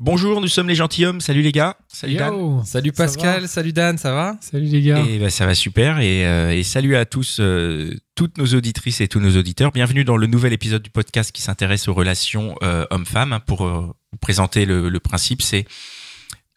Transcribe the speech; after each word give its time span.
Bonjour, 0.00 0.40
nous 0.40 0.46
sommes 0.46 0.68
les 0.68 0.76
gentilshommes. 0.76 1.20
Salut 1.20 1.42
les 1.42 1.50
gars. 1.50 1.76
Salut 1.88 2.14
Dan. 2.14 2.64
Salut 2.64 2.92
Pascal, 2.92 3.48
salut 3.48 3.72
Dan, 3.72 3.98
ça 3.98 4.12
va? 4.12 4.36
Salut 4.40 4.66
les 4.66 4.80
gars. 4.80 5.04
Et 5.04 5.18
ben, 5.18 5.28
ça 5.28 5.44
va 5.44 5.56
super. 5.56 5.98
Et, 5.98 6.24
euh, 6.24 6.54
et 6.54 6.62
salut 6.62 6.94
à 6.94 7.04
tous, 7.04 7.38
euh, 7.40 7.92
toutes 8.14 8.38
nos 8.38 8.46
auditrices 8.54 9.00
et 9.00 9.08
tous 9.08 9.18
nos 9.18 9.36
auditeurs. 9.36 9.72
Bienvenue 9.72 10.04
dans 10.04 10.16
le 10.16 10.28
nouvel 10.28 10.52
épisode 10.52 10.82
du 10.82 10.90
podcast 10.90 11.32
qui 11.32 11.42
s'intéresse 11.42 11.88
aux 11.88 11.94
relations 11.94 12.54
euh, 12.62 12.86
hommes-femmes. 12.90 13.32
hein. 13.32 13.40
Pour 13.40 13.66
euh, 13.66 13.86
vous 14.12 14.18
présenter 14.20 14.66
le, 14.66 14.88
le 14.88 15.00
principe, 15.00 15.42
c'est 15.42 15.64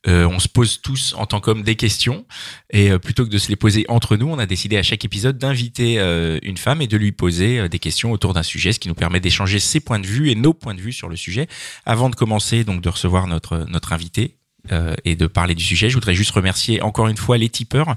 euh, 0.07 0.27
on 0.27 0.39
se 0.39 0.47
pose 0.47 0.81
tous 0.81 1.13
en 1.15 1.27
tant 1.27 1.39
qu'hommes 1.39 1.61
des 1.61 1.75
questions 1.75 2.25
et 2.71 2.91
euh, 2.91 2.97
plutôt 2.97 3.23
que 3.23 3.29
de 3.29 3.37
se 3.37 3.49
les 3.49 3.55
poser 3.55 3.85
entre 3.87 4.17
nous, 4.17 4.27
on 4.27 4.39
a 4.39 4.47
décidé 4.47 4.77
à 4.77 4.83
chaque 4.83 5.05
épisode 5.05 5.37
d'inviter 5.37 5.99
euh, 5.99 6.39
une 6.41 6.57
femme 6.57 6.81
et 6.81 6.87
de 6.87 6.97
lui 6.97 7.11
poser 7.11 7.59
euh, 7.59 7.67
des 7.67 7.77
questions 7.77 8.11
autour 8.11 8.33
d'un 8.33 8.43
sujet, 8.43 8.73
ce 8.73 8.79
qui 8.79 8.87
nous 8.87 8.95
permet 8.95 9.19
d'échanger 9.19 9.59
ses 9.59 9.79
points 9.79 9.99
de 9.99 10.07
vue 10.07 10.31
et 10.31 10.35
nos 10.35 10.53
points 10.53 10.73
de 10.73 10.81
vue 10.81 10.93
sur 10.93 11.07
le 11.07 11.15
sujet. 11.15 11.47
Avant 11.85 12.09
de 12.09 12.15
commencer 12.15 12.63
donc 12.63 12.81
de 12.81 12.89
recevoir 12.89 13.27
notre 13.27 13.65
notre 13.69 13.93
invité 13.93 14.37
euh, 14.71 14.95
et 15.05 15.15
de 15.15 15.27
parler 15.27 15.55
du 15.55 15.63
sujet, 15.63 15.89
je 15.89 15.95
voudrais 15.95 16.15
juste 16.15 16.31
remercier 16.31 16.81
encore 16.81 17.07
une 17.07 17.17
fois 17.17 17.37
les 17.37 17.49
tipeurs. 17.49 17.95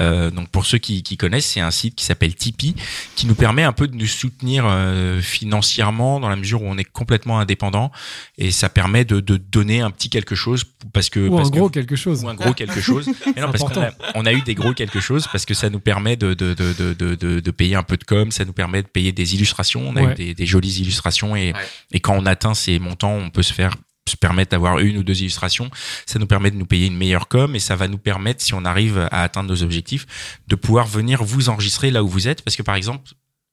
Euh, 0.00 0.30
donc 0.30 0.48
pour 0.48 0.64
ceux 0.66 0.78
qui, 0.78 1.02
qui 1.02 1.16
connaissent, 1.16 1.46
c'est 1.46 1.60
un 1.60 1.70
site 1.70 1.94
qui 1.94 2.04
s'appelle 2.04 2.34
Tipeee, 2.34 2.74
qui 3.16 3.26
nous 3.26 3.34
permet 3.34 3.62
un 3.62 3.72
peu 3.72 3.88
de 3.88 3.94
nous 3.94 4.06
soutenir 4.06 4.64
euh, 4.66 5.20
financièrement 5.20 6.20
dans 6.20 6.28
la 6.28 6.36
mesure 6.36 6.62
où 6.62 6.66
on 6.66 6.78
est 6.78 6.84
complètement 6.84 7.38
indépendant 7.38 7.92
et 8.38 8.50
ça 8.50 8.68
permet 8.68 9.04
de, 9.04 9.20
de 9.20 9.36
donner 9.36 9.80
un 9.80 9.90
petit 9.90 10.08
quelque 10.08 10.34
chose 10.34 10.64
parce 10.92 11.10
que 11.10 11.28
Ou 11.28 11.36
parce 11.36 11.48
un 11.48 11.50
que- 11.50 11.56
gros 11.58 11.68
quelque 11.68 11.96
chose. 11.96 12.24
ou 12.24 12.28
un 12.28 12.34
gros 12.34 12.52
quelque 12.54 12.80
chose. 12.80 13.06
Mais 13.36 13.42
non, 13.42 13.50
parce 13.52 13.64
qu'on 13.64 13.80
a, 13.80 13.90
on 14.14 14.24
a 14.26 14.32
eu 14.32 14.40
des 14.42 14.54
gros 14.54 14.72
quelque 14.72 15.00
chose 15.00 15.26
parce 15.30 15.44
que 15.44 15.54
ça 15.54 15.68
nous 15.70 15.80
permet 15.80 16.16
de, 16.16 16.34
de, 16.34 16.54
de, 16.54 16.72
de, 16.72 16.94
de, 16.94 17.14
de, 17.14 17.40
de 17.40 17.50
payer 17.50 17.74
un 17.74 17.82
peu 17.82 17.96
de 17.96 18.04
com, 18.04 18.30
ça 18.30 18.44
nous 18.44 18.52
permet 18.52 18.82
de 18.82 18.88
payer 18.88 19.12
des 19.12 19.34
illustrations. 19.34 19.86
On 19.88 19.96
a 19.96 20.02
Ouais. 20.02 20.12
eu 20.12 20.14
des, 20.14 20.34
des 20.34 20.46
jolies 20.46 20.80
illustrations 20.80 21.36
et, 21.36 21.52
Ouais. 21.52 21.60
et 21.92 22.00
quand 22.00 22.14
on 22.16 22.24
atteint 22.26 22.54
ces 22.54 22.78
montants, 22.78 23.12
on 23.14 23.30
peut 23.30 23.42
se 23.42 23.52
faire 23.52 23.74
se 24.08 24.16
permettre 24.16 24.50
d'avoir 24.50 24.78
une 24.80 24.98
ou 24.98 25.02
deux 25.02 25.20
illustrations, 25.20 25.70
ça 26.06 26.18
nous 26.18 26.26
permet 26.26 26.50
de 26.50 26.56
nous 26.56 26.66
payer 26.66 26.86
une 26.86 26.96
meilleure 26.96 27.28
com 27.28 27.54
et 27.54 27.60
ça 27.60 27.76
va 27.76 27.88
nous 27.88 27.98
permettre, 27.98 28.42
si 28.42 28.52
on 28.54 28.64
arrive 28.64 28.98
à 29.10 29.22
atteindre 29.22 29.48
nos 29.48 29.62
objectifs, 29.62 30.06
de 30.48 30.56
pouvoir 30.56 30.86
venir 30.86 31.22
vous 31.22 31.48
enregistrer 31.48 31.90
là 31.90 32.02
où 32.02 32.08
vous 32.08 32.26
êtes. 32.28 32.42
Parce 32.42 32.56
que 32.56 32.62
par 32.62 32.74
exemple, 32.74 33.10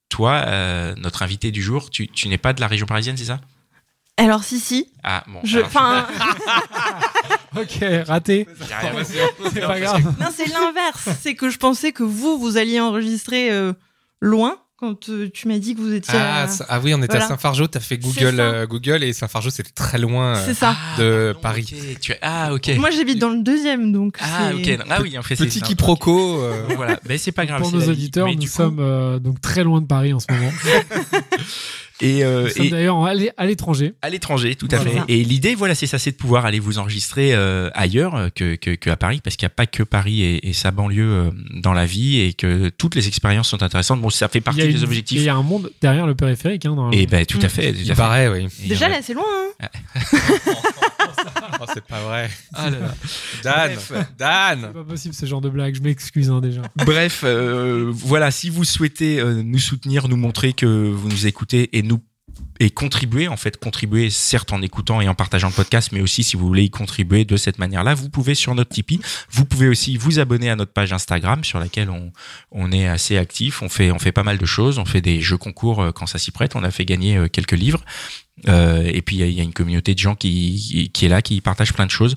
toi, 0.10 0.44
euh, 0.48 0.96
notre 0.98 1.22
invité 1.22 1.52
du 1.52 1.62
jour, 1.62 1.90
tu, 1.92 2.08
tu 2.08 2.28
n'es 2.30 2.40
pas 2.40 2.54
de 2.54 2.62
la 2.62 2.68
région 2.68 2.88
parisienne, 2.88 3.16
c'est 3.16 3.26
ça? 3.26 3.40
Alors 4.18 4.44
si 4.44 4.60
si, 4.60 4.92
Ah 5.04 5.24
bon. 5.28 5.40
je, 5.44 5.60
alors, 5.60 5.68
enfin 5.70 6.08
Ok, 7.56 7.80
raté. 8.06 8.48
C'est 9.54 9.62
pas 9.62 9.80
grave. 9.80 10.04
non 10.20 10.28
c'est 10.36 10.48
l'inverse, 10.48 11.10
c'est 11.22 11.36
que 11.36 11.50
je 11.50 11.58
pensais 11.58 11.92
que 11.94 12.04
vous 12.04 12.38
vous 12.38 12.58
alliez 12.58 12.80
enregistrer 12.82 13.50
euh, 13.52 13.72
loin 14.20 14.58
quand 14.80 15.10
euh, 15.10 15.30
tu 15.34 15.48
m'as 15.50 15.58
dit 15.60 15.76
que 15.76 15.82
vous 15.82 15.94
étiez. 15.94 16.14
ah, 16.18 16.44
à- 16.46 16.48
ah 16.70 16.80
oui, 16.82 16.94
on 16.94 17.00
était 17.00 17.08
voilà. 17.08 17.26
à 17.26 17.28
Saint-Fargeau, 17.28 17.68
t'as 17.68 17.80
fait 17.82 18.00
C'est 18.02 18.22
Google, 18.22 18.40
euh, 18.40 18.66
Google 18.66 19.04
et 19.04 19.12
Saint-Fargeau 19.14 19.50
c'était 19.50 19.72
très 19.72 19.98
loin 19.98 20.38
euh, 20.38 20.44
C'est 20.46 20.54
ça. 20.54 20.76
de 20.98 21.34
Ah, 21.36 21.40
Paris. 21.42 21.68
ok, 21.74 22.00
tu- 22.00 22.14
Ah 22.22 22.54
ok. 22.54 22.72
Moi 22.78 22.90
j'habite 22.92 23.20
dans 23.20 23.30
le 23.30 23.42
deuxième 23.44 23.92
donc. 23.92 24.18
Ah 24.22 24.52
c'est- 24.52 24.76
ok. 24.78 24.86
Ah 24.90 25.00
oui, 25.02 25.18
en 25.18 25.22
fait 25.24 25.36
c'est 25.36 25.46
Petit 25.46 25.62
quiproquo. 25.62 26.42
euh, 26.42 26.64
Voilà, 26.78 27.00
mais 27.08 27.18
c'est 27.18 27.32
pas 27.34 27.46
grave. 27.46 27.60
Pour 27.62 27.70
c'est 27.72 27.76
nos 27.78 27.90
auditeurs, 27.90 28.28
Mais 28.28 28.36
nous 28.36 28.42
coup- 28.44 28.48
sommes 28.48 28.80
euh, 28.80 29.20
donc 29.20 29.42
très 29.42 29.64
loin 29.64 29.82
de 29.82 29.88
Paris 29.88 30.14
en 30.14 30.20
ce 30.20 30.28
moment. 30.32 30.52
et, 32.02 32.24
euh, 32.24 32.50
et 32.56 32.70
d'ailleurs 32.70 33.04
à 33.06 33.14
l'é- 33.14 33.32
à 33.38 33.46
l'étranger. 33.46 33.94
à 34.02 34.10
l'étranger, 34.10 34.56
tout 34.56 34.68
à 34.72 34.80
fait. 34.80 34.92
Et 35.08 35.24
l'idée, 35.24 35.56
voilà, 35.56 35.76
c'est 35.76 35.88
ça, 35.88 36.00
c'est 36.00 36.12
de 36.12 36.16
pouvoir 36.18 36.46
aller 36.46 36.60
vous 36.60 36.80
enregistrer 36.80 37.34
euh, 37.34 37.70
ailleurs 37.74 38.16
euh, 38.16 38.30
que, 38.34 38.56
que, 38.56 38.72
que 38.76 38.90
à 38.90 38.96
Paris, 38.96 39.22
parce 39.24 39.36
qu'il 39.36 39.46
n'y 39.46 39.52
a 39.52 39.56
pas 39.56 39.66
que 39.66 39.84
Paris 39.84 40.22
et, 40.22 40.50
et 40.50 40.54
sa 40.54 40.72
banlieue 40.72 41.12
euh, 41.12 41.32
dans 41.62 41.74
la 41.74 41.86
vie, 41.86 42.20
et 42.20 42.34
que 42.34 42.70
toutes 42.70 42.96
les 42.96 43.08
expériences 43.08 43.50
sont 43.50 43.62
intéressantes. 43.64 44.02
Bon, 44.02 44.10
ça 44.10 44.28
fait 44.28 44.40
Il 44.40 44.42
partie 44.44 44.62
des 44.62 44.72
une- 44.78 44.84
objectifs. 44.84 45.18
Il 45.20 45.24
y 45.26 45.30
a 45.30 45.36
un 45.36 45.44
monde 45.44 45.72
derrière 45.82 46.08
le 46.08 46.16
périphérique. 46.16 46.66
Hein, 46.66 46.76
dans- 46.76 46.92
Et 46.92 47.06
ben 47.06 47.26
tout 47.26 47.40
à 47.42 47.48
Mm. 47.48 47.50
fait. 47.50 47.72
tout 47.74 47.78
à 47.78 47.82
Il 47.82 47.86
fait. 47.88 47.96
paraît, 47.96 48.28
oui. 48.30 48.48
Déjà 48.68 48.88
là 48.90 48.98
c'est 49.02 49.14
loin. 49.14 49.26
Hein 49.62 49.68
Oh, 51.62 51.66
c'est 51.74 51.84
pas 51.84 52.02
vrai. 52.02 52.30
Ah 52.54 52.70
là 52.70 52.80
là. 52.80 52.94
Dan, 53.44 53.72
Bref. 53.74 53.92
C'est 53.94 54.18
Dan. 54.18 54.74
pas 54.74 54.84
possible 54.84 55.14
ce 55.14 55.26
genre 55.26 55.42
de 55.42 55.50
blague. 55.50 55.76
Je 55.76 55.82
m'excuse 55.82 56.30
hein, 56.30 56.42
déjà. 56.42 56.62
Bref, 56.76 57.22
euh, 57.24 57.92
voilà, 57.94 58.32
si 58.32 58.50
vous 58.50 58.64
souhaitez 58.64 59.20
euh, 59.20 59.42
nous 59.44 59.60
soutenir, 59.60 60.08
nous 60.08 60.18
montrer 60.18 60.54
que 60.54 60.66
vous 60.66 61.10
nous 61.10 61.28
écoutez 61.28 61.78
et 61.78 61.82
nous 61.82 62.00
et 62.60 62.70
contribuer 62.70 63.28
en 63.28 63.38
fait 63.38 63.58
contribuer 63.58 64.10
certes 64.10 64.52
en 64.52 64.62
écoutant 64.62 65.02
et 65.02 65.08
en 65.08 65.16
partageant 65.16 65.48
le 65.48 65.54
podcast 65.54 65.92
mais 65.92 66.02
aussi 66.02 66.24
si 66.24 66.36
vous 66.36 66.46
voulez 66.48 66.64
y 66.64 66.70
contribuer 66.70 67.26
de 67.26 67.38
cette 67.38 67.58
manière-là 67.58 67.94
vous 67.94 68.10
pouvez 68.10 68.36
sur 68.36 68.56
notre 68.56 68.70
Tipeee. 68.72 69.00
Vous 69.32 69.46
pouvez 69.46 69.68
aussi 69.68 69.98
vous 69.98 70.20
abonner 70.20 70.50
à 70.50 70.56
notre 70.56 70.74
page 70.74 70.94
Instagram 70.94 71.44
sur 71.44 71.60
laquelle 71.60 71.90
on, 71.90 72.12
on 72.52 72.72
est 72.72 72.88
assez 72.88 73.18
actif. 73.18 73.62
On 73.62 73.70
fait 73.70 73.92
on 73.92 74.00
fait 74.00 74.12
pas 74.12 74.24
mal 74.24 74.38
de 74.38 74.46
choses. 74.46 74.78
On 74.78 74.86
fait 74.86 75.02
des 75.02 75.22
jeux 75.22 75.38
concours 75.38 75.82
euh, 75.82 75.92
quand 75.92 76.06
ça 76.06 76.18
s'y 76.20 76.32
prête. 76.32 76.56
On 76.56 76.64
a 76.64 76.72
fait 76.72 76.86
gagner 76.86 77.18
euh, 77.18 77.28
quelques 77.28 77.54
livres. 77.54 77.84
Euh, 78.48 78.84
et 78.86 79.02
puis 79.02 79.18
il 79.18 79.28
y 79.28 79.34
y, 79.34 79.42
a 79.42 79.44
une 79.44 79.54
communauté 79.54 79.94
de 79.94 80.00
gens 80.00 80.16
qui, 80.16 80.90
qui, 80.94 81.06
est 81.06 81.10
là 81.10 81.22
qui 81.22 81.42
partagent 81.42 81.74
plein 81.74 81.86
de 81.86 81.92
choses. 81.92 82.16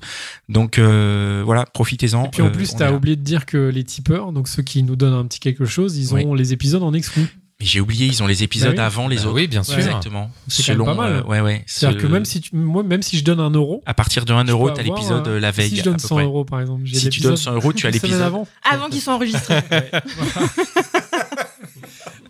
Donc 0.49 0.77
euh, 0.79 1.41
voilà 1.45 1.65
profitez-en. 1.65 2.25
Et 2.25 2.29
puis 2.29 2.41
en 2.41 2.47
Euh, 2.47 2.49
plus, 2.49 2.73
est 2.73 2.79
là. 2.79 2.93
oublié 2.93 3.15
de 3.15 3.21
dire 3.21 3.45
que 3.45 3.69
les 3.69 3.83
tipeurs, 3.83 4.31
donc 4.31 4.47
ceux 4.47 4.63
qui 4.63 4.83
nous 4.83 4.95
donnent 4.95 5.13
un 5.13 5.25
petit 5.25 5.39
quelque 5.39 5.65
chose, 5.65 5.97
ils 5.97 6.13
ont 6.15 6.33
les 6.33 6.53
épisodes 6.53 6.83
en 6.83 6.93
exclu. 6.93 7.27
Mais 7.63 7.69
j'ai 7.69 7.79
oublié, 7.79 8.07
ils 8.07 8.21
ont 8.21 8.27
les 8.27 8.43
épisodes 8.43 8.75
Bah 8.75 8.81
oui. 8.81 8.85
avant 8.85 9.07
les 9.07 9.15
Bah 9.15 9.21
autres. 9.27 9.35
oui, 9.35 9.47
bien 9.47 9.63
sûr. 9.63 9.75
Exactement. 9.77 10.29
C'est 10.49 10.75
quand 10.75 10.85
même 10.85 10.95
pas 10.97 11.01
mal. 11.03 11.13
euh, 11.13 11.23
ouais, 11.23 11.39
ouais. 11.39 11.63
C'est-à-dire 11.65 11.97
Ce- 12.01 12.05
que 12.05 12.11
même 12.11 12.25
si, 12.25 12.41
tu, 12.41 12.53
moi, 12.57 12.83
même 12.83 13.01
si 13.01 13.17
je 13.17 13.23
donne 13.23 13.39
un 13.39 13.51
euro, 13.51 13.81
à 13.85 13.93
partir 13.93 14.25
de 14.25 14.33
1 14.33 14.45
je 14.45 14.51
euro, 14.51 14.69
t'as 14.69 14.81
avoir, 14.81 14.97
l'épisode 14.97 15.27
euh, 15.29 15.37
euh, 15.37 15.39
la 15.39 15.51
veille. 15.51 15.69
Si 15.69 15.77
je 15.77 15.83
donne 15.83 15.93
peu 15.93 15.99
100 16.07 16.15
près. 16.15 16.23
euros 16.25 16.43
par 16.43 16.59
exemple, 16.59 16.81
j'ai 16.83 16.95
Si 16.99 17.09
tu 17.09 17.21
donnes 17.21 17.31
l'épisode 17.31 17.53
100 17.53 17.53
euros, 17.55 17.71
tu 17.73 17.87
as 17.87 17.89
l'épisode. 17.91 18.21
avant. 18.21 18.45
Avant 18.69 18.89
qu'ils 18.89 18.99
soient 18.99 19.15
enregistrés. 19.15 19.61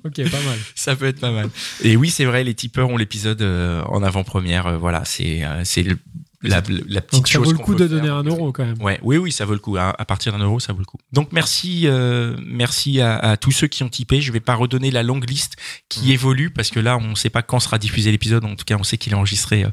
Ok, 0.06 0.16
pas 0.30 0.42
mal. 0.42 0.58
Ça 0.76 0.96
peut 0.98 1.06
être 1.06 1.22
pas 1.22 1.32
mal. 1.32 1.50
Et 1.82 1.96
oui, 1.96 2.10
c'est 2.10 2.26
vrai, 2.26 2.44
les 2.44 2.54
tipeurs 2.54 2.90
ont 2.90 2.98
l'épisode 2.98 3.42
euh, 3.42 3.82
en 3.86 4.04
avant-première. 4.04 4.68
euh, 4.68 4.78
voilà, 4.78 5.04
c'est 5.06 5.46
euh, 5.46 5.62
c'est 5.64 5.82
le- 5.84 5.98
la, 6.44 6.62
la 6.88 7.02
petite 7.02 7.14
Donc 7.20 7.28
ça 7.28 7.34
chose 7.34 7.46
vaut 7.48 7.52
le 7.54 7.58
coup 7.58 7.74
de 7.76 7.88
donner 7.88 8.04
faire. 8.08 8.16
un 8.16 8.24
euro 8.24 8.52
quand 8.52 8.66
même. 8.66 8.82
Ouais, 8.82 9.00
oui, 9.02 9.18
oui, 9.18 9.32
ça 9.32 9.46
vaut 9.46 9.54
le 9.54 9.60
coup. 9.60 9.78
À, 9.78 9.90
à 9.98 10.06
partir 10.06 10.32
d'un 10.34 10.40
euro, 10.44 10.60
ça 10.60 10.74
vaut 10.74 10.80
le 10.80 10.86
coup. 10.86 10.98
Donc 11.12 11.30
merci, 11.32 11.84
euh, 11.86 12.36
merci 12.46 13.02
à, 13.02 13.18
à 13.18 13.38
tous 13.38 13.52
ceux 13.52 13.68
qui 13.68 13.84
ont 13.84 13.90
typé. 13.90 14.22
Je 14.22 14.32
vais 14.32 14.40
pas 14.40 14.56
redonner 14.56 14.92
la 14.92 15.04
longue 15.04 15.30
liste 15.30 15.56
qui 15.90 16.12
évolue 16.12 16.50
parce 16.50 16.70
que 16.70 16.80
là, 16.80 16.98
on 16.98 17.10
ne 17.10 17.16
sait 17.16 17.30
pas 17.30 17.42
quand 17.42 17.60
sera 17.60 17.78
diffusé 17.78 18.12
l'épisode. 18.12 18.44
En 18.46 18.56
tout 18.56 18.66
cas, 18.66 18.76
on 18.80 18.84
sait 18.84 18.98
qu'il 18.98 19.14
est 19.14 19.16
enregistré 19.16 19.64
euh, 19.64 19.70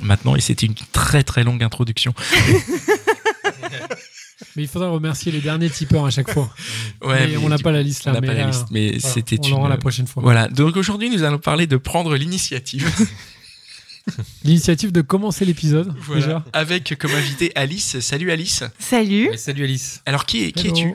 maintenant 0.00 0.34
et 0.36 0.40
c'était 0.40 0.66
une 0.66 0.74
très 0.92 1.22
très 1.24 1.44
longue 1.44 1.62
introduction. 1.62 2.14
Mais 4.56 4.64
il 4.64 4.68
faudra 4.68 4.88
remercier 4.90 5.30
les 5.32 5.40
derniers 5.40 5.70
tipeurs 5.70 6.04
à 6.04 6.10
chaque 6.10 6.30
fois. 6.32 6.50
Ouais, 7.02 7.26
mais 7.28 7.36
on 7.38 7.48
n'a 7.48 7.58
pas 7.58 7.72
la 7.72 7.82
liste 7.82 8.02
on 8.06 8.12
là. 8.12 8.20
n'a 8.20 8.26
pas 8.26 8.34
la 8.34 8.46
liste, 8.46 8.66
mais 8.70 8.90
voilà, 8.98 9.00
c'était 9.14 9.36
on 9.44 9.48
l'aura 9.48 9.62
une- 9.64 9.70
la 9.70 9.76
prochaine 9.76 10.06
fois. 10.06 10.22
Voilà. 10.22 10.46
Donc 10.48 10.76
aujourd'hui, 10.76 11.10
nous 11.10 11.22
allons 11.24 11.38
parler 11.38 11.66
de 11.66 11.76
prendre 11.76 12.14
l'initiative. 12.16 12.88
L'initiative 14.44 14.92
de 14.92 15.00
commencer 15.00 15.44
l'épisode 15.44 15.94
Voilà. 16.00 16.20
déjà. 16.20 16.44
Avec 16.52 16.96
comme 16.98 17.12
invité 17.12 17.52
Alice. 17.54 18.00
Salut 18.00 18.30
Alice. 18.30 18.64
Salut. 18.78 19.28
Ouais, 19.30 19.36
salut 19.36 19.64
Alice. 19.64 20.02
Alors 20.06 20.26
qui, 20.26 20.44
est- 20.44 20.52
qui 20.52 20.68
es-tu 20.68 20.94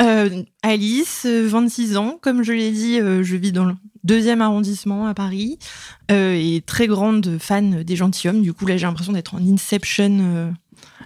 Euh, 0.00 0.42
Alice, 0.62 1.22
euh, 1.26 1.46
26 1.48 1.96
ans. 1.96 2.18
Comme 2.20 2.42
je 2.42 2.52
l'ai 2.52 2.70
dit, 2.70 3.00
euh, 3.00 3.22
je 3.22 3.36
vis 3.36 3.52
dans 3.52 3.64
le 3.64 3.74
deuxième 4.04 4.42
arrondissement 4.42 5.06
à 5.06 5.14
Paris 5.14 5.58
euh, 6.10 6.34
et 6.34 6.62
très 6.64 6.86
grande 6.86 7.38
fan 7.40 7.82
des 7.82 7.96
gentilshommes. 7.96 8.42
Du 8.42 8.52
coup, 8.52 8.66
là, 8.66 8.76
j'ai 8.76 8.86
l'impression 8.86 9.12
d'être 9.12 9.34
en 9.34 9.38
Inception, 9.38 10.18
euh, 10.20 10.50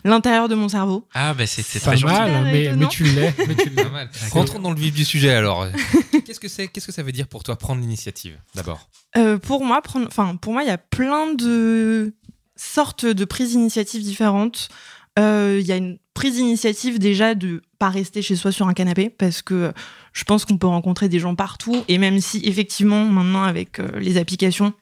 l'intérieur 0.04 0.48
de 0.48 0.54
mon 0.54 0.68
cerveau. 0.68 1.06
Ah 1.14 1.34
bah 1.34 1.46
c'est 1.46 1.62
très 1.62 1.96
gentil. 1.96 2.12
mal, 2.12 2.44
mais, 2.44 2.72
mais 2.74 2.88
tu 2.88 3.04
l'es. 3.04 3.34
mais 3.46 3.54
tu 3.54 3.68
l'es. 3.70 3.82
Pas 3.84 3.90
mal. 3.90 4.10
Rentrons 4.32 4.58
dans 4.58 4.70
le 4.70 4.78
vif 4.78 4.94
du 4.94 5.04
sujet 5.04 5.30
alors. 5.30 5.66
Qu'est-ce 6.24 6.40
que 6.40 6.48
c'est 6.48 6.68
Qu'est-ce 6.68 6.86
que 6.86 6.92
ça 6.92 7.02
veut 7.02 7.12
dire 7.12 7.26
pour 7.26 7.42
toi 7.42 7.56
prendre 7.56 7.80
l'initiative 7.80 8.38
d'abord? 8.54 8.88
Euh, 9.16 9.38
pour 9.38 9.64
moi, 9.64 9.82
prendre, 9.82 10.06
enfin, 10.06 10.36
pour 10.36 10.52
moi, 10.52 10.62
il 10.62 10.68
y 10.68 10.72
a 10.72 10.78
plein 10.78 11.34
de 11.34 12.14
sortes 12.56 13.06
de 13.06 13.24
prises 13.24 13.50
d'initiative 13.50 14.02
différentes. 14.02 14.68
Euh, 15.18 15.58
Il 15.60 15.66
y 15.66 15.72
a 15.72 15.76
une 15.76 15.98
prise 16.14 16.34
d'initiative 16.34 16.98
déjà 16.98 17.34
de 17.34 17.62
pas 17.78 17.88
rester 17.88 18.22
chez 18.22 18.36
soi 18.36 18.52
sur 18.52 18.68
un 18.68 18.74
canapé 18.74 19.10
parce 19.10 19.42
que 19.42 19.72
je 20.12 20.24
pense 20.24 20.44
qu'on 20.44 20.58
peut 20.58 20.66
rencontrer 20.66 21.08
des 21.08 21.18
gens 21.18 21.34
partout 21.34 21.84
et 21.88 21.98
même 21.98 22.20
si 22.20 22.42
effectivement 22.44 23.04
maintenant 23.04 23.42
avec 23.44 23.78
euh, 23.80 23.98
les 23.98 24.18
applications 24.18 24.74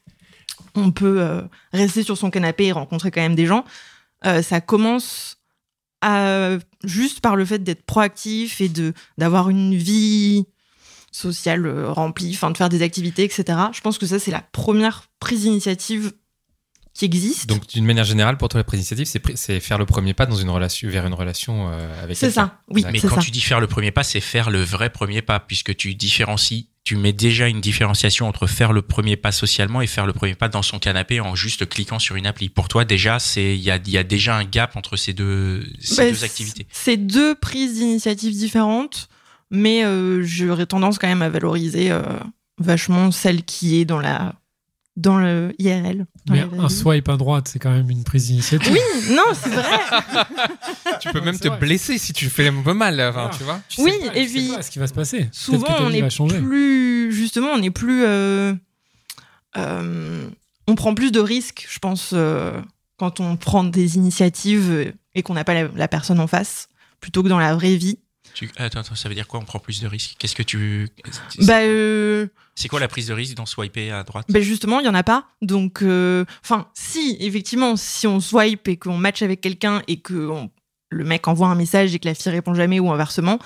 on 0.75 0.91
peut 0.91 1.21
euh, 1.21 1.43
rester 1.73 2.03
sur 2.03 2.17
son 2.19 2.31
canapé 2.31 2.67
et 2.67 2.73
rencontrer 2.73 3.11
quand 3.11 3.21
même 3.21 3.35
des 3.35 3.47
gens, 3.47 3.65
euh, 4.27 4.43
ça 4.43 4.61
commence 4.61 5.37
à, 6.01 6.59
juste 6.85 7.21
par 7.21 7.37
le 7.37 7.45
fait 7.45 7.59
d'être 7.59 7.85
proactif 7.85 8.61
et 8.61 8.69
de 8.69 8.93
d'avoir 9.17 9.51
une 9.51 9.75
vie 9.75 10.47
sociale 11.11 11.67
euh, 11.67 11.91
remplie, 11.91 12.33
enfin 12.35 12.51
de 12.51 12.57
faire 12.57 12.69
des 12.69 12.83
activités, 12.83 13.25
etc. 13.25 13.59
Je 13.73 13.81
pense 13.81 13.99
que 13.99 14.07
ça, 14.07 14.19
c'est 14.19 14.31
la 14.31 14.43
première 14.53 15.09
prise 15.21 15.43
d'initiative 15.43 16.13
qui 16.99 17.05
existe. 17.07 17.49
Donc, 17.49 17.67
d'une 17.69 17.85
manière 17.85 18.05
générale, 18.05 18.37
pour 18.37 18.49
toi, 18.49 18.59
la 18.59 18.65
prise 18.65 18.81
d'initiative, 18.81 19.07
c'est, 19.07 19.25
pr- 19.25 19.37
c'est 19.37 19.61
faire 19.61 19.79
le 19.79 19.87
premier 19.87 20.15
pas 20.15 20.27
dans 20.27 20.37
une 20.37 20.51
relation, 20.51 20.89
vers 20.89 21.07
une 21.07 21.15
relation 21.15 21.69
euh, 21.71 22.03
avec 22.05 22.17
c'est 22.17 22.27
quelqu'un. 22.27 22.47
ça, 22.47 22.59
oui, 22.69 22.85
Mais 22.93 22.99
c'est 22.99 23.09
quand 23.09 23.17
ça. 23.17 23.23
tu 23.23 23.31
dis 23.31 23.41
faire 23.41 23.61
le 23.61 23.67
premier 23.67 23.91
pas, 23.93 24.03
c'est 24.03 24.21
faire 24.21 24.51
le 24.51 24.63
vrai 24.63 24.91
premier 24.91 25.23
pas, 25.23 25.39
puisque 25.41 25.75
tu 25.77 25.95
différencies, 25.95 26.69
tu 26.85 26.97
mets 26.97 27.13
déjà 27.13 27.49
une 27.49 27.61
différenciation 27.61 28.27
entre 28.27 28.47
faire 28.47 28.73
le 28.73 28.83
premier 28.83 29.17
pas 29.17 29.31
socialement 29.33 29.81
et 29.83 29.87
faire 29.87 30.07
le 30.07 30.13
premier 30.13 30.35
pas 30.35 30.49
dans 30.49 30.63
son 30.63 30.79
canapé 30.79 31.21
en 31.21 31.35
juste 31.35 31.69
cliquant 31.69 31.99
sur 31.99 32.17
une 32.17 32.27
appli. 32.27 32.49
Pour 32.49 32.69
toi, 32.69 32.85
déjà, 32.85 33.19
c'est 33.19 33.55
il 33.55 33.61
y 33.63 33.71
a, 33.71 33.77
il 33.77 33.91
y 33.91 33.99
a 33.99 34.05
déjà 34.05 34.37
un 34.37 34.45
gap 34.45 34.75
entre 34.77 34.97
ces 34.97 35.13
deux, 35.13 35.67
ces 35.81 35.97
Bah, 35.97 36.09
deux 36.11 36.17
c'est- 36.17 36.25
activités. 36.25 36.67
C'est 36.73 36.97
deux 36.97 37.35
prises 37.35 37.75
d'initiative 37.75 38.33
différentes, 38.33 39.09
mais 39.51 39.85
euh, 39.85 40.23
j'aurais 40.25 40.67
tendance 40.67 40.99
quand 40.99 41.09
même 41.09 41.23
à 41.23 41.29
valoriser 41.29 41.91
euh, 41.91 42.03
vachement 42.59 43.11
celle 43.13 43.45
qui 43.45 43.79
est 43.81 43.85
dans 43.85 44.01
la 44.01 44.35
dans 44.99 45.17
le 45.19 45.55
IRL. 45.59 46.07
dans 46.27 46.35
Mais 46.35 46.45
un 46.59 46.69
swipe 46.69 47.09
à 47.09 47.17
droite, 47.17 47.49
c'est 47.49 47.59
quand 47.59 47.71
même 47.71 47.89
une 47.89 48.05
prise 48.05 48.27
d'initiative. 48.27 48.73
Oui, 48.73 49.15
non, 49.15 49.23
c'est 49.33 49.49
vrai. 49.51 49.79
Tu 51.01 51.09
peux 51.11 51.21
même 51.21 51.39
te 51.39 51.47
vrai. 51.49 51.59
blesser 51.59 51.97
si 51.99 52.13
tu 52.13 52.29
fais 52.29 52.49
un 52.49 52.63
peu 52.63 52.75
mal, 52.75 52.99
Ah. 53.01 53.31
tu 53.37 53.45
vois. 53.45 53.61
Tu 53.69 53.81
Oui, 53.83 53.93
sais 53.93 54.09
pas, 54.09 54.17
et 54.17 54.27
tu 54.27 54.29
sais 54.33 54.39
puis, 54.39 54.49
pas 54.57 54.63
ce 54.63 54.71
qui 54.71 54.79
va 54.81 54.87
se 54.89 54.95
passer. 54.95 55.29
Souvent, 55.33 55.69
on 55.81 55.93
est 55.93 56.01
va 56.01 56.11
changer. 56.11 56.41
plus 56.41 57.13
justement, 57.13 57.49
on 57.55 57.63
est 57.63 57.71
plus, 57.71 58.03
euh, 58.05 58.53
euh, 59.57 60.29
on 60.67 60.75
prend 60.75 60.95
plus 60.95 61.13
de 61.13 61.21
risques, 61.21 61.67
je 61.71 61.79
pense, 61.79 62.11
euh, 62.13 62.53
quand 62.97 63.21
on 63.21 63.37
prend 63.37 63.65
des 63.65 63.97
initiatives 63.97 64.93
et 65.15 65.23
qu'on 65.23 65.35
n'a 65.35 65.45
pas 65.45 65.55
la, 65.55 65.69
la 65.75 65.89
personne 65.89 66.21
en 66.21 66.27
face, 66.27 66.69
plutôt 67.01 67.23
que 67.23 67.29
dans 67.29 67.39
la 67.39 67.55
vraie 67.55 67.77
vie. 67.77 67.99
Tu- 68.39 68.49
Attends, 68.57 68.79
attends, 68.81 68.95
ça 68.95 69.09
veut 69.09 69.17
dire 69.17 69.27
quoi 69.27 69.41
On 69.41 69.45
prend 69.45 69.59
plus 69.59 69.81
de 69.81 69.89
risques? 69.89 70.15
Qu'est-ce 70.17 70.37
que 70.37 70.45
tu 70.45 70.89
Bah, 71.41 71.63
euh, 71.63 72.29
C'est 72.55 72.69
quoi 72.69 72.79
la 72.79 72.87
prise 72.87 73.09
de 73.09 73.13
risque 73.13 73.35
dans 73.35 73.47
swiper 73.47 73.91
à 73.91 74.05
droite? 74.05 74.27
Ben 74.29 74.41
justement, 74.43 74.79
il 74.79 74.87
y 74.87 74.89
en 74.89 74.95
a 74.95 75.03
pas. 75.03 75.27
Donc, 75.43 75.83
euh, 75.83 76.25
enfin, 76.45 76.69
si 76.73 77.17
effectivement, 77.19 77.75
si 77.75 78.07
on 78.07 78.21
swipe 78.21 78.69
et 78.69 78.77
qu'on 78.77 78.97
match 78.97 79.23
avec 79.23 79.41
quelqu'un 79.41 79.83
et 79.89 79.97
que 79.99 80.15
on- 80.29 80.51
le 80.91 81.05
mec 81.05 81.27
envoie 81.27 81.49
un 81.49 81.57
message 81.57 81.93
et 81.97 81.99
que 81.99 82.07
la 82.07 82.15
fille 82.15 82.31
répond 82.31 82.55
jamais 82.55 82.79
ou 82.79 82.93
inversement, 82.93 83.41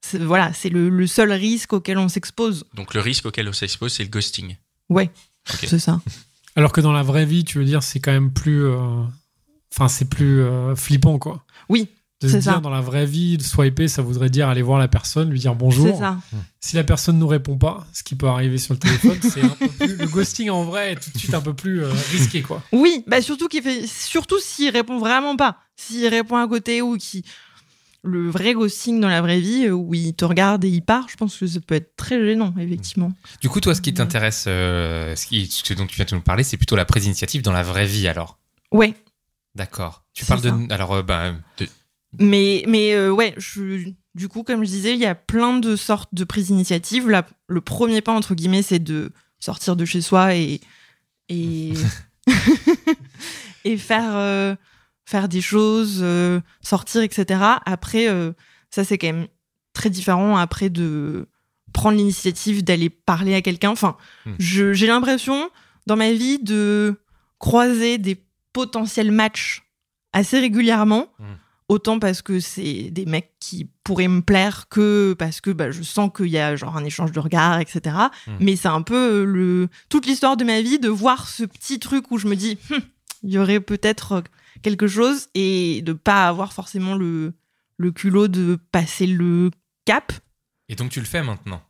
c'est- 0.00 0.16
voilà, 0.16 0.54
c'est 0.54 0.70
le, 0.70 0.88
le 0.88 1.06
seul 1.06 1.30
risque 1.30 1.74
auquel 1.74 1.98
on 1.98 2.08
s'expose. 2.08 2.64
Donc 2.72 2.94
le 2.94 3.00
risque 3.02 3.26
auquel 3.26 3.46
on 3.50 3.52
s'expose, 3.52 3.92
c'est 3.92 4.02
le 4.04 4.08
ghosting. 4.08 4.56
Ouais, 4.88 5.10
c'est 5.44 5.78
ça. 5.78 6.00
Alors 6.56 6.72
que 6.72 6.80
dans 6.80 6.92
la 6.92 7.02
vraie 7.02 7.26
vie, 7.26 7.44
tu 7.44 7.58
veux 7.58 7.64
dire, 7.66 7.82
c'est 7.82 8.00
quand 8.00 8.12
même 8.12 8.32
plus. 8.32 8.64
euh, 8.64 9.02
Enfin, 9.74 9.88
c'est 9.88 10.08
plus 10.08 10.40
euh, 10.42 10.74
flippant, 10.74 11.18
quoi. 11.18 11.44
Oui, 11.68 11.88
De 12.22 12.28
se 12.32 12.36
dire, 12.36 12.52
ça. 12.54 12.60
dans 12.60 12.70
la 12.70 12.80
vraie 12.80 13.06
vie, 13.06 13.36
de 13.36 13.42
swiper, 13.42 13.88
ça 13.88 14.02
voudrait 14.02 14.30
dire 14.30 14.48
aller 14.48 14.62
voir 14.62 14.78
la 14.78 14.88
personne, 14.88 15.30
lui 15.30 15.38
dire 15.40 15.54
bonjour. 15.54 15.94
c'est 15.96 16.02
ça. 16.02 16.18
Si 16.60 16.76
la 16.76 16.84
personne 16.84 17.18
nous 17.18 17.26
répond 17.26 17.58
pas, 17.58 17.86
ce 17.92 18.02
qui 18.02 18.14
peut 18.14 18.28
arriver 18.28 18.58
sur 18.58 18.74
le 18.74 18.78
téléphone, 18.80 19.18
c'est 19.22 19.42
un 19.42 19.48
peu 19.48 19.68
plus. 19.68 19.96
Le 19.96 20.06
ghosting 20.06 20.50
en 20.50 20.64
vrai 20.64 20.92
est 20.92 20.96
tout 20.96 21.10
de 21.12 21.18
suite 21.18 21.34
un 21.34 21.40
peu 21.40 21.54
plus 21.54 21.82
euh, 21.84 21.90
risqué, 22.12 22.42
quoi. 22.42 22.62
Oui, 22.72 23.04
bah 23.06 23.20
surtout 23.22 23.48
qu'il 23.48 23.62
fait, 23.62 23.86
surtout 23.86 24.38
s'il 24.40 24.70
répond 24.70 24.98
vraiment 24.98 25.36
pas, 25.36 25.56
s'il 25.76 26.06
répond 26.08 26.36
à 26.36 26.46
côté 26.48 26.80
ou 26.82 26.96
qui 26.96 27.24
le 28.04 28.28
vrai 28.30 28.52
ghosting 28.54 29.00
dans 29.00 29.08
la 29.08 29.20
vraie 29.22 29.38
vie 29.38 29.66
euh, 29.66 29.70
où 29.72 29.94
il 29.94 30.12
te 30.14 30.24
regarde 30.24 30.64
et 30.64 30.68
il 30.68 30.82
part, 30.82 31.06
je 31.08 31.14
pense 31.16 31.36
que 31.36 31.46
ça 31.46 31.60
peut 31.60 31.76
être 31.76 31.94
très 31.96 32.18
gênant 32.24 32.52
effectivement. 32.58 33.12
Du 33.40 33.48
coup, 33.48 33.60
toi, 33.60 33.74
ce 33.76 33.80
qui 33.80 33.94
t'intéresse, 33.94 34.44
euh, 34.48 35.14
ce, 35.14 35.26
qui- 35.26 35.46
ce 35.46 35.72
dont 35.74 35.86
tu 35.86 35.94
viens 35.96 36.04
de 36.04 36.14
nous 36.16 36.20
parler, 36.20 36.42
c'est 36.42 36.56
plutôt 36.56 36.74
la 36.74 36.84
prise 36.84 37.04
d'initiative 37.04 37.42
dans 37.42 37.52
la 37.52 37.62
vraie 37.62 37.86
vie, 37.86 38.08
alors? 38.08 38.38
Ouais, 38.72 38.94
D'accord. 39.54 40.02
Tu 40.14 40.24
parles 40.24 40.40
de. 40.40 40.72
Alors, 40.72 40.92
euh, 40.94 41.02
ben, 41.02 41.38
de- 41.58 41.68
Mais, 42.18 42.64
mais 42.68 42.92
euh, 42.94 43.10
ouais, 43.10 43.34
je, 43.38 43.88
du 44.14 44.28
coup, 44.28 44.42
comme 44.42 44.64
je 44.64 44.68
disais, 44.70 44.92
il 44.94 45.00
y 45.00 45.06
a 45.06 45.14
plein 45.14 45.58
de 45.58 45.76
sortes 45.76 46.14
de 46.14 46.24
prises 46.24 46.48
d'initiative. 46.48 47.08
Là, 47.08 47.26
le 47.48 47.60
premier 47.60 48.00
pas, 48.00 48.12
entre 48.12 48.34
guillemets, 48.34 48.62
c'est 48.62 48.78
de 48.78 49.12
sortir 49.38 49.76
de 49.76 49.84
chez 49.84 50.00
soi 50.00 50.34
et, 50.34 50.60
et, 51.28 51.72
et 53.64 53.76
faire, 53.76 54.14
euh, 54.16 54.54
faire 55.06 55.28
des 55.28 55.40
choses, 55.40 56.00
euh, 56.02 56.40
sortir, 56.60 57.02
etc. 57.02 57.40
Après, 57.64 58.06
ça, 58.70 58.84
c'est 58.84 58.98
quand 58.98 59.12
même 59.12 59.26
très 59.72 59.90
différent 59.90 60.36
après 60.36 60.68
de 60.68 61.26
prendre 61.72 61.96
l'initiative 61.96 62.62
d'aller 62.62 62.90
parler 62.90 63.34
à 63.34 63.40
quelqu'un. 63.42 63.70
Enfin, 63.70 63.96
Hmm. 64.26 64.34
j'ai 64.38 64.86
l'impression, 64.86 65.50
dans 65.86 65.96
ma 65.96 66.12
vie, 66.12 66.38
de 66.38 66.96
croiser 67.38 67.98
des 67.98 68.22
potentiels 68.52 69.10
matchs 69.10 69.62
assez 70.12 70.38
régulièrement. 70.38 71.08
Hmm. 71.18 71.34
Autant 71.68 71.98
parce 71.98 72.22
que 72.22 72.40
c'est 72.40 72.90
des 72.90 73.06
mecs 73.06 73.32
qui 73.40 73.68
pourraient 73.84 74.08
me 74.08 74.20
plaire 74.20 74.68
que 74.68 75.14
parce 75.18 75.40
que 75.40 75.50
bah, 75.50 75.70
je 75.70 75.82
sens 75.82 76.10
qu'il 76.14 76.26
y 76.26 76.38
a 76.38 76.56
genre 76.56 76.76
un 76.76 76.84
échange 76.84 77.12
de 77.12 77.20
regards, 77.20 77.60
etc. 77.60 77.96
Hmm. 78.26 78.36
Mais 78.40 78.56
c'est 78.56 78.68
un 78.68 78.82
peu 78.82 79.24
le 79.24 79.68
toute 79.88 80.06
l'histoire 80.06 80.36
de 80.36 80.44
ma 80.44 80.60
vie 80.60 80.78
de 80.78 80.88
voir 80.88 81.28
ce 81.28 81.44
petit 81.44 81.78
truc 81.78 82.10
où 82.10 82.18
je 82.18 82.26
me 82.26 82.36
dis 82.36 82.58
Hum, 82.70 82.80
il 83.22 83.30
y 83.30 83.38
aurait 83.38 83.60
peut-être 83.60 84.22
quelque 84.62 84.86
chose 84.86 85.28
et 85.34 85.82
de 85.82 85.92
pas 85.92 86.28
avoir 86.28 86.52
forcément 86.52 86.94
le, 86.94 87.32
le 87.78 87.92
culot 87.92 88.28
de 88.28 88.58
passer 88.70 89.06
le 89.06 89.50
cap. 89.84 90.12
Et 90.68 90.74
donc, 90.74 90.90
tu 90.90 91.00
le 91.00 91.06
fais 91.06 91.22
maintenant? 91.22 91.62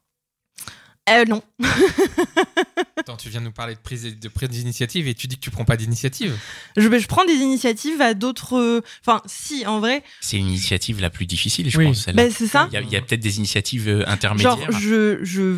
Euh, 1.11 1.25
non. 1.25 1.43
Attends, 2.97 3.17
tu 3.17 3.29
viens 3.29 3.41
de 3.41 3.47
nous 3.47 3.53
parler 3.53 3.75
de 3.75 3.81
prise, 3.81 4.19
de 4.19 4.29
prise 4.29 4.49
d'initiative 4.51 5.09
et 5.09 5.15
tu 5.15 5.27
dis 5.27 5.37
que 5.37 5.41
tu 5.41 5.51
prends 5.51 5.65
pas 5.65 5.77
d'initiative. 5.77 6.37
Je, 6.77 6.83
je 6.99 7.07
prends 7.09 7.25
des 7.25 7.33
initiatives 7.35 8.01
à 8.01 8.15
d'autres. 8.15 8.57
euh, 8.57 8.81
Enfin, 9.05 9.21
si, 9.27 9.67
en 9.67 9.81
vrai, 9.81 10.05
C'est 10.21 10.37
l'initiative 10.37 11.01
la 11.01 11.11
plus 11.11 11.27
difficile, 11.27 11.69
je 11.71 11.79
Oui. 11.79 11.87
pense. 11.87 12.05
celle-là. 12.05 12.25
bah, 12.29 12.35
c'est 12.37 12.47
ça. 12.47 12.69
Il 12.73 12.89
y 12.91 12.97
a, 12.97 13.01
peut-être 13.03 13.21
des 13.21 13.39
initiatives 13.39 13.89
euh, 13.89 14.05
intermédiaires. 14.07 14.57
Genre, 14.71 14.81
je, 14.81 15.19
je, 15.25 15.57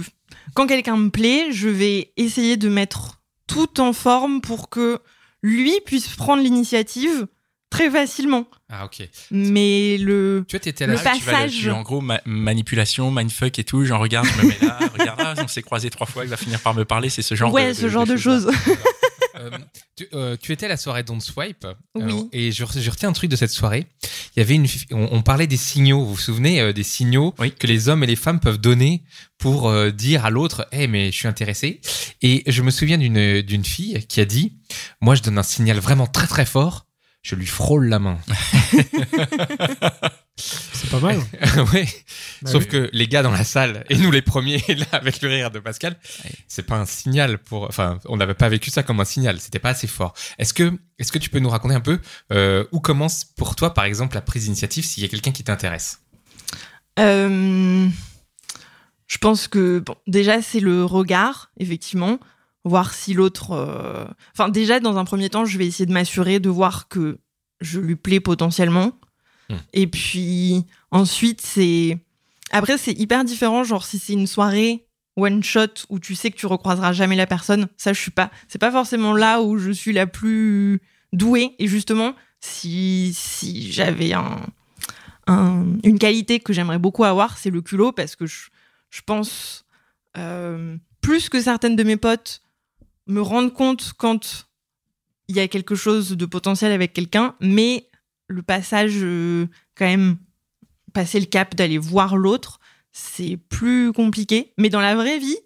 quand 0.54 0.66
quelqu'un 0.66 0.96
me 0.96 1.10
plaît, 1.10 1.52
je 1.52 1.68
vais 1.68 2.12
essayer 2.16 2.56
de 2.56 2.68
mettre 2.70 3.20
tout 3.46 3.80
en 3.80 3.92
forme 3.92 4.40
pour 4.40 4.70
que 4.70 4.98
lui 5.42 5.74
puisse 5.84 6.08
prendre 6.08 6.42
l'initiative 6.42 7.26
très 7.74 7.90
facilement. 7.90 8.46
Ah, 8.70 8.84
ok. 8.86 9.08
Mais 9.30 9.96
le. 9.98 10.44
Tu 10.48 10.56
vois, 10.56 10.60
t'étais 10.60 10.84
à 10.84 10.86
Le. 10.86 10.96
Ah, 11.04 11.12
tu 11.16 11.24
vas 11.24 11.32
passage. 11.32 11.52
tu- 11.60 11.70
en 11.70 11.82
gros, 11.82 12.00
ma- 12.00 12.20
manipulation, 12.24 13.10
mindfuck 13.10 13.58
et 13.58 13.64
tout. 13.64 13.84
J'en 13.84 13.98
regarde, 13.98 14.26
je 14.26 14.42
me 14.42 14.48
mets 14.48 14.58
là, 14.62 14.78
regarde 14.98 15.20
là, 15.20 15.34
on 15.42 15.48
s'est 15.48 15.62
croisé 15.62 15.90
trois 15.90 16.06
fois, 16.06 16.24
il 16.24 16.30
va 16.30 16.36
finir 16.36 16.60
par 16.60 16.74
me 16.74 16.84
parler. 16.84 17.08
C'est 17.10 17.22
ce 17.22 17.34
genre 17.34 17.52
ouais, 17.52 17.68
de, 17.68 17.72
ce 17.74 17.88
genre 17.88 18.06
de 18.06 18.16
choses. 18.16 18.50
Euh, 19.36 19.50
tu, 19.96 20.06
euh, 20.14 20.36
tu 20.40 20.52
étais 20.52 20.66
à 20.66 20.68
la 20.68 20.76
soirée 20.76 21.02
Don't 21.02 21.18
Swipe. 21.20 21.64
euh, 21.64 21.74
Oui. 21.96 22.28
et 22.32 22.52
je, 22.52 22.64
je 22.64 22.90
retiens 22.90 23.08
un 23.08 23.12
truc 23.12 23.28
de 23.28 23.34
cette 23.34 23.50
soirée. 23.50 23.84
Il 24.36 24.38
y 24.38 24.42
avait 24.42 24.54
une, 24.54 24.66
on, 24.92 25.08
on 25.10 25.22
parlait 25.22 25.48
des 25.48 25.56
signaux. 25.56 26.04
Vous 26.04 26.14
vous 26.14 26.20
souvenez 26.20 26.60
euh, 26.60 26.72
des 26.72 26.84
signaux 26.84 27.34
Oui. 27.40 27.50
que 27.50 27.66
les 27.66 27.88
hommes 27.88 28.04
et 28.04 28.06
les 28.06 28.14
femmes 28.14 28.38
peuvent 28.38 28.58
donner 28.58 29.02
pour 29.36 29.68
euh, 29.68 29.90
dire 29.90 30.24
à 30.24 30.30
l'autre, 30.30 30.68
"Eh 30.70 30.86
mais 30.86 31.10
je 31.10 31.16
suis 31.16 31.26
intéressé." 31.26 31.80
Et 32.22 32.44
je 32.46 32.62
me 32.62 32.70
souviens 32.70 32.96
d'une 32.96 33.42
d'une 33.42 33.64
fille 33.64 34.06
qui 34.06 34.20
a 34.20 34.24
dit, 34.24 34.52
"Moi, 35.00 35.16
je 35.16 35.22
donne 35.22 35.36
un 35.36 35.42
signal 35.42 35.78
vraiment 35.80 36.06
très 36.06 36.28
très 36.28 36.46
fort. 36.46 36.86
Je 37.24 37.34
lui 37.34 37.46
frôle 37.46 37.88
la 37.88 37.98
main." 37.98 38.18
C'est 40.36 40.90
pas 40.90 40.98
mal. 41.00 41.18
ouais. 41.72 41.86
Bah 42.42 42.50
Sauf 42.50 42.64
oui. 42.64 42.68
que 42.68 42.90
les 42.92 43.06
gars 43.06 43.22
dans 43.22 43.30
la 43.30 43.44
salle 43.44 43.84
et 43.88 43.96
nous 43.96 44.10
les 44.10 44.20
premiers 44.20 44.62
là 44.68 44.86
avec 44.92 45.22
le 45.22 45.28
rire 45.28 45.50
de 45.52 45.60
Pascal, 45.60 45.96
c'est 46.48 46.64
pas 46.64 46.76
un 46.76 46.86
signal 46.86 47.38
pour. 47.38 47.64
Enfin, 47.64 48.00
on 48.06 48.16
n'avait 48.16 48.34
pas 48.34 48.48
vécu 48.48 48.70
ça 48.70 48.82
comme 48.82 48.98
un 49.00 49.04
signal. 49.04 49.40
C'était 49.40 49.60
pas 49.60 49.70
assez 49.70 49.86
fort. 49.86 50.12
Est-ce 50.38 50.52
que 50.52 50.72
est-ce 50.98 51.12
que 51.12 51.18
tu 51.18 51.30
peux 51.30 51.38
nous 51.38 51.50
raconter 51.50 51.74
un 51.74 51.80
peu 51.80 52.00
euh, 52.32 52.64
où 52.72 52.80
commence 52.80 53.24
pour 53.24 53.54
toi 53.54 53.74
par 53.74 53.84
exemple 53.84 54.16
la 54.16 54.22
prise 54.22 54.44
d'initiative 54.44 54.84
s'il 54.84 55.02
y 55.02 55.06
a 55.06 55.08
quelqu'un 55.08 55.32
qui 55.32 55.44
t'intéresse? 55.44 56.00
Euh, 56.98 57.88
je 59.06 59.18
pense 59.18 59.48
que, 59.48 59.80
bon, 59.80 59.96
déjà, 60.06 60.42
c'est 60.42 60.60
le 60.60 60.84
regard, 60.84 61.50
effectivement. 61.58 62.18
Voir 62.64 62.94
si 62.94 63.12
l'autre. 63.14 63.52
euh, 63.52 64.04
Enfin, 64.32 64.48
déjà, 64.48 64.80
dans 64.80 64.96
un 64.96 65.04
premier 65.04 65.28
temps, 65.30 65.44
je 65.44 65.58
vais 65.58 65.66
essayer 65.66 65.86
de 65.86 65.92
m'assurer 65.92 66.40
de 66.40 66.48
voir 66.48 66.88
que 66.88 67.18
je 67.60 67.78
lui 67.78 67.94
plais 67.96 68.20
potentiellement. 68.20 68.92
Hmm. 69.50 69.56
Et 69.74 69.86
puis, 69.86 70.64
ensuite, 70.90 71.40
c'est. 71.42 71.98
Après, 72.50 72.78
c'est 72.78 72.92
hyper 72.92 73.24
différent. 73.24 73.64
Genre, 73.64 73.84
si 73.84 73.98
c'est 73.98 74.14
une 74.14 74.26
soirée 74.26 74.86
one 75.16 75.42
shot 75.44 75.84
où 75.90 75.98
tu 75.98 76.14
sais 76.14 76.30
que 76.30 76.36
tu 76.36 76.46
recroiseras 76.46 76.92
jamais 76.92 77.16
la 77.16 77.26
personne, 77.26 77.68
ça, 77.76 77.92
je 77.92 78.00
suis 78.00 78.10
pas. 78.10 78.30
C'est 78.48 78.58
pas 78.58 78.72
forcément 78.72 79.12
là 79.14 79.42
où 79.42 79.58
je 79.58 79.70
suis 79.70 79.92
la 79.92 80.06
plus 80.06 80.80
douée. 81.12 81.54
Et 81.58 81.68
justement, 81.68 82.14
si, 82.40 83.12
si 83.14 83.70
j'avais 83.72 84.12
un, 84.14 84.40
un- 85.26 85.66
une 85.84 85.98
qualité 85.98 86.40
que 86.40 86.52
j'aimerais 86.52 86.78
beaucoup 86.78 87.04
avoir, 87.04 87.36
c'est 87.38 87.50
le 87.50 87.60
culot, 87.60 87.92
parce 87.92 88.16
que 88.16 88.26
je, 88.26 88.48
je 88.90 89.02
pense, 89.04 89.64
euh, 90.16 90.76
plus 91.00 91.28
que 91.28 91.40
certaines 91.40 91.76
de 91.76 91.82
mes 91.84 91.96
potes, 91.96 92.40
me 93.06 93.20
rendre 93.20 93.52
compte 93.52 93.92
quand 93.96 94.46
il 95.28 95.36
y 95.36 95.40
a 95.40 95.48
quelque 95.48 95.74
chose 95.74 96.10
de 96.10 96.26
potentiel 96.26 96.72
avec 96.72 96.92
quelqu'un, 96.92 97.34
mais 97.40 97.88
le 98.28 98.42
passage, 98.42 98.96
euh, 98.96 99.46
quand 99.74 99.86
même, 99.86 100.16
passer 100.92 101.20
le 101.20 101.26
cap 101.26 101.54
d'aller 101.54 101.78
voir 101.78 102.16
l'autre, 102.16 102.60
c'est 102.92 103.36
plus 103.48 103.92
compliqué. 103.92 104.52
Mais 104.58 104.68
dans 104.68 104.80
la 104.80 104.94
vraie 104.94 105.18
vie, 105.18 105.36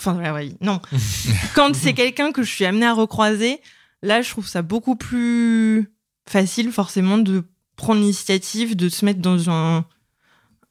enfin 0.00 0.14
dans 0.14 0.20
la 0.20 0.32
vraie 0.32 0.46
vie, 0.46 0.56
non. 0.60 0.80
quand 1.54 1.74
c'est 1.74 1.94
quelqu'un 1.94 2.32
que 2.32 2.42
je 2.42 2.50
suis 2.50 2.64
amenée 2.64 2.86
à 2.86 2.94
recroiser, 2.94 3.60
là, 4.02 4.22
je 4.22 4.30
trouve 4.30 4.46
ça 4.46 4.62
beaucoup 4.62 4.96
plus 4.96 5.92
facile, 6.28 6.72
forcément, 6.72 7.18
de 7.18 7.44
prendre 7.76 8.00
l'initiative, 8.00 8.76
de 8.76 8.88
se 8.88 9.04
mettre 9.04 9.20
dans 9.20 9.50
un, 9.50 9.84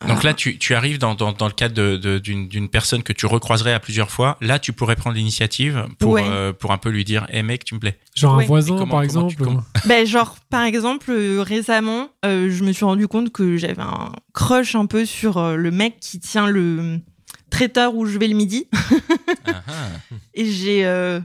Donc 0.08 0.24
là, 0.24 0.34
tu, 0.36 0.60
tu 0.60 0.76
arrives 0.76 1.00
dans, 1.00 1.16
dans, 1.16 1.32
dans 1.32 1.48
le 1.48 1.54
cadre 1.54 1.74
de- 1.74 1.98
de- 1.98 2.20
d'une 2.20 2.48
d'une 2.48 2.70
personne 2.70 3.02
que 3.02 3.14
tu 3.14 3.26
recroiserais 3.26 3.74
à 3.74 3.80
plusieurs 3.80 4.12
fois. 4.12 4.38
Là, 4.42 4.60
tu 4.60 4.72
pourrais 4.72 4.96
prendre 4.96 5.16
l'initiative 5.16 5.88
pour, 5.98 6.12
Ouais. 6.12 6.24
euh, 6.28 6.54
pour 6.54 6.72
un 6.72 6.78
peu 6.78 6.90
lui 6.90 7.04
dire 7.04 7.26
Hé 7.32 7.42
mec, 7.42 7.64
tu 7.66 7.74
me 7.74 7.80
plais. 7.80 7.98
Genre 8.16 8.38
Ouais. 8.38 8.44
un 8.44 8.48
voisin, 8.48 8.78
comment- 8.78 8.92
par 8.92 9.00
tu- 9.02 9.06
exemple. 9.06 9.36
comment- 9.44 9.64
Ben, 9.86 10.06
genre, 10.06 10.36
par 10.52 10.64
exemple, 10.64 11.10
euh, 11.10 11.42
récemment, 11.42 12.10
euh, 12.26 12.50
je 12.52 12.64
me 12.64 12.74
suis 12.74 12.86
rendu 12.86 13.08
compte 13.08 13.32
que 13.32 13.58
j'avais 13.58 13.82
un 13.82 14.12
crush 14.34 14.76
un 14.76 14.86
peu 14.86 15.04
sur 15.06 15.38
euh, 15.38 15.56
le 15.56 15.72
mec 15.72 16.00
qui 16.00 16.20
tient 16.20 16.46
le 16.48 17.00
traiteur 17.50 17.96
où 17.96 18.06
je 18.06 18.20
vais 18.20 18.28
le 18.28 18.36
midi. 18.36 18.68
Ah, 19.48 19.64
ah. 19.68 19.72
Et 20.36 20.46
j'ai 20.46 20.86
euh, 20.86 21.20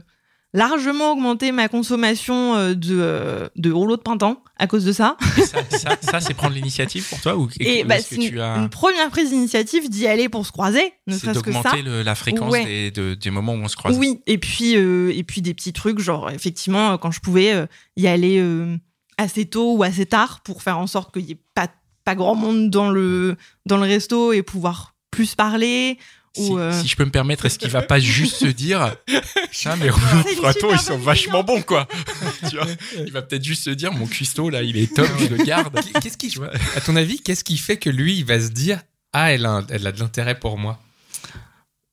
largement 0.53 1.11
augmenté 1.13 1.51
ma 1.51 1.67
consommation 1.67 2.55
euh, 2.55 2.73
de, 2.75 2.95
euh, 2.99 3.49
de 3.55 3.71
rouleaux 3.71 3.97
de 3.97 4.01
printemps 4.01 4.43
à 4.57 4.67
cause 4.67 4.85
de 4.85 4.91
ça. 4.91 5.17
Ça, 5.37 5.59
ça, 5.69 5.97
ça, 5.99 6.21
c'est 6.21 6.33
prendre 6.35 6.53
l'initiative 6.53 7.07
pour 7.09 7.19
toi 7.21 7.35
ou 7.35 7.49
Et 7.59 7.83
ou 7.83 7.87
bah, 7.87 7.97
que 7.97 8.15
tu 8.15 8.39
as 8.39 8.57
une 8.57 8.69
première 8.69 9.09
prise 9.09 9.29
d'initiative 9.31 9.89
d'y 9.89 10.05
aller 10.07 10.29
pour 10.29 10.45
se 10.45 10.51
croiser, 10.51 10.93
ne 11.07 11.17
serait-ce 11.17 11.39
que 11.39 11.51
ça. 11.51 11.61
d'augmenter 11.63 12.03
la 12.03 12.15
fréquence 12.15 12.51
Ouais. 12.51 12.65
des, 12.65 12.91
de- 12.91 13.13
des 13.15 13.29
moments 13.31 13.53
où 13.53 13.57
on 13.63 13.67
se 13.67 13.75
croise. 13.75 13.97
Oui, 13.97 14.21
et 14.27 14.37
puis, 14.37 14.75
euh, 14.75 15.11
et 15.15 15.23
puis 15.23 15.41
des 15.41 15.53
petits 15.53 15.73
trucs, 15.73 15.99
genre 15.99 16.29
effectivement, 16.29 16.97
quand 16.99 17.11
je 17.11 17.19
pouvais 17.19 17.53
euh, 17.53 17.65
y 17.97 18.05
aller 18.07 18.37
euh, 18.39 18.77
assez 19.17 19.45
tôt 19.45 19.75
ou 19.75 19.83
assez 19.83 20.05
tard 20.05 20.41
pour 20.41 20.61
faire 20.61 20.77
en 20.77 20.87
sorte 20.87 21.11
qu'il 21.13 21.25
n'y 21.25 21.31
ait 21.31 21.41
pas, 21.55 21.67
pas 22.05 22.15
grand 22.15 22.35
monde 22.35 22.69
dans 22.69 22.89
le, 22.91 23.37
dans 23.65 23.77
le 23.77 23.83
resto 23.83 24.33
et 24.33 24.43
pouvoir 24.43 24.93
plus 25.09 25.33
parler. 25.35 25.97
Si, 26.35 26.49
Ou, 26.49 26.57
euh, 26.57 26.71
si 26.81 26.87
je 26.87 26.95
peux 26.95 27.05
me 27.05 27.11
permettre, 27.11 27.45
est-ce 27.45 27.59
qu'il 27.59 27.69
va 27.69 27.83
pas 27.83 27.99
juste 27.99 28.37
se 28.37 28.45
dire 28.47 28.95
Ah, 29.65 29.75
mais 29.75 29.85
de 29.87 29.91
printemps, 29.91 30.53
super 30.53 30.71
ils 30.73 30.79
sont 30.79 30.97
vachement 30.97 31.43
bons, 31.43 31.61
quoi. 31.61 31.87
tu 32.49 32.55
vois 32.57 32.65
Il 33.05 33.11
va 33.11 33.21
peut-être 33.21 33.43
juste 33.43 33.63
se 33.65 33.69
dire 33.69 33.91
Mon 33.93 34.07
cuistot, 34.07 34.49
là, 34.49 34.63
il 34.63 34.75
est 34.77 34.91
top, 34.93 35.07
je 35.19 35.27
le 35.27 35.37
garde. 35.43 35.79
Qu'est-ce 36.01 36.17
qui, 36.17 36.33
à 36.75 36.81
ton 36.81 36.95
avis, 36.95 37.19
qu'est-ce 37.21 37.43
qui 37.43 37.57
fait 37.57 37.77
que 37.77 37.89
lui, 37.91 38.17
il 38.17 38.25
va 38.25 38.39
se 38.39 38.47
dire 38.49 38.81
Ah, 39.13 39.31
elle 39.31 39.45
a, 39.45 39.51
un- 39.51 39.67
elle 39.69 39.85
a 39.85 39.91
de 39.91 39.99
l'intérêt 39.99 40.39
pour 40.39 40.57
moi 40.57 40.81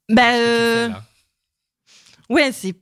Bah, 0.09 0.33
euh, 0.35 0.89
ouais, 2.31 2.51
c'est. 2.53 2.75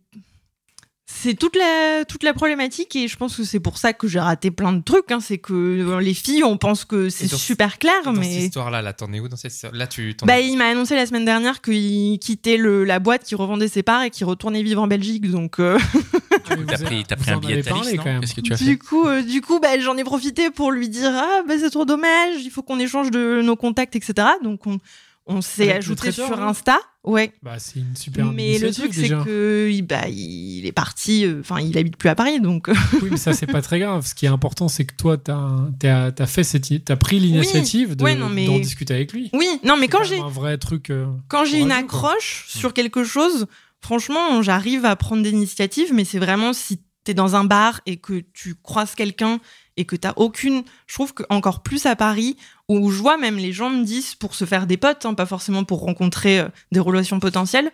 C'est 1.20 1.34
toute 1.34 1.56
la, 1.56 2.04
toute 2.04 2.22
la 2.22 2.32
problématique 2.32 2.94
et 2.94 3.08
je 3.08 3.16
pense 3.16 3.36
que 3.36 3.42
c'est 3.44 3.58
pour 3.58 3.76
ça 3.78 3.92
que 3.92 4.06
j'ai 4.06 4.20
raté 4.20 4.50
plein 4.52 4.72
de 4.72 4.82
trucs. 4.82 5.10
hein. 5.10 5.18
C'est 5.20 5.38
que 5.38 5.52
euh, 5.52 6.00
les 6.00 6.14
filles, 6.14 6.44
on 6.44 6.56
pense 6.56 6.84
que 6.84 7.08
c'est 7.08 7.26
super 7.28 7.78
clair, 7.78 7.94
Dans 8.04 8.14
cette 8.14 8.22
mais. 8.22 8.36
histoire-là, 8.44 8.82
là, 8.82 8.92
t'en 8.92 9.12
es 9.12 9.18
où 9.18 9.28
dans 9.28 9.36
cette 9.36 9.52
histoire? 9.52 9.72
Là, 9.74 9.86
tu 9.88 10.14
Bah, 10.24 10.38
il 10.40 10.56
m'a 10.56 10.66
annoncé 10.66 10.94
la 10.94 11.06
semaine 11.06 11.24
dernière 11.24 11.60
qu'il 11.60 12.18
quittait 12.20 12.56
le, 12.56 12.84
la 12.84 13.00
boîte 13.00 13.24
qui 13.24 13.34
revendait 13.34 13.68
ses 13.68 13.82
parts 13.82 14.02
et 14.04 14.10
qu'il 14.10 14.26
retournait 14.26 14.62
vivre 14.62 14.80
en 14.82 14.86
Belgique. 14.86 15.28
Donc, 15.30 15.58
euh, 15.58 15.78
Ah, 16.50 16.54
mais 16.56 16.64
T'as 16.66 16.78
pris, 16.78 17.04
vous 17.16 17.16
pris 17.16 17.30
un 17.32 17.38
billet 17.38 17.56
de 17.56 17.62
Thalys, 17.62 17.80
parlé, 17.80 17.96
non? 17.96 18.02
quand 18.02 18.10
même. 18.10 18.20
Qu'est-ce 18.20 18.34
que 18.34 18.40
tu 18.40 18.52
as 18.52 18.56
fait? 18.56 18.64
du 18.64 18.78
coup, 18.78 19.06
euh, 19.06 19.22
du 19.22 19.40
coup, 19.42 19.60
bah, 19.60 19.78
j'en 19.80 19.96
ai 19.96 20.04
profité 20.04 20.50
pour 20.50 20.70
lui 20.70 20.88
dire 20.88 21.10
ah 21.14 21.42
bah 21.46 21.54
c'est 21.58 21.70
trop 21.70 21.84
dommage, 21.84 22.36
il 22.42 22.50
faut 22.50 22.62
qu'on 22.62 22.78
échange 22.78 23.10
de 23.10 23.42
nos 23.42 23.56
contacts, 23.56 23.96
etc. 23.96 24.28
Donc 24.42 24.66
on, 24.66 24.78
on 25.28 25.40
s'est 25.42 25.72
ajouté 25.72 25.96
traiteur, 26.10 26.26
sur 26.26 26.36
là 26.36 26.48
Insta, 26.48 26.80
ouais. 27.04 27.32
Bah, 27.42 27.58
c'est 27.58 27.78
une 27.80 27.94
super 27.94 28.24
Mais 28.32 28.58
le 28.58 28.72
truc 28.72 28.92
c'est 28.94 29.08
que 29.10 29.68
il, 29.70 29.82
bah, 29.82 30.08
il 30.08 30.64
est 30.66 30.72
parti, 30.72 31.24
euh, 31.26 31.40
enfin 31.40 31.60
il 31.60 31.76
habite 31.78 31.96
plus 31.96 32.08
à 32.08 32.14
Paris, 32.14 32.40
donc 32.40 32.68
euh, 32.68 32.74
Oui, 33.02 33.08
mais 33.10 33.16
ça, 33.18 33.32
c'est 33.34 33.46
pas 33.46 33.60
très 33.62 33.78
grave. 33.78 34.06
Ce 34.06 34.14
qui 34.14 34.24
est 34.26 34.30
important, 34.30 34.68
c'est 34.68 34.84
que 34.86 34.94
toi, 34.96 35.16
t'as 35.18 35.50
t'as- 35.78 36.12
t'as 36.12 36.26
fait 36.26 36.44
cette, 36.44 36.84
t'as 36.84 36.96
pris 36.96 37.20
l'initiative 37.20 37.94
de 37.94 38.02
Ouais, 38.02 38.14
non, 38.14 38.28
mais- 38.28 38.46
d'en 38.46 38.58
discuter 38.58 38.94
avec 38.94 39.12
lui. 39.12 39.30
oui. 39.34 39.48
Non 39.64 39.76
mais 39.76 39.82
C'est 39.82 39.88
quand 39.88 40.04
j'ai 40.04 40.18
un 40.18 40.28
vrai 40.28 40.56
truc. 40.58 40.90
euh, 40.90 41.06
quand 41.28 41.44
j'ai 41.44 41.58
une 41.60 41.68
quoi. 41.68 41.76
accroche 41.76 42.46
sur 42.48 42.72
quelque 42.74 43.04
chose, 43.04 43.46
franchement, 43.80 44.42
j'arrive 44.42 44.84
à 44.84 44.96
prendre 44.96 45.22
des 45.22 45.30
initiatives, 45.30 45.92
mais 45.94 46.04
c'est 46.04 46.18
vraiment 46.18 46.52
si 46.52 46.80
t'es 47.04 47.14
dans 47.14 47.36
un 47.36 47.44
bar 47.44 47.80
et 47.86 47.96
que 47.96 48.22
tu 48.34 48.54
croises 48.54 48.94
quelqu'un 48.94 49.40
et 49.76 49.84
que 49.84 49.94
t'as 49.96 50.12
aucune. 50.16 50.62
Je 50.86 50.94
trouve 50.94 51.14
que 51.14 51.22
encore 51.30 51.62
plus 51.62 51.86
à 51.86 51.94
Paris, 51.96 52.36
où 52.68 52.90
je 52.90 52.98
vois 52.98 53.16
même 53.16 53.36
les 53.36 53.52
gens 53.52 53.70
me 53.70 53.84
disent 53.84 54.14
pour 54.14 54.34
se 54.34 54.44
faire 54.44 54.66
des 54.66 54.76
potes, 54.76 55.06
hein, 55.06 55.14
pas 55.14 55.26
forcément 55.26 55.64
pour 55.64 55.80
rencontrer 55.80 56.40
euh, 56.40 56.48
des 56.72 56.80
relations 56.80 57.20
potentielles, 57.20 57.70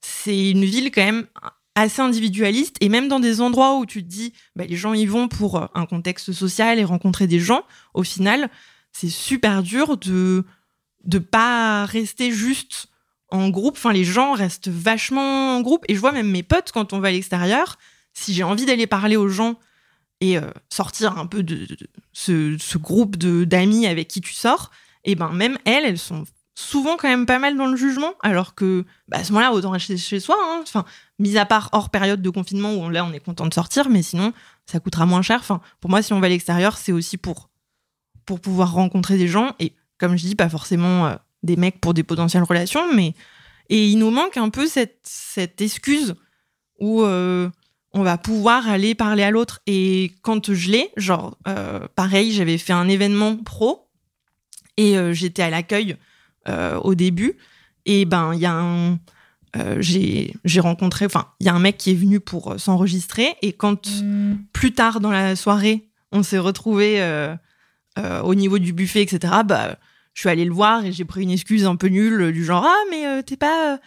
c'est 0.00 0.50
une 0.50 0.64
ville 0.64 0.90
quand 0.90 1.04
même 1.04 1.26
assez 1.74 2.00
individualiste 2.00 2.76
et 2.80 2.88
même 2.88 3.08
dans 3.08 3.20
des 3.20 3.40
endroits 3.40 3.76
où 3.76 3.86
tu 3.86 4.02
te 4.02 4.08
dis 4.08 4.32
bah, 4.54 4.64
les 4.64 4.76
gens 4.76 4.94
y 4.94 5.06
vont 5.06 5.28
pour 5.28 5.56
euh, 5.56 5.66
un 5.74 5.86
contexte 5.86 6.32
social 6.32 6.78
et 6.78 6.84
rencontrer 6.84 7.26
des 7.26 7.40
gens 7.40 7.64
au 7.92 8.02
final 8.02 8.48
c'est 8.92 9.10
super 9.10 9.62
dur 9.62 9.96
de 9.96 10.44
de 11.04 11.18
pas 11.18 11.84
rester 11.84 12.32
juste 12.32 12.88
en 13.28 13.50
groupe. 13.50 13.76
Enfin 13.76 13.92
les 13.92 14.04
gens 14.04 14.32
restent 14.32 14.68
vachement 14.68 15.56
en 15.56 15.60
groupe 15.60 15.84
et 15.88 15.94
je 15.94 16.00
vois 16.00 16.12
même 16.12 16.30
mes 16.30 16.42
potes 16.42 16.72
quand 16.72 16.92
on 16.92 17.00
va 17.00 17.08
à 17.08 17.10
l'extérieur 17.10 17.78
si 18.14 18.32
j'ai 18.32 18.42
envie 18.42 18.64
d'aller 18.64 18.86
parler 18.86 19.16
aux 19.16 19.28
gens 19.28 19.56
et 20.20 20.38
euh, 20.38 20.50
sortir 20.70 21.18
un 21.18 21.26
peu 21.26 21.42
de, 21.42 21.66
ce, 22.12 22.56
ce 22.58 22.78
groupe 22.78 23.16
d'amis 23.16 23.86
avec 23.86 24.08
qui 24.08 24.20
tu 24.20 24.32
sors 24.32 24.70
et 25.04 25.14
ben 25.14 25.30
même 25.30 25.58
elles 25.64 25.84
elles 25.84 25.98
sont 25.98 26.24
souvent 26.54 26.96
quand 26.96 27.08
même 27.08 27.26
pas 27.26 27.38
mal 27.38 27.56
dans 27.56 27.66
le 27.66 27.76
jugement 27.76 28.14
alors 28.22 28.54
que 28.54 28.84
bah, 29.08 29.18
à 29.18 29.24
ce 29.24 29.32
moment-là 29.32 29.52
autant 29.52 29.70
rester 29.70 29.98
chez 29.98 30.20
soi 30.20 30.36
hein. 30.40 30.60
enfin 30.62 30.86
mis 31.18 31.36
à 31.36 31.44
part 31.44 31.68
hors 31.72 31.90
période 31.90 32.22
de 32.22 32.30
confinement 32.30 32.74
où 32.74 32.88
là 32.88 33.04
on 33.04 33.12
est 33.12 33.20
content 33.20 33.46
de 33.46 33.52
sortir 33.52 33.90
mais 33.90 34.02
sinon 34.02 34.32
ça 34.64 34.80
coûtera 34.80 35.04
moins 35.04 35.22
cher 35.22 35.40
enfin 35.40 35.60
pour 35.80 35.90
moi 35.90 36.00
si 36.00 36.14
on 36.14 36.20
va 36.20 36.26
à 36.26 36.30
l'extérieur 36.30 36.78
c'est 36.78 36.92
aussi 36.92 37.18
pour 37.18 37.50
pour 38.24 38.40
pouvoir 38.40 38.72
rencontrer 38.72 39.18
des 39.18 39.28
gens 39.28 39.54
et 39.58 39.74
comme 39.98 40.16
je 40.16 40.24
dis 40.24 40.34
pas 40.34 40.48
forcément 40.48 41.06
euh, 41.06 41.16
des 41.42 41.56
mecs 41.56 41.78
pour 41.78 41.92
des 41.92 42.02
potentielles 42.02 42.42
relations 42.42 42.90
mais 42.94 43.14
et 43.68 43.86
il 43.86 43.98
nous 43.98 44.10
manque 44.10 44.38
un 44.38 44.48
peu 44.48 44.66
cette 44.66 45.00
cette 45.02 45.60
excuse 45.60 46.14
où 46.78 47.02
euh, 47.02 47.50
on 47.96 48.02
va 48.02 48.18
pouvoir 48.18 48.68
aller 48.68 48.94
parler 48.94 49.22
à 49.22 49.30
l'autre. 49.30 49.60
Et 49.66 50.12
quand 50.20 50.52
je 50.52 50.70
l'ai 50.70 50.90
genre 50.96 51.36
euh, 51.48 51.80
pareil 51.96 52.30
j'avais 52.30 52.58
fait 52.58 52.74
un 52.74 52.88
événement 52.88 53.36
pro 53.36 53.88
et 54.76 54.98
euh, 54.98 55.14
j'étais 55.14 55.42
à 55.42 55.50
l'accueil 55.50 55.96
euh, 56.48 56.76
au 56.76 56.94
début. 56.94 57.38
Et 57.86 58.04
ben 58.04 58.32
il 58.34 58.40
y 58.40 58.46
a 58.46 58.52
un 58.52 58.98
j'ai 59.78 60.60
rencontré 60.60 61.06
enfin 61.06 61.28
il 61.40 61.46
y 61.46 61.48
a 61.48 61.54
un 61.54 61.58
mec 61.58 61.78
qui 61.78 61.90
est 61.90 61.94
venu 61.94 62.20
pour 62.20 62.60
s'enregistrer. 62.60 63.34
Et 63.40 63.54
quand 63.54 63.88
plus 64.52 64.72
tard 64.72 65.00
dans 65.00 65.10
la 65.10 65.34
soirée 65.34 65.88
on 66.12 66.22
s'est 66.22 66.38
retrouvé 66.38 67.02
au 68.22 68.34
niveau 68.34 68.58
du 68.58 68.74
buffet 68.74 69.00
etc 69.02 69.32
bah 69.46 69.78
je 70.12 70.20
suis 70.20 70.28
allée 70.28 70.44
le 70.44 70.52
voir 70.52 70.84
et 70.84 70.92
j'ai 70.92 71.06
pris 71.06 71.22
une 71.22 71.30
excuse 71.30 71.64
un 71.64 71.76
peu 71.76 71.86
nulle 71.86 72.32
du 72.32 72.44
genre 72.44 72.66
ah 72.66 72.84
mais 72.90 73.22
t'es 73.22 73.38
pas 73.38 73.78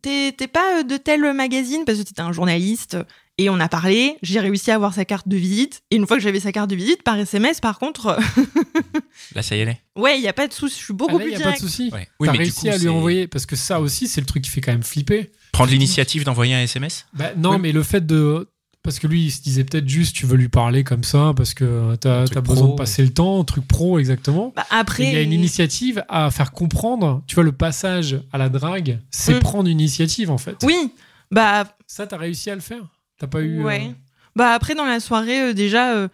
t'es 0.00 0.34
t'es 0.36 0.48
pas 0.48 0.82
de 0.82 0.96
tel 0.96 1.32
magazine 1.34 1.84
parce 1.86 1.98
que 1.98 2.02
t'étais 2.02 2.22
un 2.22 2.32
journaliste 2.32 2.96
et 3.38 3.48
on 3.50 3.58
a 3.60 3.68
parlé 3.68 4.16
j'ai 4.22 4.40
réussi 4.40 4.70
à 4.70 4.74
avoir 4.74 4.92
sa 4.94 5.04
carte 5.04 5.26
de 5.28 5.36
visite 5.36 5.82
et 5.90 5.96
une 5.96 6.06
fois 6.06 6.16
que 6.18 6.22
j'avais 6.22 6.40
sa 6.40 6.52
carte 6.52 6.68
de 6.70 6.76
visite 6.76 7.02
par 7.02 7.16
SMS 7.18 7.60
par 7.60 7.78
contre 7.78 8.06
euh, 8.08 8.20
Là, 9.34 9.42
ça 9.42 9.56
y 9.56 9.60
est. 9.60 9.78
ouais 9.96 10.18
il 10.18 10.22
y 10.22 10.28
a 10.28 10.32
pas 10.32 10.46
de 10.48 10.52
souci 10.52 10.76
je 10.78 10.84
suis 10.84 10.92
Ah, 10.94 10.96
beaucoup 10.96 11.18
là, 11.18 11.24
plus 11.24 11.32
y 11.32 11.36
a 11.36 11.40
pas 11.40 11.52
de 11.52 11.58
souci. 11.58 11.90
Ouais. 11.92 12.08
Oui, 12.20 12.28
T'as 12.30 12.34
réussi 12.36 12.60
coup, 12.68 12.74
à 12.74 12.78
lui 12.78 12.88
envoyer 12.88 13.26
parce 13.28 13.46
que 13.46 13.56
ça 13.56 13.80
aussi, 13.80 14.08
c'est 14.08 14.20
le 14.20 14.26
truc 14.26 14.42
qui 14.42 14.50
fait 14.50 14.60
quand 14.60 14.72
même 14.72 14.82
flipper. 14.82 15.30
Prendre 15.52 15.70
l'initiative 15.70 16.24
d'envoyer 16.24 16.54
un 16.54 16.60
SMS 16.62 17.06
Bah, 17.14 17.32
non, 17.36 17.52
Oui. 17.52 17.58
mais 17.60 17.72
le 17.72 17.82
fait 17.82 18.04
de. 18.06 18.48
Parce 18.82 18.98
que 18.98 19.06
lui, 19.06 19.26
il 19.26 19.30
se 19.30 19.40
disait 19.42 19.62
peut-être 19.64 19.88
juste, 19.88 20.16
tu 20.16 20.26
veux 20.26 20.36
lui 20.36 20.48
parler 20.48 20.82
comme 20.82 21.04
ça, 21.04 21.32
parce 21.36 21.54
que 21.54 21.94
t'as 21.96 22.22
Un 22.22 22.24
truc 22.24 22.36
as 22.36 22.40
besoin 22.40 22.64
pro. 22.64 22.72
de 22.72 22.76
passer 22.78 23.02
le 23.04 23.10
temps, 23.14 23.40
un 23.40 23.44
truc 23.44 23.66
pro, 23.68 23.98
exactement. 24.00 24.52
Bah, 24.56 24.66
Et 24.70 24.74
après 24.74 25.04
il 25.04 25.12
y 25.12 25.16
a 25.16 25.20
une 25.22 25.32
initiative 25.32 26.04
à 26.08 26.30
faire 26.32 26.50
comprendre. 26.52 27.22
Tu 27.28 27.36
vois, 27.36 27.44
le 27.44 27.52
passage 27.52 28.20
à 28.32 28.38
la 28.38 28.48
drague, 28.48 28.98
c'est 29.10 29.34
Mm. 29.34 29.38
prendre 29.40 29.68
une 29.68 29.78
initiative, 29.80 30.30
en 30.30 30.38
fait. 30.38 30.56
oui 30.64 30.92
bah 31.30 31.64
Ça, 31.86 32.06
t'as 32.06 32.16
réussi 32.16 32.50
à 32.50 32.54
le 32.56 32.60
faire? 32.60 32.82
T'as 33.22 33.28
pas 33.28 33.40
eu. 33.40 33.62
Ouais. 33.62 33.86
euh, 33.88 33.92
Bah 34.34 34.50
après 34.52 34.74
dans 34.74 34.84
la 34.84 34.98
soirée 34.98 35.40
euh, 35.50 35.52
déjà, 35.54 35.94
euh, 35.94 36.08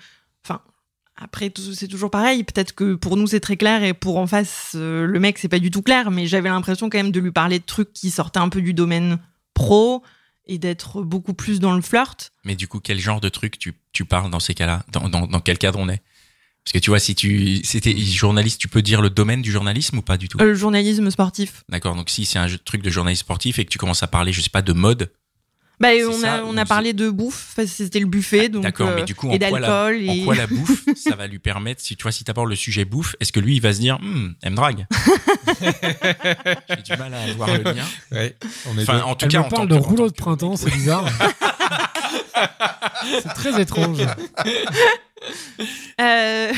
enfin 0.44 0.60
après 1.16 1.48
tout- 1.48 1.72
c'est 1.72 1.88
toujours 1.88 2.10
pareil. 2.10 2.44
Peut-être 2.44 2.74
que 2.74 2.94
pour 2.96 3.16
nous 3.16 3.26
c'est 3.26 3.40
très 3.40 3.56
clair 3.56 3.82
et 3.82 3.94
pour 3.94 4.18
en 4.18 4.26
face 4.26 4.72
euh, 4.74 5.06
le 5.06 5.18
mec 5.18 5.38
c'est 5.38 5.48
pas 5.48 5.58
du 5.58 5.70
tout 5.70 5.80
clair. 5.80 6.10
Mais 6.10 6.26
j'avais 6.26 6.50
l'impression 6.50 6.90
quand 6.90 6.98
même 6.98 7.10
de 7.10 7.18
lui 7.20 7.32
parler 7.32 7.60
de 7.60 7.64
trucs 7.64 7.94
qui 7.94 8.10
sortaient 8.10 8.40
un 8.40 8.50
peu 8.50 8.60
du 8.60 8.74
domaine 8.74 9.18
pro 9.54 10.02
et 10.46 10.58
d'être 10.58 11.00
beaucoup 11.02 11.32
plus 11.32 11.60
dans 11.60 11.74
le 11.74 11.80
flirt. 11.80 12.30
Mais 12.44 12.54
du 12.56 12.68
coup, 12.68 12.78
quel 12.78 12.98
genre 13.00 13.20
de 13.22 13.30
truc 13.30 13.58
tu, 13.58 13.72
tu 13.92 14.04
parles 14.04 14.30
dans 14.30 14.40
ces 14.40 14.52
cas-là? 14.54 14.84
Dans, 14.92 15.08
dans, 15.08 15.26
dans 15.26 15.40
quel 15.40 15.56
cadre 15.56 15.78
on 15.78 15.88
est? 15.88 16.02
Parce 16.64 16.72
que 16.74 16.78
tu 16.78 16.90
vois, 16.90 16.98
si 16.98 17.14
tu 17.14 17.62
c'était 17.64 17.96
journaliste, 17.96 18.60
tu 18.60 18.68
peux 18.68 18.82
dire 18.82 19.00
le 19.00 19.08
domaine 19.08 19.40
du 19.40 19.50
journalisme 19.50 19.96
ou 19.98 20.02
pas 20.02 20.18
du 20.18 20.28
tout? 20.28 20.38
Euh, 20.40 20.44
le 20.44 20.54
journalisme 20.54 21.10
sportif. 21.10 21.64
D'accord. 21.70 21.94
Donc 21.94 22.10
si 22.10 22.26
c'est 22.26 22.38
un 22.38 22.46
truc 22.62 22.82
de 22.82 22.90
journaliste 22.90 23.20
sportif 23.22 23.58
et 23.58 23.64
que 23.64 23.70
tu 23.70 23.78
commences 23.78 24.02
à 24.02 24.06
parler, 24.06 24.32
je 24.34 24.42
sais 24.42 24.50
pas, 24.50 24.60
de 24.60 24.74
mode, 24.74 25.10
Bah 25.80 25.90
on 26.08 26.12
ça, 26.12 26.34
a 26.34 26.42
on 26.42 26.56
a 26.56 26.64
parlé 26.64 26.92
de 26.92 27.08
bouffe. 27.08 27.50
Enfin, 27.56 27.66
c'était 27.66 28.00
le 28.00 28.06
buffet 28.06 28.48
donc 28.48 28.64
d'accord. 28.64 28.88
euh, 28.88 28.96
mais 28.96 29.04
du 29.04 29.14
coup, 29.14 29.28
et 29.30 29.34
en 29.36 29.48
quoi, 29.48 29.60
la, 29.60 29.68
d'alcool 29.68 30.08
en 30.08 30.12
et 30.12 30.24
quoi 30.24 30.34
la 30.34 30.46
bouffe, 30.48 30.84
ça 30.96 31.14
va 31.14 31.26
lui 31.28 31.38
permettre 31.38 31.80
Si 31.80 31.94
tu 31.96 32.02
vois, 32.02 32.10
si 32.12 32.24
t'abordes 32.24 32.48
le 32.48 32.56
sujet 32.56 32.84
bouffe, 32.84 33.14
est-ce 33.20 33.30
que 33.32 33.38
lui, 33.40 33.54
il 33.56 33.60
va 33.62 33.72
se 33.72 33.78
dire, 33.78 33.98
hmm, 34.00 34.32
elle 34.42 34.50
me 34.50 34.56
drague? 34.56 34.86
J'ai 35.60 36.82
du 36.82 36.96
mal 36.98 37.14
à 37.14 37.32
voir 37.34 37.50
le 37.56 37.62
lien. 37.62 37.84
Ouais, 38.12 38.36
on 38.66 38.76
est 38.78 38.82
Enfin, 38.82 38.98
deux. 38.98 39.02
en 39.04 39.14
tout 39.14 39.24
Elle 39.26 39.30
cas, 39.32 39.44
me 39.44 39.48
parle 39.50 39.68
de 39.68 39.74
rouleau 39.74 40.06
de 40.08 40.12
que- 40.12 40.16
printemps, 40.20 40.56
c'est 40.56 40.70
bizarre. 40.72 41.04
c'est 43.22 43.34
très 43.34 43.60
étrange. 43.60 43.98
Euh, 46.00 46.52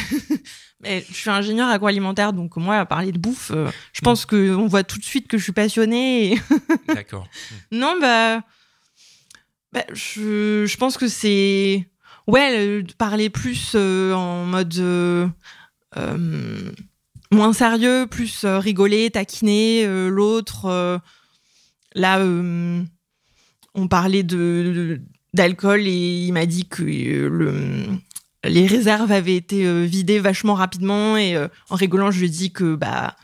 mais 0.83 1.05
je 1.11 1.15
suis 1.15 1.31
ingénieur 1.31 1.69
agroalimentaire, 1.69 2.33
donc 2.33 2.57
moi, 2.57 2.77
à 2.79 2.87
parler 2.87 3.13
de 3.13 3.19
bouffe, 3.19 3.51
euh, 3.55 3.69
je 3.93 4.01
pense 4.01 4.27
qu'on 4.27 4.67
voit 4.67 4.83
tout 4.85 4.99
de 4.99 5.05
suite 5.05 5.29
que 5.29 5.39
je 5.39 5.43
suis 5.43 5.53
passionnée. 5.53 6.33
et- 6.35 6.41
D'accord. 6.95 7.27
non, 7.71 7.97
bah, 8.01 8.41
bah, 9.73 9.85
je, 9.93 10.77
pense 10.77 10.97
que 10.97 11.09
c'est. 11.09 11.89
Ouais, 12.27 12.85
parler 12.99 13.31
plus 13.31 13.73
euh, 13.75 14.13
en 14.15 14.45
mode. 14.45 14.77
euh, 14.79 15.29
euh, 15.97 16.73
moins 17.33 17.53
sérieux, 17.53 18.07
plus 18.11 18.45
rigoler, 18.45 19.11
taquiner 19.11 19.87
l'autre. 20.09 21.01
là, 21.95 22.21
on 23.75 23.89
parlait 23.89 24.25
de 24.25 25.01
d'alcool 25.33 25.83
et 25.87 26.25
il 26.27 26.33
m'a 26.33 26.47
dit 26.47 26.67
que 26.67 26.83
le 26.83 27.87
les 28.43 28.67
réserves 28.67 29.13
avaient 29.13 29.37
été 29.37 29.87
vidées 29.87 30.19
vachement 30.19 30.55
rapidement 30.55 31.17
et 31.17 31.37
en 31.69 31.77
rigolant, 31.77 32.11
je 32.11 32.19
lui 32.19 32.27
ai 32.27 32.31
dit 32.31 32.53
que 32.53 32.75
bah 32.75 33.17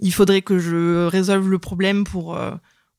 il 0.00 0.12
faudrait 0.12 0.42
que 0.42 0.58
je 0.58 1.06
résolve 1.06 1.48
le 1.48 1.60
problème 1.60 2.02
pour 2.02 2.36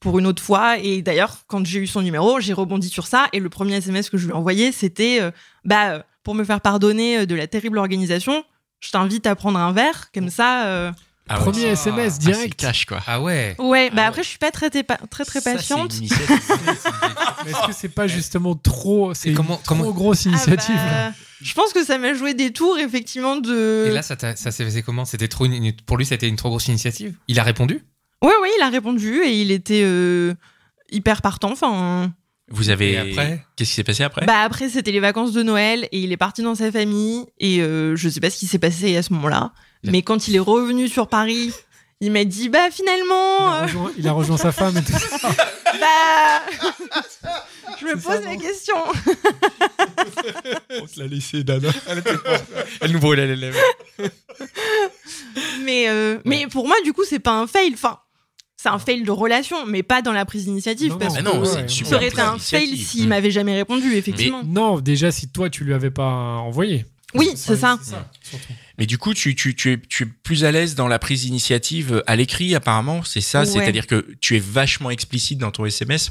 pour 0.05 0.19
une 0.19 0.27
autre 0.27 0.41
fois. 0.43 0.77
Et 0.77 1.01
d'ailleurs, 1.01 1.39
quand 1.47 1.65
j'ai 1.65 1.79
eu 1.79 1.88
son 1.88 2.01
numéro, 2.03 2.39
j'ai 2.39 2.53
rebondi 2.53 2.89
sur 2.89 3.07
ça 3.07 3.27
et 3.33 3.39
le 3.39 3.50
premier 3.50 3.75
SMS 3.77 4.09
que 4.12 4.17
je 4.17 4.25
lui 4.25 4.31
ai 4.31 4.35
envoyé, 4.35 4.71
c'était 4.71 5.17
euh, 5.19 5.31
bah 5.65 5.89
euh, 5.93 6.00
pour 6.24 6.35
me 6.35 6.43
faire 6.43 6.62
pardonner 6.62 7.17
euh, 7.19 7.25
de 7.25 7.33
la 7.33 7.47
terrible 7.47 7.77
organisation, 7.79 8.43
je 8.79 8.91
t'invite 8.91 9.25
à 9.25 9.35
prendre 9.35 9.57
un 9.59 9.71
verre 9.74 10.12
comme 10.13 10.29
ça. 10.29 10.67
euh. 10.67 10.91
Ah 11.27 11.38
Premier 11.38 11.63
ouais. 11.63 11.69
SMS 11.71 12.13
Ah, 12.17 12.21
c'est 12.21 12.31
direct. 12.31 12.55
cash 12.59 12.85
quoi. 12.85 13.00
Ah 13.07 13.19
ouais. 13.19 13.55
Ouais, 13.57 13.89
bah 13.89 14.03
Ah 14.05 14.09
après 14.09 14.21
je 14.21 14.27
suis 14.29 14.38
pas 14.38 14.51
très 14.51 14.69
très, 14.69 14.83
très, 14.83 15.41
Ça, 15.41 15.53
patiente. 15.53 15.95
Mais 17.45 17.51
Est-ce 17.51 17.65
que 17.67 17.74
c'est 17.74 17.89
pas 17.89 18.05
justement 18.05 18.53
trop, 18.55 19.13
c'est 19.15 19.33
comment- 19.33 19.57
trop 19.57 19.63
comment- 19.65 19.91
grosse 19.91 20.25
Ah 20.27 20.29
initiative 20.29 20.75
bah, 20.75 21.12
je 21.41 21.53
pense 21.55 21.74
que 21.74 21.83
ça 21.83 21.97
m'a 21.97 22.13
joué 22.13 22.33
des 22.35 22.51
tours 22.53 22.77
effectivement 22.77 23.38
de. 23.38 23.85
Et 23.88 23.91
là, 23.91 24.01
ça, 24.03 24.15
ça 24.35 24.51
s'est 24.51 24.63
passé 24.63 24.83
comment? 24.83 25.03
C'était 25.03 25.27
trop 25.27 25.45
une- 25.45 25.74
pour 25.88 25.97
lui, 25.97 26.05
c'était 26.05 26.27
une 26.27 26.35
trop 26.35 26.50
grosse 26.50 26.67
initiative? 26.67 27.15
Il 27.27 27.39
a 27.39 27.43
répondu? 27.43 27.81
Ouais, 28.22 28.34
ouais, 28.41 28.50
il 28.57 28.62
a 28.62 28.69
répondu 28.69 29.22
et 29.24 29.41
il 29.41 29.51
était 29.51 29.81
euh, 29.84 30.34
hyper 30.91 31.22
partant. 31.22 31.51
Enfin, 31.51 32.12
Vous 32.50 32.69
avez. 32.69 32.91
Et 32.93 32.98
après 32.98 33.45
Qu'est-ce 33.55 33.69
qui 33.69 33.75
s'est 33.75 33.84
passé 33.84 34.03
après? 34.03 34.25
Bah 34.25 34.41
après 34.41 34.69
c'était 34.69 34.91
les 34.91 35.00
vacances 35.00 35.31
de 35.34 35.43
Noël 35.43 35.88
et 35.91 36.00
il 36.00 36.12
est 36.12 36.17
parti 36.17 36.41
dans 36.41 36.55
sa 36.55 36.72
famille 36.72 37.25
et 37.39 37.62
euh, 37.62 37.95
je 37.95 38.10
sais 38.10 38.19
pas 38.19 38.29
ce 38.29 38.38
qui 38.38 38.48
s'est 38.48 38.60
passé 38.60 38.95
à 38.98 39.03
ce 39.03 39.13
moment-là. 39.13 39.51
La- 39.84 39.91
Mais 39.91 40.01
quand 40.01 40.27
il 40.27 40.36
est 40.36 40.39
revenu 40.39 40.88
sur 40.88 41.07
Paris, 41.07 41.51
il 42.01 42.12
m'a 42.12 42.24
dit 42.24 42.50
bah 42.50 42.67
il 42.67 42.72
finalement, 42.74 43.48
a, 43.51 43.60
euh, 43.60 43.63
rejoint, 43.63 43.91
il 43.98 44.07
a 44.07 44.12
rejoint 44.12 44.38
sa 44.38 44.51
femme 44.51 44.75
et 44.77 44.84
tout 44.84 44.91
ça. 44.91 45.29
bah, 45.79 46.41
je 47.79 47.86
me 47.86 47.93
pose 47.93 48.03
ça, 48.03 48.19
la 48.22 48.36
question. 48.38 48.75
On 50.81 50.86
te 50.88 51.00
l'a 51.00 51.07
laissé, 51.07 51.43
Dana. 51.43 51.69
Elle 52.81 52.91
nous 52.91 53.00
brûlait 53.00 53.27
les 53.27 53.36
lèvres. 53.36 53.60
Mais 55.63 55.89
euh, 55.89 56.19
mais 56.25 56.48
pour 56.48 56.67
moi 56.67 56.75
du 56.84 56.93
coup 56.93 57.03
c'est 57.07 57.19
pas 57.19 57.34
un 57.39 57.48
fail. 57.48 57.72
Enfin, 57.74 58.00
c'est 58.65 58.72
un 58.72 58.79
fail 58.79 59.03
de 59.03 59.12
relation, 59.12 59.67
mais 59.67 59.84
pas 59.84 60.01
dans 60.01 60.12
la 60.12 60.25
prise 60.25 60.45
d'initiative 60.45 60.93
Non, 60.93 60.98
parce 60.98 61.22
non, 61.22 61.36
non, 61.36 61.41
que 61.41 61.45
c'est 61.45 61.53
une 61.53 61.62
ouais. 61.62 61.67
super 61.67 61.89
ça 61.89 61.95
aurait 61.98 62.07
été 62.07 62.22
un 62.22 62.39
fail 62.39 62.77
s'il 62.77 63.07
m'avait 63.07 63.29
jamais 63.29 63.53
répondu 63.53 63.93
effectivement. 63.93 64.41
Non, 64.43 64.79
déjà, 64.79 65.12
si 65.12 65.27
toi, 65.27 65.51
tu 65.51 65.63
lui 65.63 65.74
avais 65.75 65.91
pas 65.91 66.10
envoyé. 66.10 66.86
Oui, 67.13 67.29
c'est 67.36 67.55
ça. 67.57 67.77
Mais 68.79 68.88
du 68.88 68.98
coup, 68.98 69.13
tu, 69.13 69.36
tu, 69.36 69.55
tu, 69.55 69.74
es, 69.74 69.79
tu 69.88 70.03
es 70.03 70.05
plus 70.07 70.43
à 70.45 70.51
l'aise 70.51 70.74
dans 70.74 70.88
la 70.88 70.98
prise 70.98 71.22
d'initiative 71.22 72.03
à 72.07 72.15
l'écrit, 72.15 72.55
apparemment, 72.55 73.03
c'est 73.03 73.22
ça? 73.22 73.41
Ouais. 73.41 73.45
C'est-à-dire 73.45 73.86
que 73.86 74.05
tu 74.19 74.36
es 74.36 74.39
vachement 74.39 74.89
explicite 74.89 75.38
dans 75.38 75.51
ton 75.51 75.65
SMS 75.65 76.10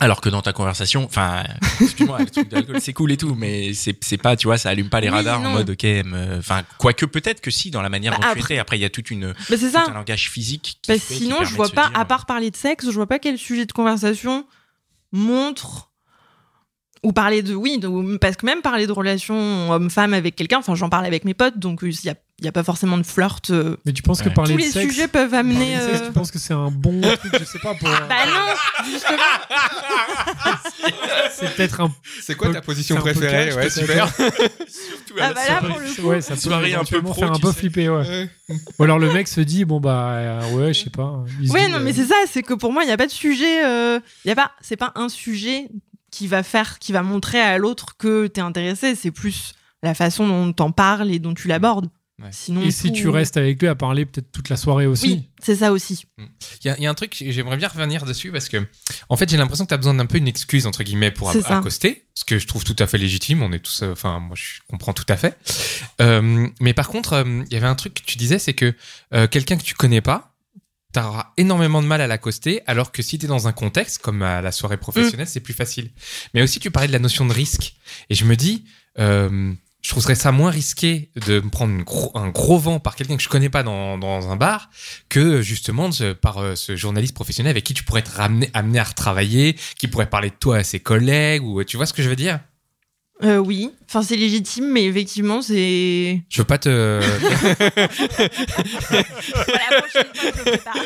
alors 0.00 0.20
que 0.20 0.28
dans 0.28 0.42
ta 0.42 0.52
conversation, 0.52 1.04
enfin, 1.04 1.44
excuse-moi, 1.80 2.18
le 2.18 2.26
truc 2.30 2.48
d'alcool, 2.48 2.80
c'est 2.80 2.92
cool 2.92 3.12
et 3.12 3.16
tout, 3.16 3.34
mais 3.36 3.72
c'est 3.74 3.96
c'est 4.02 4.16
pas, 4.16 4.34
tu 4.36 4.46
vois, 4.48 4.58
ça 4.58 4.70
allume 4.70 4.88
pas 4.88 5.00
les 5.00 5.08
Oui, 5.08 5.14
radars 5.14 5.40
en 5.40 5.50
mode, 5.52 5.70
ok, 5.70 5.86
enfin, 6.38 6.62
quoique 6.78 7.06
peut-être 7.06 7.40
que 7.40 7.50
si, 7.50 7.70
dans 7.70 7.80
la 7.82 7.88
manière 7.88 8.12
Bah, 8.12 8.16
dont 8.18 8.22
tu 8.22 8.38
après- 8.40 8.54
étais. 8.54 8.58
Après, 8.58 8.76
il 8.78 8.82
y 8.82 8.84
a 8.84 8.90
toute 8.90 9.10
une, 9.10 9.28
Bah, 9.32 9.34
c'est 9.50 9.58
tout 9.58 9.70
ça. 9.70 9.84
un 9.88 9.94
langage 9.94 10.28
physique. 10.30 10.78
Qui 10.82 10.92
Bah, 10.92 10.98
fait- 10.98 11.14
qui 11.14 11.20
sinon, 11.20 11.36
permet 11.36 11.46
je 11.50 11.54
vois 11.54 11.68
pas, 11.68 11.88
dire- 11.90 11.98
à 12.00 12.04
part 12.04 12.26
parler 12.26 12.50
de 12.50 12.56
sexe, 12.56 12.86
je 12.86 12.90
vois 12.90 13.06
pas 13.06 13.18
quel 13.20 13.38
sujet 13.38 13.66
de 13.66 13.72
conversation 13.72 14.46
montre 15.12 15.90
ou 17.02 17.12
parler 17.12 17.42
de 17.42 17.54
oui, 17.54 17.78
de- 17.78 18.16
parce 18.16 18.36
que 18.36 18.46
même 18.46 18.62
parler 18.62 18.86
de 18.86 18.92
relations 18.92 19.70
homme-femme 19.70 20.14
avec 20.14 20.36
quelqu'un, 20.36 20.58
enfin 20.58 20.74
j'en 20.74 20.88
parle 20.88 21.04
avec 21.06 21.24
mes 21.24 21.34
potes, 21.34 21.58
donc 21.58 21.80
il 21.82 22.04
y 22.04 22.08
a, 22.08 22.14
y 22.44 22.48
a 22.48 22.52
pas 22.52 22.62
forcément 22.64 22.96
de 22.98 23.02
flirt. 23.02 23.50
euh. 23.50 23.76
Mais 23.84 23.92
tu 23.92 24.02
penses 24.02 24.20
que 24.22 24.28
Ouais. 24.28 24.34
parler 24.34 24.52
Tous 24.54 24.60
de 24.60 24.64
les 24.66 24.70
sexe, 24.70 24.92
sujets 24.94 25.08
peuvent 25.08 25.34
amener. 25.34 25.74
sexe, 25.76 26.00
euh, 26.02 26.06
tu 26.06 26.12
penses 26.12 26.30
que 26.30 26.38
c'est 26.38 26.54
un 26.54 26.70
bon 26.70 27.00
truc, 27.00 27.32
je 27.38 27.44
sais 27.44 27.58
pas, 27.58 27.74
pour. 27.74 27.88
Bah 27.88 28.26
non, 28.26 28.84
justement. 28.90 29.18
c'est 31.32 31.54
peut-être 31.54 31.80
un. 31.80 31.92
C'est 32.22 32.34
quoi 32.34 32.52
ta 32.52 32.60
position 32.62 32.96
préférée? 32.96 33.52
Ouais, 33.54 33.70
super. 33.70 34.08
Ah 35.20 35.32
bah 35.32 35.40
là 35.48 35.60
pour 35.60 35.78
le 35.78 35.94
coup. 35.94 36.08
Ouais, 36.08 36.20
ça 36.20 36.34
peut 36.34 36.40
Soirée 36.40 36.56
un 36.56 36.62
peu 36.62 36.96
éventuellement 36.96 37.10
pro, 37.10 37.20
faire 37.20 37.30
un 37.32 37.38
peu 37.38 37.52
sais. 37.52 37.58
flipper, 37.58 37.88
ouais. 37.88 38.28
Ou 38.80 38.82
alors 38.82 38.98
le 38.98 39.12
mec 39.12 39.28
se 39.28 39.40
dit, 39.40 39.64
bon 39.64 39.78
bah, 39.78 40.08
euh, 40.14 40.50
ouais, 40.54 40.74
je 40.74 40.82
sais 40.84 40.90
pas. 40.90 41.22
il 41.40 41.46
se 41.48 41.52
Ouais, 41.52 41.66
dit, 41.66 41.72
non, 41.72 41.78
euh, 41.78 41.82
mais 41.84 41.92
c'est 41.92 42.06
ça, 42.06 42.16
c'est 42.28 42.42
que 42.42 42.52
pour 42.54 42.72
moi, 42.72 42.82
il 42.82 42.86
n'y 42.86 42.92
a 42.92 42.96
pas 42.96 43.06
de 43.06 43.12
sujet. 43.12 43.64
euh, 43.64 44.00
y 44.24 44.30
a 44.32 44.34
pas, 44.34 44.50
c'est 44.60 44.76
pas 44.76 44.90
un 44.96 45.08
sujet 45.08 45.68
qui 46.10 46.26
va 46.26 46.42
faire, 46.42 46.80
qui 46.80 46.90
va 46.92 47.02
montrer 47.02 47.40
à 47.40 47.58
l'autre 47.58 47.96
que 47.96 48.26
t'es 48.26 48.40
intéressé. 48.40 48.96
C'est 48.96 49.12
plus 49.12 49.52
la 49.84 49.94
façon 49.94 50.26
dont 50.26 50.52
t'en 50.52 50.72
parles 50.72 51.12
et 51.12 51.20
dont 51.20 51.34
tu 51.34 51.46
l'abordes. 51.46 51.88
Ouais. 52.22 52.28
Sinon. 52.30 52.62
Et 52.62 52.70
si 52.70 52.92
tu 52.92 53.08
restes 53.08 53.36
avec 53.36 53.60
lui 53.60 53.66
à 53.66 53.74
parler 53.74 54.06
peut-être 54.06 54.30
toute 54.30 54.48
la 54.48 54.56
soirée 54.56 54.86
aussi. 54.86 55.06
Oui, 55.08 55.30
c'est 55.42 55.56
ça 55.56 55.72
aussi. 55.72 56.04
Il 56.18 56.24
y, 56.66 56.68
a- 56.68 56.76
il 56.78 56.82
y 56.84 56.86
a 56.86 56.90
un 56.90 56.94
truc, 56.94 57.16
j'aimerais 57.28 57.56
bien 57.56 57.66
revenir 57.66 58.04
dessus 58.04 58.30
parce 58.30 58.48
que, 58.48 58.64
en 59.08 59.16
fait, 59.16 59.28
j'ai 59.28 59.36
l'impression 59.36 59.64
que 59.64 59.70
tu 59.70 59.74
as 59.74 59.78
besoin 59.78 59.94
d'un 59.94 60.06
peu 60.06 60.18
une 60.18 60.28
excuse, 60.28 60.66
entre 60.66 60.84
guillemets, 60.84 61.10
pour 61.10 61.32
accoster. 61.58 62.06
Ce 62.14 62.24
que 62.24 62.38
je 62.38 62.46
trouve 62.46 62.62
tout 62.62 62.76
à 62.78 62.86
fait 62.86 62.98
légitime. 62.98 63.42
On 63.42 63.52
est 63.52 63.58
tous, 63.58 63.82
euh, 63.82 63.90
enfin, 63.92 64.20
moi, 64.20 64.36
je 64.36 64.60
comprends 64.68 64.92
tout 64.92 65.04
à 65.08 65.16
fait. 65.16 65.36
Euh, 66.00 66.46
mais 66.60 66.72
par 66.72 66.86
contre, 66.88 67.14
euh, 67.14 67.42
il 67.48 67.52
y 67.52 67.56
avait 67.56 67.66
un 67.66 67.74
truc 67.74 67.94
que 67.94 68.02
tu 68.04 68.16
disais, 68.16 68.38
c'est 68.38 68.54
que 68.54 68.72
quelqu'un 69.26 69.56
que 69.56 69.64
tu 69.64 69.74
connais 69.74 70.00
pas, 70.00 70.30
t'auras 70.92 71.32
énormément 71.36 71.82
de 71.82 71.88
mal 71.88 72.00
à 72.00 72.06
l'accoster, 72.06 72.62
alors 72.68 72.92
que 72.92 73.02
si 73.02 73.18
t'es 73.18 73.26
dans 73.26 73.48
un 73.48 73.52
contexte, 73.52 73.98
comme 73.98 74.22
à 74.22 74.40
la 74.40 74.52
soirée 74.52 74.76
professionnelle, 74.76 75.26
c'est 75.26 75.40
plus 75.40 75.52
facile. 75.54 75.90
Mais 76.32 76.42
aussi, 76.42 76.60
tu 76.60 76.70
parlais 76.70 76.86
de 76.86 76.92
la 76.92 77.00
notion 77.00 77.26
de 77.26 77.32
risque. 77.32 77.74
Et 78.10 78.14
je 78.14 78.24
me 78.24 78.36
dis, 78.36 78.64
euh, 79.00 79.52
je 79.84 79.90
trouverais 79.90 80.14
ça 80.14 80.32
moins 80.32 80.50
risqué 80.50 81.10
de 81.26 81.40
me 81.40 81.50
prendre 81.50 81.76
gros- 81.84 82.10
un 82.14 82.28
gros 82.30 82.58
vent 82.58 82.80
par 82.80 82.96
quelqu'un 82.96 83.18
que 83.18 83.22
je 83.22 83.28
connais 83.28 83.50
pas 83.50 83.62
dans, 83.62 83.98
dans 83.98 84.30
un 84.30 84.36
bar 84.36 84.70
que 85.10 85.42
justement 85.42 85.90
de- 85.90 86.14
par 86.14 86.38
euh, 86.38 86.54
ce 86.56 86.74
journaliste 86.74 87.12
professionnel 87.14 87.50
avec 87.50 87.64
qui 87.64 87.74
tu 87.74 87.84
pourrais 87.84 88.00
être 88.00 88.18
amené 88.18 88.50
à 88.78 88.82
retravailler, 88.84 89.56
qui 89.78 89.86
pourrait 89.86 90.08
parler 90.08 90.30
de 90.30 90.36
toi 90.40 90.56
à 90.56 90.64
ses 90.64 90.80
collègues, 90.80 91.44
ou 91.44 91.62
tu 91.64 91.76
vois 91.76 91.84
ce 91.84 91.92
que 91.92 92.02
je 92.02 92.08
veux 92.08 92.16
dire? 92.16 92.40
Euh, 93.22 93.36
oui, 93.36 93.70
enfin 93.88 94.02
c'est 94.02 94.16
légitime, 94.16 94.66
mais 94.72 94.86
effectivement 94.86 95.42
c'est. 95.42 96.24
Je 96.30 96.38
veux 96.38 96.44
pas 96.44 96.58
te... 96.58 97.00
Voilà, 99.34 99.70
la 99.70 99.82
prochaine 99.82 100.06
fois, 100.14 100.82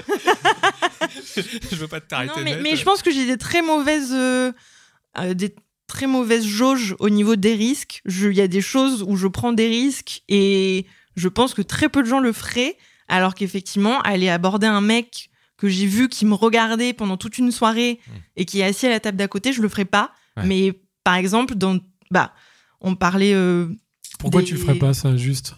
je 1.71 1.77
veux 1.77 1.89
pas 1.89 2.01
te 2.01 2.07
t'arrêter 2.09 2.33
Non, 2.37 2.43
mais, 2.45 2.53
net. 2.55 2.61
mais 2.63 2.77
je 2.77 2.83
pense 2.85 3.03
que 3.03 3.11
j'ai 3.13 3.27
des 3.27 3.39
très 3.39 3.63
mauvaises, 3.63 4.11
euh, 4.13 4.53
euh, 5.19 5.35
des 5.35 5.55
très 5.89 6.07
mauvaises 6.07 6.47
jauges 6.47 6.95
au 7.01 7.09
niveau 7.11 7.35
des 7.35 7.55
risques. 7.55 8.01
Je- 8.05 8.29
Il 8.29 8.37
y 8.37 8.41
a 8.41 8.47
des 8.49 8.61
choses 8.61 9.03
où 9.03 9.17
je 9.17 9.27
prends 9.27 9.53
des 9.53 9.67
risques 9.69 10.23
et 10.29 10.87
je 11.17 11.29
pense 11.29 11.53
que 11.55 11.63
très 11.63 11.89
peu 11.89 12.03
de 12.03 12.09
gens 12.09 12.21
le 12.21 12.33
feraient, 12.33 12.77
alors 13.09 13.35
qu'effectivement, 13.35 14.01
aller 14.03 14.29
aborder 14.29 14.67
un 14.69 14.81
mec 14.83 15.31
que 15.57 15.69
j'ai 15.69 15.87
vu 15.87 16.09
qui 16.09 16.25
me 16.27 16.35
regardait 16.35 16.93
pendant 16.93 17.17
toute 17.17 17.39
une 17.39 17.51
soirée 17.51 17.99
Mm. 18.07 18.11
et 18.37 18.45
qui 18.45 18.61
est 18.61 18.65
assis 18.65 18.87
à 18.87 18.91
la 18.91 19.01
table 19.01 19.17
d'à 19.17 19.27
côté, 19.27 19.53
je 19.53 19.61
le 19.63 19.69
ferais 19.69 19.85
pas. 19.87 20.13
Ouais. 20.37 20.47
Mais 20.47 20.81
par 21.03 21.17
exemple, 21.17 21.57
dans, 21.57 21.81
bah, 22.13 22.33
on 22.81 22.95
parlait. 22.95 23.35
euh, 23.35 23.67
Pourquoi 24.21 24.43
des- 24.43 24.47
tu 24.47 24.57
ferais 24.57 24.77
pas 24.79 24.95
ça 24.95 25.17
juste? 25.17 25.57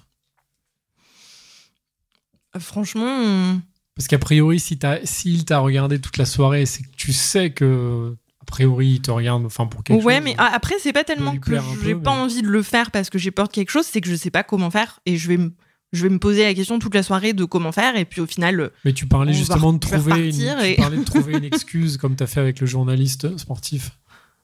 Franchement, 2.58 3.06
on- 3.06 3.60
Parce 3.94 4.08
qu'a 4.08 4.18
priori, 4.18 4.58
si 4.58 4.78
t'as- 4.78 5.04
s'il 5.04 5.44
t'a 5.44 5.58
regardé 5.58 6.00
toute 6.00 6.16
la 6.16 6.24
soirée, 6.24 6.64
c'est 6.66 6.82
que 6.82 6.88
tu 6.96 7.12
sais 7.12 7.50
que 7.52 8.16
priori 8.50 8.88
il 8.88 9.00
te 9.00 9.10
regarde, 9.10 9.46
enfin 9.46 9.66
pour 9.66 9.82
quelque 9.82 10.02
ouais, 10.04 10.16
chose. 10.16 10.24
mais 10.24 10.34
a- 10.38 10.52
après, 10.54 10.74
c'est 10.80 10.92
pas 10.92 11.04
tellement 11.04 11.36
que 11.36 11.56
j'ai 11.82 11.94
pas 11.94 12.12
mais- 12.14 12.20
envie 12.22 12.42
de 12.42 12.48
le 12.48 12.62
faire 12.62 12.90
parce 12.90 13.08
que 13.08 13.18
j'ai 13.18 13.30
peur 13.30 13.48
de 13.48 13.52
quelque 13.52 13.70
chose, 13.70 13.86
c'est 13.90 14.00
que 14.02 14.08
je 14.10 14.14
sais 14.16 14.30
pas 14.30 14.42
comment 14.42 14.70
faire 14.70 15.00
et 15.06 15.16
je 15.16 15.28
vais 15.28 15.36
me, 15.38 15.52
je 15.92 16.02
vais 16.02 16.08
me 16.10 16.18
poser 16.18 16.42
la 16.44 16.52
question 16.54 16.78
toute 16.78 16.94
la 16.94 17.02
soirée 17.02 17.32
de 17.32 17.44
comment 17.44 17.72
faire 17.72 17.96
et 17.96 18.04
puis 18.04 18.20
au 18.20 18.26
final, 18.26 18.60
euh, 18.60 18.68
Mais 18.84 18.92
tu 18.92 19.06
parlais 19.06 19.32
justement 19.32 19.72
de 19.72 19.78
trouver 19.78 20.12
une, 20.12 20.26
repartir 20.34 20.58
tu 20.58 20.66
et- 20.66 20.74
parlais 20.76 20.98
de 20.98 21.04
trouver 21.04 21.36
une 21.38 21.44
excuse 21.52 21.96
comme 21.96 22.14
t'as 22.16 22.26
fait 22.26 22.40
avec 22.40 22.60
le 22.60 22.66
journaliste 22.66 23.36
sportif. 23.38 23.92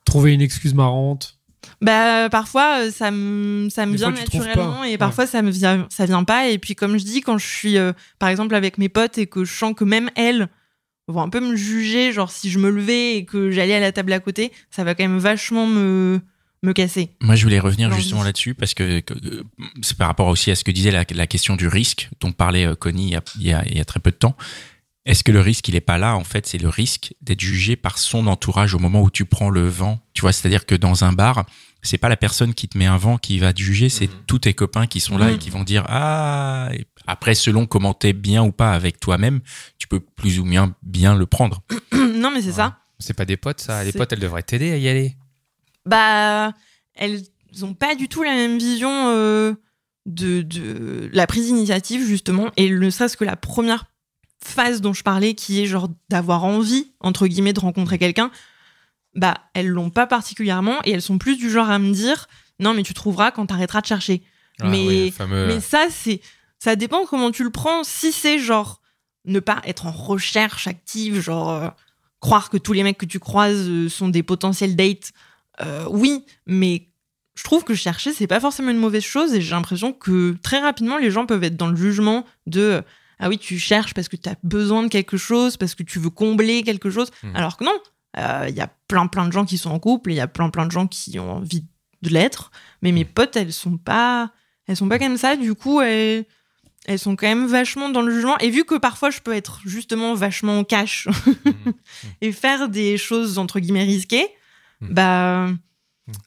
Trouver 0.05 0.33
une 0.35 0.41
excuse 0.41 0.73
marrante. 0.75 1.37
bah 1.81 2.29
parfois 2.31 2.85
euh, 2.87 2.91
ça 2.93 3.11
me 3.11 3.69
ça 3.71 3.87
me 3.87 3.93
Des 3.93 3.97
vient 3.99 4.13
fois, 4.15 4.25
tu 4.31 4.37
naturellement 4.39 4.85
et 4.85 4.97
parfois 4.99 5.27
ça 5.27 5.43
me 5.43 5.51
vient 5.51 5.87
ça 5.91 6.07
vient 6.07 6.23
pas 6.25 6.49
et 6.49 6.59
puis 6.59 6.75
comme 6.77 6.97
je 6.97 7.05
dis 7.05 7.21
quand 7.23 7.39
je 7.39 7.47
suis 7.47 7.77
euh, 7.77 7.93
par 8.21 8.29
exemple 8.29 8.55
avec 8.55 8.79
mes 8.79 8.89
potes 8.89 9.19
et 9.19 9.27
que 9.27 9.45
je 9.45 9.53
sens 9.53 9.75
que 9.75 9.83
même 9.85 10.09
elles 10.15 10.49
vont 11.09 11.23
un 11.23 11.29
peu 11.29 11.41
me 11.41 11.55
juger 11.57 12.13
genre 12.13 12.31
si 12.31 12.51
je 12.51 12.59
me 12.59 12.71
levais 12.71 13.17
et 13.17 13.25
que 13.25 13.51
j'allais 13.51 13.75
à 13.75 13.81
la 13.81 13.93
table 13.93 14.13
à 14.13 14.21
côté, 14.21 14.53
ça 14.71 14.85
va 14.85 14.95
quand 14.95 15.05
même 15.05 15.19
vachement 15.19 15.67
me 15.67 16.21
me 16.63 16.73
casser. 16.73 17.11
Moi, 17.21 17.37
je 17.37 17.45
voulais 17.45 17.61
revenir 17.61 17.93
justement 17.93 18.25
là-dessus 18.25 18.55
parce 18.55 18.75
que, 18.75 18.99
que, 19.01 19.13
euh, 19.15 19.43
c'est 19.83 19.97
par 19.97 20.09
rapport 20.09 20.27
aussi 20.27 20.51
à 20.51 20.57
ce 20.57 20.65
que 20.65 20.71
disait 20.73 20.91
la, 20.91 21.05
la 21.15 21.27
question 21.29 21.55
du 21.55 21.69
risque 21.69 22.09
dont 22.19 22.33
parlait 22.33 22.67
euh, 22.67 22.75
Connie 22.75 23.09
il 23.09 23.13
y, 23.13 23.17
a, 23.17 23.23
il, 23.39 23.43
y 23.47 23.53
a, 23.53 23.63
il 23.67 23.77
y 23.77 23.81
a 23.81 23.85
très 23.85 24.01
peu 24.01 24.11
de 24.11 24.17
temps. 24.17 24.37
Est-ce 25.05 25.23
que 25.23 25.31
le 25.31 25.41
risque, 25.41 25.69
il 25.69 25.77
est 25.77 25.81
pas 25.81 25.99
là? 25.99 26.17
En 26.17 26.25
fait, 26.25 26.47
c'est 26.49 26.59
le 26.59 26.69
risque 26.69 27.15
d'être 27.21 27.41
jugé 27.41 27.77
par 27.77 27.99
son 27.99 28.27
entourage 28.27 28.75
au 28.75 28.81
moment 28.81 29.03
où 29.03 29.11
tu 29.11 29.27
prends 29.27 29.51
le 29.51 29.69
vent. 29.69 30.01
Tu 30.15 30.23
vois, 30.23 30.33
c'est-à-dire 30.33 30.67
que 30.67 30.75
dans 30.75 31.05
un 31.05 31.13
bar, 31.13 31.47
c'est 31.83 31.99
pas 31.99 32.09
la 32.09 32.17
personne 32.17 32.55
qui 32.55 32.67
te 32.67 32.77
met 32.77 32.87
un 32.87 32.97
vent 32.97 33.17
qui 33.17 33.39
va 33.39 33.53
te 33.53 33.61
juger, 33.63 33.89
c'est 33.89 34.09
Mhm. 34.09 34.17
tous 34.27 34.39
tes 34.41 34.55
copains 34.55 34.89
qui 34.89 34.99
sont 34.99 35.19
là 35.19 35.27
Mhm. 35.29 35.35
et 35.35 35.39
qui 35.39 35.51
vont 35.51 35.63
dire 35.63 35.85
ah. 35.89 36.71
Et 36.73 36.85
après, 37.07 37.35
selon 37.35 37.67
comment 37.67 37.95
t'es 37.95 38.13
bien 38.13 38.43
ou 38.43 38.53
pas 38.53 38.73
avec 38.73 38.99
toi-même, 39.01 39.41
tu 39.79 39.89
peux 39.89 40.01
plus 40.01 40.39
ou 40.41 40.45
moins 40.45 40.75
bien 40.83 41.15
le 41.17 41.27
prendre. 41.27 41.63
non 41.93 42.31
mais 42.31 42.43
c'est 42.43 42.53
ça. 42.53 42.79
C'est 42.99 43.15
pas 43.15 43.25
des 43.27 43.37
potes, 43.37 43.61
ça. 43.61 43.85
Les 43.85 43.93
potes, 43.93 44.13
elles 44.13 44.19
devraient 44.21 44.43
t'aider 44.43 44.73
à 44.73 44.77
y 44.79 44.89
aller. 44.89 45.17
bah 45.85 46.53
elles 46.95 47.23
ont 47.63 47.75
pas 47.75 47.95
du 47.95 48.09
tout 48.09 48.23
la 48.23 48.33
même 48.35 48.59
vision 48.59 48.91
euh, 49.11 49.53
de, 50.07 50.41
de 50.43 51.11
la 51.13 51.27
prise 51.27 51.47
d'initiative, 51.47 52.05
justement, 52.07 52.51
et 52.57 52.71
ne 52.71 52.89
serait-ce 52.91 53.17
que 53.19 53.25
la 53.25 53.37
première 53.37 53.85
phase 54.43 54.81
dont 54.81 54.93
je 54.95 55.03
parlais, 55.03 55.35
qui 55.35 55.61
est 55.63 55.67
genre 55.67 55.89
d'avoir 56.09 56.45
envie, 56.45 56.93
entre 57.01 57.27
guillemets, 57.27 57.53
de 57.53 57.61
rencontrer 57.61 57.99
quelqu'un, 57.99 58.31
bah, 59.15 59.35
elles 59.55 59.69
l'ont 59.69 59.91
pas 59.91 60.07
particulièrement, 60.07 60.77
et 60.85 60.93
elles 60.93 61.03
sont 61.03 61.19
plus 61.19 61.37
du 61.37 61.51
genre 61.51 61.69
à 61.71 61.79
me 61.79 61.93
dire, 61.93 62.29
non, 62.61 62.73
mais 62.75 62.83
tu 62.83 62.95
trouveras 62.95 63.31
quand 63.31 63.47
t'arrêteras 63.47 63.81
de 63.83 63.87
chercher. 63.87 64.23
Ah, 64.61 64.69
mais, 64.69 64.87
oui, 64.87 65.05
le 65.07 65.11
fameux- 65.11 65.47
mais 65.49 65.61
ça, 65.61 65.87
c'est, 65.91 66.21
ça 66.67 66.75
dépend 66.75 67.07
comment 67.07 67.31
tu 67.31 67.45
le 67.45 67.51
prends. 67.51 67.85
Si 67.85 68.11
c'est 68.11 68.41
genre 68.41 68.81
ne 69.25 69.39
pas 69.39 69.63
être 69.65 69.87
en 69.87 69.93
recherche 69.93 70.67
active, 70.67 71.21
genre 71.21 71.49
euh, 71.51 71.69
croire 72.19 72.51
que 72.51 72.57
tous 72.57 72.73
les 72.73 72.83
mecs 72.83 72.99
que 72.99 73.07
tu 73.07 73.21
croises 73.21 73.69
euh, 73.69 73.89
sont 73.89 74.09
des 74.09 74.25
potentiels 74.25 74.75
dates, 74.75 75.13
euh, 75.61 75.87
oui, 75.89 76.25
mais 76.45 76.89
je 77.37 77.45
trouve 77.45 77.63
que 77.63 77.75
chercher, 77.77 78.13
c'est 78.13 78.27
pas 78.27 78.41
forcément 78.41 78.73
une 78.73 78.79
mauvaise 78.79 79.05
chose 79.05 79.33
et 79.33 79.41
j'ai 79.41 79.53
l'impression 79.53 79.93
que 79.93 80.37
très 80.43 80.59
rapidement, 80.59 80.99
les 80.99 81.13
gens 81.13 81.25
peuvent 81.25 81.45
être 81.45 81.57
dans 81.57 81.69
le 81.69 81.77
jugement 81.77 82.27
de 82.49 82.83
ah 83.21 83.29
oui, 83.29 83.39
tu 83.39 83.61
cherches 83.61 83.95
parce 83.95 84.09
que 84.09 84.17
tu 84.17 84.29
as 84.29 84.35
besoin 84.43 84.83
de 84.83 84.89
quelque 84.89 85.17
chose, 85.17 85.57
parce 85.57 85.77
que 85.77 85.85
tu 85.85 86.01
veux 86.01 86.11
combler 86.11 86.65
quelque 86.65 86.91
chose, 86.91 87.13
Mhm. 87.23 87.37
alors 87.37 87.57
que 87.57 87.65
non. 87.65 87.79
Il 88.49 88.55
y 88.57 88.61
a 88.61 88.69
plein 88.89 89.07
plein 89.07 89.29
de 89.29 89.33
gens 89.33 89.45
qui 89.45 89.57
sont 89.57 89.71
en 89.71 89.79
couple, 89.79 90.11
il 90.11 90.17
y 90.17 90.21
a 90.21 90.27
plein 90.27 90.51
plein 90.51 90.67
de 90.67 90.73
gens 90.73 90.89
qui 90.89 91.17
ont 91.21 91.31
envie 91.37 91.65
de 92.03 92.09
l'être, 92.09 92.51
mais 92.83 92.91
mes 92.91 93.05
potes, 93.05 93.37
elles 93.37 93.53
sont 93.53 93.77
pas 93.77 94.33
elles 94.67 94.77
sont 94.77 94.89
pas 94.89 94.99
comme 94.99 95.17
ça, 95.17 95.37
du 95.37 95.55
coup, 95.55 95.81
elles, 95.81 96.25
elles 96.87 96.99
sont 96.99 97.15
quand 97.17 97.27
même 97.27 97.47
vachement 97.47 97.89
dans 97.91 98.01
le 98.03 98.15
jugement. 98.15 98.39
Et 98.39 98.51
vu 98.51 98.65
que 98.65 98.77
parfois 98.79 99.11
je 99.11 99.21
peux 99.21 99.35
être 99.35 99.61
justement 99.67 100.15
vachement 100.15 100.65
cash 100.65 101.07
Mhm. 101.45 101.73
et 102.23 102.33
faire 102.33 102.69
des 102.69 102.97
choses 102.99 103.39
entre 103.39 103.61
guillemets 103.61 103.85
risquées, 103.85 104.27
Mm. 104.81 104.89
bah 104.93 105.49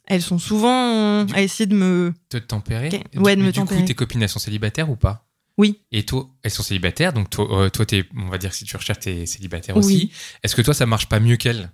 elles 0.07 0.21
sont 0.23 0.39
souvent 0.39 1.25
à 1.33 1.41
essayer 1.41 1.67
de 1.67 1.75
me. 1.75 2.13
te 2.29 2.37
tempérer. 2.37 2.89
Ouais, 3.15 3.35
de 3.35 3.41
Mais 3.41 3.47
me 3.47 3.51
du 3.51 3.59
tempérer. 3.59 3.81
coup, 3.81 3.85
tes 3.87 3.93
copines, 3.95 4.21
elles 4.23 4.27
sont 4.29 4.39
célibataires 4.39 4.89
ou 4.89 4.95
pas? 4.95 5.27
Oui. 5.57 5.81
Et 5.91 6.03
toi, 6.03 6.27
elles 6.41 6.49
sont 6.51 6.63
célibataires, 6.63 7.13
donc 7.13 7.29
toi, 7.29 7.47
euh, 7.65 7.69
toi 7.69 7.85
t'es, 7.85 8.05
on 8.17 8.27
va 8.29 8.37
dire 8.39 8.49
que 8.49 8.55
si 8.55 8.65
tu 8.65 8.75
recherches, 8.75 8.99
t'es 8.99 9.25
célibataire 9.27 9.77
Oui. 9.77 9.83
aussi. 9.83 10.11
Est-ce 10.43 10.55
que 10.55 10.61
toi, 10.63 10.73
ça 10.73 10.85
marche 10.87 11.07
pas 11.07 11.19
mieux 11.19 11.37
qu'elles? 11.37 11.71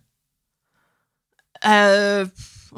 Euh, 1.66 2.26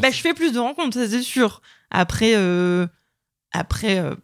bah, 0.00 0.10
je 0.10 0.20
fais 0.20 0.34
plus 0.34 0.52
de 0.52 0.58
rencontres, 0.58 0.94
ça 0.98 1.08
c'est 1.08 1.22
sûr. 1.22 1.62
Après, 1.90 2.32
euh, 2.34 2.86
après, 3.52 3.98
euh, 3.98 4.14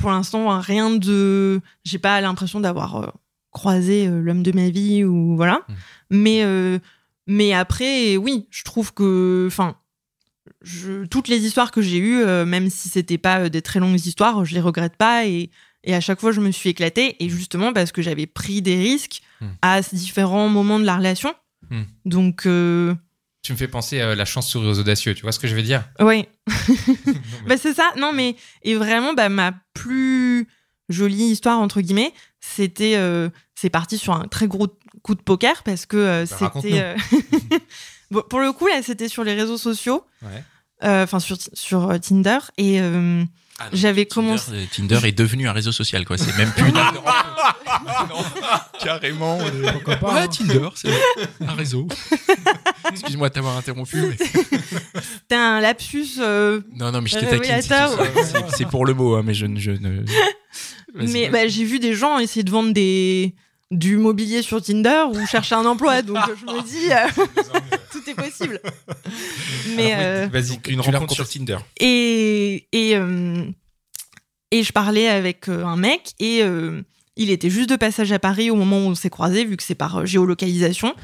pour 0.00 0.10
l'instant, 0.10 0.58
rien 0.60 0.90
de. 0.90 1.60
J'ai 1.84 1.98
pas 1.98 2.20
l'impression 2.20 2.60
d'avoir 2.60 2.96
euh, 2.96 3.06
croisé 3.50 4.08
euh, 4.08 4.20
l'homme 4.20 4.42
de 4.42 4.52
ma 4.52 4.70
vie 4.70 5.04
ou 5.04 5.36
voilà. 5.36 5.62
Mm. 5.68 5.74
Mais, 6.10 6.42
euh, 6.44 6.78
mais 7.26 7.52
après, 7.52 8.16
oui, 8.16 8.46
je 8.50 8.64
trouve 8.64 8.92
que, 8.92 9.44
enfin, 9.46 9.76
je, 10.62 11.04
toutes 11.04 11.28
les 11.28 11.46
histoires 11.46 11.70
que 11.70 11.82
j'ai 11.82 11.98
eues, 11.98 12.22
euh, 12.22 12.44
même 12.44 12.68
si 12.70 12.88
c'était 12.88 13.18
pas 13.18 13.40
euh, 13.42 13.48
des 13.48 13.62
très 13.62 13.80
longues 13.80 14.04
histoires, 14.04 14.44
je 14.44 14.54
les 14.54 14.60
regrette 14.60 14.96
pas 14.96 15.26
et, 15.26 15.50
et 15.84 15.94
à 15.94 16.00
chaque 16.00 16.20
fois 16.20 16.32
je 16.32 16.40
me 16.40 16.50
suis 16.50 16.70
éclatée 16.70 17.16
et 17.22 17.28
justement 17.28 17.72
parce 17.72 17.92
que 17.92 18.02
j'avais 18.02 18.26
pris 18.26 18.60
des 18.60 18.76
risques 18.76 19.22
Mm. 19.40 19.46
à 19.62 19.80
différents 19.80 20.48
moments 20.48 20.78
de 20.78 20.84
la 20.84 20.96
relation. 20.96 21.34
Mm. 21.70 21.82
Donc, 22.04 22.46
euh, 22.46 22.94
Tu 23.42 23.52
me 23.52 23.56
fais 23.56 23.68
penser 23.68 24.00
à 24.00 24.14
la 24.14 24.24
chance 24.26 24.48
sourit 24.50 24.66
aux 24.68 24.78
audacieux, 24.80 25.14
tu 25.14 25.22
vois 25.22 25.32
ce 25.32 25.38
que 25.38 25.46
je 25.48 25.54
veux 25.54 25.62
dire? 25.62 25.84
Non, 25.98 26.08
mais- 26.08 26.28
Bah, 27.46 27.56
c'est 27.56 27.72
ça. 27.74 27.90
Non, 27.96 28.12
mais 28.12 28.36
et 28.62 28.74
vraiment, 28.74 29.14
bah, 29.14 29.28
ma 29.28 29.52
plus 29.74 30.46
jolie 30.88 31.24
histoire 31.30 31.58
entre 31.58 31.80
guillemets, 31.80 32.12
c'était, 32.40 32.96
euh, 32.96 33.30
c'est 33.54 33.70
parti 33.70 33.96
sur 33.96 34.12
un 34.14 34.26
très 34.28 34.46
gros 34.46 34.68
coup 35.02 35.14
de 35.14 35.22
poker 35.22 35.62
parce 35.62 35.86
que 35.86 35.96
euh, 35.96 36.26
Bah, 36.40 36.52
c'était. 36.54 36.80
euh, 36.82 36.96
bon, 38.10 38.22
pour 38.28 38.40
le 38.40 38.52
coup, 38.52 38.66
là, 38.66 38.82
c'était 38.82 39.08
sur 39.08 39.24
les 39.24 39.34
réseaux 39.34 39.58
sociaux, 39.58 40.04
Ouais. 40.22 40.44
enfin 40.82 41.20
sur 41.20 41.36
sur 41.54 41.98
Tinder 42.00 42.38
et 42.58 42.80
euh, 43.62 43.68
j'avais 43.72 44.04
Tinder, 44.06 44.26
commencé. 44.28 44.50
euh, 44.52 44.64
Tinder 44.74 44.98
est 45.04 45.12
devenu 45.12 45.48
un 45.48 45.52
réseau 45.52 45.72
social, 45.72 46.04
quoi. 46.04 46.16
C'est 46.18 46.36
même 46.36 46.50
plus. 46.52 46.72
Non, 48.08 48.16
carrément. 48.82 49.38
euh, 49.40 49.72
Pourquoi 49.72 49.96
pas, 49.96 50.12
Ouais, 50.14 50.20
hein. 50.22 50.28
Tinder, 50.28 50.68
c'est 50.74 50.88
un 51.46 51.52
réseau. 51.54 51.86
Excuse-moi 52.90 53.28
de 53.28 53.34
t'avoir 53.34 53.56
interrompu. 53.56 53.96
mais- 53.96 54.16
C'était 54.16 55.34
un 55.36 55.60
lapsus. 55.60 56.06
euh, 56.18 56.60
Non, 56.76 56.90
non, 56.92 57.00
mais 57.00 57.08
je 57.08 57.18
t'ai 57.18 57.26
taquiné. 57.26 57.60
c'est 58.56 58.66
pour 58.68 58.84
le 58.86 58.94
mot, 58.94 59.14
hein, 59.14 59.22
mais 59.24 59.34
je, 59.34 59.46
ne- 59.46 59.58
je 59.58 59.70
ne. 59.72 60.04
Vas-y. 60.94 61.12
mais 61.12 61.28
bah, 61.30 61.46
j'ai 61.48 61.64
vu 61.64 61.78
des 61.78 61.94
gens 61.94 62.18
essayer 62.18 62.42
de 62.42 62.50
vendre 62.50 62.72
des 62.72 63.34
du 63.70 63.96
mobilier 63.96 64.42
sur 64.42 64.60
Tinder 64.60 65.04
ou 65.12 65.24
chercher 65.26 65.54
un 65.54 65.64
emploi, 65.64 66.02
donc 66.02 66.18
je 66.40 66.52
me 66.52 66.60
dis 66.62 66.92
euh, 66.92 67.24
possible. 68.30 68.60
Mais 69.76 69.94
oui, 69.94 70.00
euh, 70.00 70.28
Vas-y, 70.32 70.58
une 70.68 70.80
rencontre 70.80 71.14
sur 71.14 71.28
Tinder. 71.28 71.58
Et, 71.78 72.66
et, 72.72 72.96
euh, 72.96 73.44
et 74.50 74.62
je 74.62 74.72
parlais 74.72 75.08
avec 75.08 75.48
euh, 75.48 75.64
un 75.64 75.76
mec 75.76 76.12
et 76.18 76.42
euh, 76.42 76.82
il 77.16 77.30
était 77.30 77.50
juste 77.50 77.68
de 77.70 77.76
passage 77.76 78.12
à 78.12 78.18
Paris 78.18 78.50
au 78.50 78.56
moment 78.56 78.78
où 78.78 78.90
on 78.90 78.94
s'est 78.94 79.10
croisés, 79.10 79.44
vu 79.44 79.56
que 79.56 79.62
c'est 79.62 79.74
par 79.74 80.06
géolocalisation. 80.06 80.94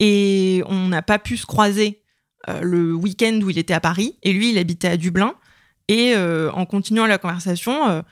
Et 0.00 0.62
on 0.66 0.88
n'a 0.88 1.02
pas 1.02 1.18
pu 1.18 1.36
se 1.36 1.46
croiser 1.46 2.02
euh, 2.48 2.60
le 2.60 2.92
week-end 2.94 3.40
où 3.42 3.50
il 3.50 3.58
était 3.58 3.74
à 3.74 3.80
Paris. 3.80 4.18
Et 4.22 4.32
lui, 4.32 4.50
il 4.50 4.58
habitait 4.58 4.88
à 4.88 4.96
Dublin. 4.96 5.34
Et 5.88 6.14
euh, 6.14 6.50
en 6.52 6.66
continuant 6.66 7.06
la 7.06 7.18
conversation, 7.18 7.88
euh, 7.88 8.02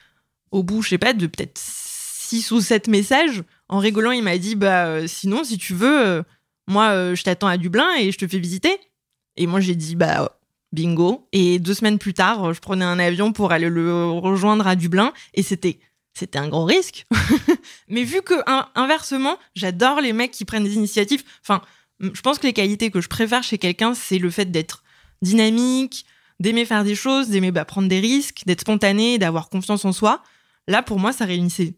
au 0.51 0.63
bout, 0.63 0.83
je 0.83 0.91
sais 0.91 0.99
pas, 0.99 1.13
de 1.13 1.27
peut-être 1.27 1.59
six 1.59 2.51
ou 2.51 2.61
sept 2.61 2.89
messages, 2.89 3.43
en 3.69 3.79
rigolant, 3.79 4.11
il 4.13 4.23
m'a 4.23 4.39
dit 4.39 4.55
Bah, 4.55 5.07
sinon, 5.07 5.45
si 5.45 5.59
tu 5.59 5.75
veux, 5.75 6.07
euh, 6.07 6.23
moi, 6.69 6.91
euh, 6.91 7.15
je 7.15 7.23
t'attends 7.23 7.49
à 7.49 7.57
Dublin 7.57 7.89
et 7.99 8.13
je 8.13 8.19
te 8.19 8.27
fais 8.27 8.39
visiter. 8.39 8.77
Et 9.37 9.47
moi, 9.47 9.61
j'ai 9.61 9.75
dit 9.75 9.97
Bah, 9.97 10.39
bingo. 10.73 11.27
Et 11.33 11.59
deux 11.59 11.75
semaines 11.75 11.99
plus 11.99 12.15
tard, 12.15 12.53
je 12.55 12.61
prenais 12.61 12.85
un 12.85 12.99
avion 12.99 13.33
pour 13.33 13.53
aller 13.53 13.69
le 13.69 14.07
rejoindre 14.11 14.67
à 14.67 14.77
Dublin. 14.77 15.13
Et 15.35 15.43
c'était. 15.43 15.79
C'était 16.15 16.39
un 16.39 16.49
gros 16.49 16.65
risque. 16.67 17.07
Mais 17.89 18.05
vu 18.05 18.21
que, 18.21 18.35
in- 18.47 18.69
inversement, 18.75 19.39
j'adore 19.55 20.03
les 20.03 20.13
mecs 20.13 20.31
qui 20.31 20.45
prennent 20.45 20.65
des 20.65 20.75
initiatives. 20.75 21.23
Enfin, 21.41 21.63
je 22.01 22.21
pense 22.21 22.39
que 22.39 22.47
les 22.47 22.53
qualités 22.53 22.91
que 22.91 23.01
je 23.01 23.09
préfère 23.09 23.43
chez 23.43 23.57
quelqu'un, 23.57 23.95
c'est 23.95 24.19
le 24.19 24.29
fait 24.29 24.51
d'être 24.51 24.83
dynamique, 25.23 26.05
d'aimer 26.39 26.67
faire 26.67 26.85
des 26.85 26.95
choses, 26.95 27.29
d'aimer 27.29 27.51
bah, 27.51 27.65
prendre 27.65 27.89
des 27.89 28.01
risques, 28.01 28.43
d'être 28.45 28.61
spontané, 28.61 29.17
d'avoir 29.17 29.49
confiance 29.49 29.87
en 29.87 29.93
soi. 29.93 30.23
Là, 30.69 30.83
pour 30.83 30.99
moi, 30.99 31.15
ça 31.15 31.25
réunissait 31.25 31.77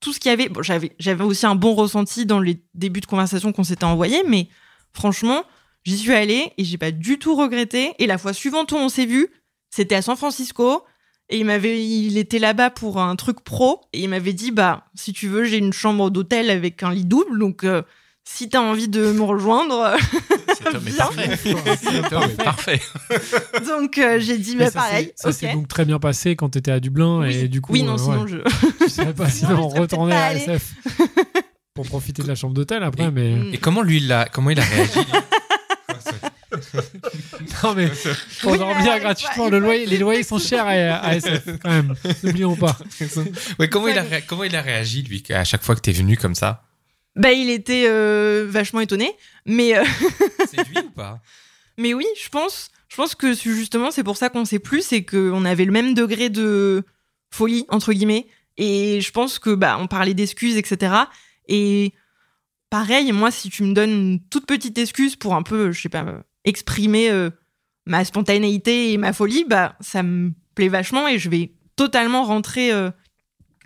tout 0.00 0.12
ce 0.12 0.20
qu'il 0.20 0.30
y 0.30 0.32
avait. 0.32 0.48
Bon, 0.48 0.62
j'avais, 0.62 0.92
j'avais 0.98 1.24
aussi 1.24 1.46
un 1.46 1.54
bon 1.54 1.74
ressenti 1.74 2.26
dans 2.26 2.40
les 2.40 2.62
débuts 2.74 3.00
de 3.00 3.06
conversation 3.06 3.52
qu'on 3.52 3.64
s'était 3.64 3.84
envoyés, 3.84 4.22
mais 4.26 4.48
franchement, 4.92 5.44
j'y 5.84 5.96
suis 5.96 6.12
allée 6.12 6.52
et 6.56 6.64
j'ai 6.64 6.78
pas 6.78 6.90
du 6.90 7.18
tout 7.18 7.34
regretté. 7.34 7.92
Et 7.98 8.06
la 8.06 8.18
fois 8.18 8.32
suivante 8.32 8.72
où 8.72 8.76
on 8.76 8.88
s'est 8.88 9.06
vu, 9.06 9.28
c'était 9.70 9.96
à 9.96 10.02
San 10.02 10.16
Francisco. 10.16 10.84
Et 11.30 11.38
il 11.38 11.44
m'avait, 11.44 11.84
il 11.84 12.16
était 12.16 12.38
là-bas 12.38 12.70
pour 12.70 13.00
un 13.00 13.14
truc 13.16 13.40
pro. 13.44 13.82
Et 13.92 14.00
il 14.00 14.08
m'avait 14.08 14.32
dit, 14.32 14.50
bah, 14.50 14.86
si 14.94 15.12
tu 15.12 15.28
veux, 15.28 15.44
j'ai 15.44 15.58
une 15.58 15.74
chambre 15.74 16.10
d'hôtel 16.10 16.50
avec 16.50 16.82
un 16.82 16.92
lit 16.92 17.04
double. 17.04 17.38
Donc, 17.38 17.64
euh, 17.64 17.82
si 18.24 18.48
t'as 18.48 18.60
envie 18.60 18.88
de 18.88 19.12
me 19.12 19.22
rejoindre. 19.22 19.96
Cet 20.58 20.74
homme 20.74 20.88
est 20.88 20.96
parfait. 20.96 21.36
Cet 21.36 22.12
homme 22.12 22.22
est 22.24 22.42
parfait. 22.42 22.80
donc, 23.66 23.98
euh, 23.98 24.18
j'ai 24.20 24.38
dit, 24.38 24.56
Mais 24.56 24.66
bah, 24.66 24.70
pareil. 24.72 25.12
Ça 25.16 25.32
s'est 25.32 25.52
donc 25.52 25.68
très 25.68 25.84
bien 25.84 25.98
passé 25.98 26.36
quand 26.36 26.50
tu 26.50 26.58
étais 26.58 26.70
à 26.70 26.80
Dublin 26.80 27.20
Oui. 27.20 27.34
et 27.36 27.48
du 27.48 27.60
coup. 27.60 27.72
oui, 27.72 27.82
non, 27.82 27.94
euh, 27.94 27.98
sinon, 27.98 28.22
ouais. 28.22 28.28
je. 28.28 28.84
Je 28.86 28.90
savais 28.90 29.12
pas 29.12 29.28
Sinon, 29.30 29.48
sinon 29.48 29.62
je 29.64 29.70
serais 29.70 29.80
retourner 29.80 30.12
peut-être 30.12 30.48
à 30.48 30.54
SF 30.54 30.74
pour 31.74 31.86
profiter 31.86 32.22
de 32.22 32.28
la 32.28 32.34
chambre 32.34 32.54
d'hôtel 32.54 32.82
après, 32.82 33.04
Et- 33.04 33.10
mais. 33.10 33.36
Et 33.52 33.58
comment 33.58 33.82
lui, 33.82 33.98
il 33.98 34.10
a, 34.12 34.26
comment 34.26 34.50
il 34.50 34.58
a 34.58 34.64
réagi 34.64 34.98
non 37.62 37.74
mais 37.74 37.88
pour 38.40 38.52
Oui, 38.52 38.58
dormir 38.58 38.98
gratuitement, 39.00 39.48
le 39.48 39.58
loyer, 39.58 39.86
les 39.86 39.98
loyers 39.98 40.22
sont 40.22 40.38
chers 40.38 40.66
à, 40.66 40.70
à 40.70 41.14
SF 41.14 41.42
quand 41.62 41.68
même. 41.70 41.94
N'oublions 42.22 42.56
pas. 42.56 42.76
Ouais, 43.58 43.68
comment, 43.68 43.88
il 43.88 43.98
a, 43.98 44.04
comment 44.26 44.44
il 44.44 44.56
a 44.56 44.62
réagi, 44.62 45.02
lui, 45.02 45.22
à 45.30 45.44
chaque 45.44 45.62
fois 45.62 45.74
que 45.74 45.80
t'es 45.80 45.92
venu 45.92 46.16
comme 46.16 46.34
ça? 46.34 46.64
Bah, 47.16 47.32
il 47.32 47.50
était 47.50 47.84
euh, 47.88 48.46
vachement 48.48 48.80
étonné. 48.80 49.12
Mais, 49.44 49.76
euh, 49.76 49.84
Lui 50.56 50.78
ou 50.86 50.90
pas? 50.90 51.20
Mais 51.76 51.94
oui, 51.94 52.06
je 52.20 52.28
pense, 52.28 52.70
je 52.88 52.96
pense 52.96 53.14
que 53.14 53.34
justement, 53.34 53.90
c'est 53.90 54.02
pour 54.02 54.16
ça 54.16 54.28
qu'on 54.28 54.44
sait 54.44 54.58
plus, 54.58 54.82
c'est 54.82 55.04
qu'on 55.04 55.44
avait 55.44 55.64
le 55.64 55.72
même 55.72 55.94
degré 55.94 56.28
de 56.28 56.84
folie, 57.30 57.64
entre 57.68 57.92
guillemets. 57.92 58.26
Et 58.56 59.00
je 59.00 59.12
pense 59.12 59.38
que, 59.38 59.54
bah, 59.54 59.78
on 59.80 59.86
parlait 59.86 60.14
d'excuses, 60.14 60.56
etc. 60.56 60.94
Et 61.46 61.92
pareil, 62.70 63.12
moi, 63.12 63.30
si 63.30 63.50
tu 63.50 63.62
me 63.62 63.72
donnes 63.72 63.90
une 63.90 64.20
toute 64.20 64.46
petite 64.46 64.76
excuse 64.78 65.16
pour 65.16 65.34
un 65.34 65.42
peu, 65.42 65.70
je 65.70 65.80
sais 65.80 65.88
pas, 65.88 66.04
exprimer 66.44 67.10
euh, 67.10 67.30
ma 67.86 68.04
spontanéité 68.04 68.92
et 68.92 68.96
ma 68.96 69.12
folie, 69.12 69.44
bah, 69.44 69.76
ça 69.80 70.02
me 70.02 70.32
plaît 70.54 70.68
vachement 70.68 71.06
et 71.06 71.18
je 71.18 71.30
vais 71.30 71.52
totalement 71.76 72.24
rentrer, 72.24 72.72
euh, 72.72 72.90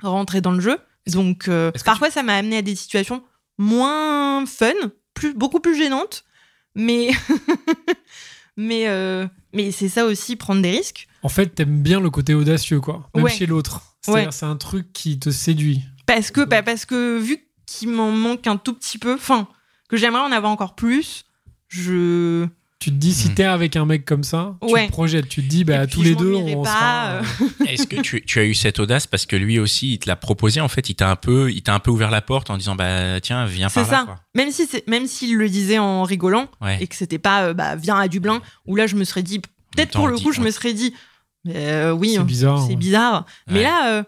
rentrer 0.02 0.40
dans 0.42 0.52
le 0.52 0.60
jeu. 0.60 0.78
Donc, 1.06 1.48
euh, 1.48 1.72
parfois, 1.84 2.10
ça 2.10 2.22
m'a 2.22 2.36
amené 2.36 2.58
à 2.58 2.62
des 2.62 2.76
situations 2.76 3.24
moins 3.58 4.44
fun, 4.46 4.72
plus, 5.14 5.34
beaucoup 5.34 5.60
plus 5.60 5.76
gênantes, 5.76 6.24
mais, 6.74 7.10
mais, 8.56 8.88
euh, 8.88 9.26
mais 9.52 9.70
c'est 9.72 9.88
ça 9.88 10.04
aussi, 10.06 10.36
prendre 10.36 10.62
des 10.62 10.70
risques. 10.70 11.08
En 11.22 11.28
fait, 11.28 11.48
t'aimes 11.54 11.82
bien 11.82 12.00
le 12.00 12.10
côté 12.10 12.34
audacieux, 12.34 12.80
quoi. 12.80 13.08
Même 13.14 13.24
Ouais. 13.24 13.30
chez 13.30 13.46
l'autre. 13.46 13.80
C'est-à-dire, 14.02 14.26
Ouais. 14.28 14.32
c'est 14.32 14.46
un 14.46 14.56
truc 14.56 14.92
qui 14.92 15.18
te 15.18 15.30
séduit. 15.30 15.82
Parce 16.06 16.30
que, 16.30 16.40
bah, 16.44 16.62
parce 16.62 16.84
que 16.84 17.18
vu 17.18 17.38
qu'il 17.66 17.90
m'en 17.90 18.10
manque 18.10 18.46
un 18.46 18.56
tout 18.56 18.74
petit 18.74 18.98
peu, 18.98 19.14
enfin, 19.14 19.48
que 19.88 19.96
j'aimerais 19.96 20.22
en 20.22 20.32
avoir 20.32 20.50
encore 20.52 20.74
plus, 20.74 21.24
je. 21.68 22.46
Tu 22.82 22.90
te 22.90 22.96
dis, 22.96 23.14
si 23.14 23.28
Hmm. 23.28 23.34
t'es 23.34 23.44
avec 23.44 23.76
un 23.76 23.86
mec 23.86 24.04
comme 24.04 24.24
ça, 24.24 24.56
tu 24.60 24.72
Ouais. 24.72 24.86
te 24.88 24.90
projettes, 24.90 25.28
tu 25.28 25.40
te 25.40 25.46
dis, 25.48 25.62
bah, 25.62 25.86
puis, 25.86 25.94
tous 25.94 26.02
les 26.02 26.16
deux, 26.16 26.34
on 26.34 26.64
sera. 26.64 27.10
euh. 27.12 27.22
Est-ce 27.68 27.86
que 27.86 28.00
tu, 28.00 28.22
tu 28.26 28.40
as 28.40 28.44
eu 28.44 28.54
cette 28.54 28.80
audace 28.80 29.06
parce 29.06 29.24
que 29.24 29.36
lui 29.36 29.60
aussi 29.60 29.92
il 29.92 29.98
te 30.00 30.08
l'a 30.08 30.16
proposé 30.16 30.60
en 30.60 30.66
fait 30.66 30.90
il 30.90 30.96
t'a 30.96 31.08
un 31.08 31.14
peu 31.14 31.52
il 31.52 31.62
t'a 31.62 31.74
un 31.74 31.78
peu 31.78 31.92
ouvert 31.92 32.10
la 32.10 32.22
porte 32.22 32.50
en 32.50 32.56
disant 32.56 32.74
bah 32.74 33.20
tiens 33.20 33.46
viens 33.46 33.68
C'est 33.68 33.82
par 33.82 33.90
là 33.92 33.98
ça. 34.00 34.04
quoi. 34.04 34.20
Même 34.34 34.50
si 34.50 34.66
c'est, 34.66 34.84
même 34.88 35.06
s'il 35.06 35.36
le 35.36 35.48
disait 35.48 35.78
en 35.78 36.02
rigolant 36.02 36.48
Ouais. 36.60 36.78
et 36.82 36.88
que 36.88 36.96
c'était 36.96 37.20
pas, 37.20 37.44
euh, 37.44 37.54
bah, 37.54 37.76
viens 37.76 37.96
à 37.98 38.08
Dublin, 38.08 38.42
où 38.66 38.74
là, 38.74 38.88
je 38.88 38.96
me 38.96 39.04
serais 39.04 39.22
dit, 39.22 39.38
peut-être 39.38 39.92
pour 39.92 40.08
le 40.08 40.16
dit, 40.16 40.22
coup, 40.24 40.32
je 40.32 40.40
ouais. 40.40 40.46
me 40.46 40.50
serais 40.50 40.72
dit, 40.74 40.92
euh, 41.48 41.92
oui, 41.92 42.10
C'est 42.14 42.18
hein, 42.18 42.24
bizarre, 42.24 42.62
c'est 42.62 42.70
ouais. 42.70 42.76
bizarre. 42.76 43.26
Mais 43.48 43.62
là, 43.62 43.92
euh, 43.92 44.02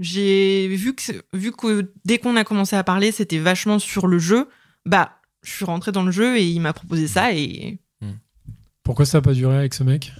j'ai 0.00 0.68
vu 0.68 0.94
que, 0.94 1.12
vu 1.32 1.52
que 1.52 1.92
dès 2.04 2.18
qu'on 2.18 2.34
a 2.36 2.42
commencé 2.44 2.74
à 2.76 2.82
parler, 2.82 3.12
c'était 3.12 3.38
vachement 3.38 3.78
sur 3.78 4.06
le 4.08 4.18
jeu. 4.18 4.48
Bah, 4.84 5.12
je 5.42 5.52
suis 5.52 5.64
rentrée 5.64 5.92
dans 5.92 6.02
le 6.02 6.10
jeu 6.10 6.36
et 6.38 6.44
il 6.44 6.60
m'a 6.60 6.72
proposé 6.72 7.06
ça 7.06 7.32
et 7.32 7.78
Pourquoi 8.86 9.04
ça 9.04 9.18
n'a 9.18 9.22
pas 9.22 9.32
duré 9.34 9.54
avec 9.56 9.74
ce 9.74 9.82
mec 9.82 10.12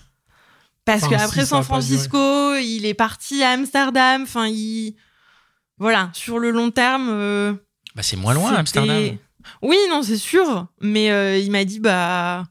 parce 0.84 1.02
Enfin, 1.04 1.16
qu'après 1.16 1.40
si, 1.42 1.46
San. 1.48 1.62
Francisco, 1.64 2.54
il 2.56 2.84
est 2.84 2.94
parti 2.94 3.42
à 3.42 3.50
Amsterdam. 3.50 4.22
Enfin, 4.22 4.46
il, 4.48 4.94
voilà, 5.78 6.10
sur 6.12 6.38
le 6.38 6.50
long 6.50 6.70
terme. 6.70 7.08
euh, 7.10 7.54
Bah 7.94 8.02
c'est 8.02 8.16
moins 8.16 8.34
loin 8.34 8.52
Amsterdam. 8.54 9.16
Oui, 9.62 9.76
non, 9.90 10.02
c'est 10.02 10.16
sûr. 10.18 10.66
Mais 10.80 11.10
euh, 11.10 11.38
il 11.38 11.50
m'a 11.50 11.64
dit, 11.64 11.80
bah. 11.80 12.44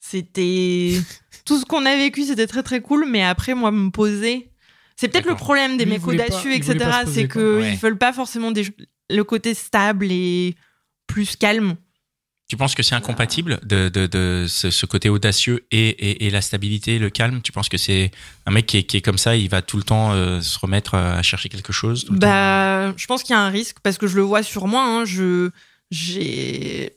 C'était. 0.00 1.00
Tout 1.44 1.58
ce 1.60 1.64
qu'on 1.64 1.86
a 1.86 1.96
vécu, 1.96 2.24
c'était 2.24 2.46
très 2.48 2.62
très 2.64 2.80
cool. 2.80 3.06
Mais 3.08 3.22
après, 3.22 3.54
moi, 3.54 3.70
me 3.70 3.90
poser. 3.90 4.50
C'est 4.96 5.08
peut-être 5.08 5.28
le 5.28 5.36
problème 5.36 5.76
des 5.76 5.84
Lui, 5.84 5.92
mecs 5.92 6.06
audacieux, 6.06 6.54
etc. 6.54 6.78
C'est 7.06 7.28
qu'ils 7.28 7.40
Ouais. 7.42 7.74
veulent 7.76 7.98
pas 7.98 8.12
forcément 8.12 8.50
des... 8.50 8.66
le 9.10 9.22
côté 9.24 9.54
stable 9.54 10.08
et 10.10 10.56
plus 11.06 11.36
calme. 11.36 11.76
Tu 12.48 12.56
penses 12.56 12.76
que 12.76 12.84
c'est 12.84 12.94
incompatible 12.94 13.58
de, 13.64 13.88
de, 13.88 14.06
de 14.06 14.46
ce, 14.48 14.70
ce 14.70 14.86
côté 14.86 15.08
audacieux 15.08 15.66
et, 15.72 15.88
et, 15.88 16.26
et 16.26 16.30
la 16.30 16.40
stabilité, 16.40 17.00
le 17.00 17.10
calme? 17.10 17.42
Tu 17.42 17.50
penses 17.50 17.68
que 17.68 17.76
c'est 17.76 18.12
un 18.46 18.52
mec 18.52 18.66
qui 18.66 18.76
est, 18.76 18.82
qui 18.84 18.96
est 18.96 19.00
comme 19.00 19.18
ça, 19.18 19.34
il 19.34 19.48
va 19.48 19.62
tout 19.62 19.76
le 19.76 19.82
temps 19.82 20.12
euh, 20.12 20.40
se 20.40 20.56
remettre 20.58 20.94
à 20.94 21.22
chercher 21.22 21.48
quelque 21.48 21.72
chose 21.72 22.04
tout 22.04 22.12
le 22.12 22.20
temps? 22.20 22.26
Bah, 22.28 22.94
je 22.96 23.06
pense 23.06 23.24
qu'il 23.24 23.34
y 23.34 23.36
a 23.36 23.40
un 23.42 23.48
risque 23.48 23.78
parce 23.82 23.98
que 23.98 24.06
je 24.06 24.14
le 24.14 24.22
vois 24.22 24.44
sur 24.44 24.68
moi. 24.68 24.84
hein, 24.84 25.04
je 25.04 25.50
j'ai 25.90 26.90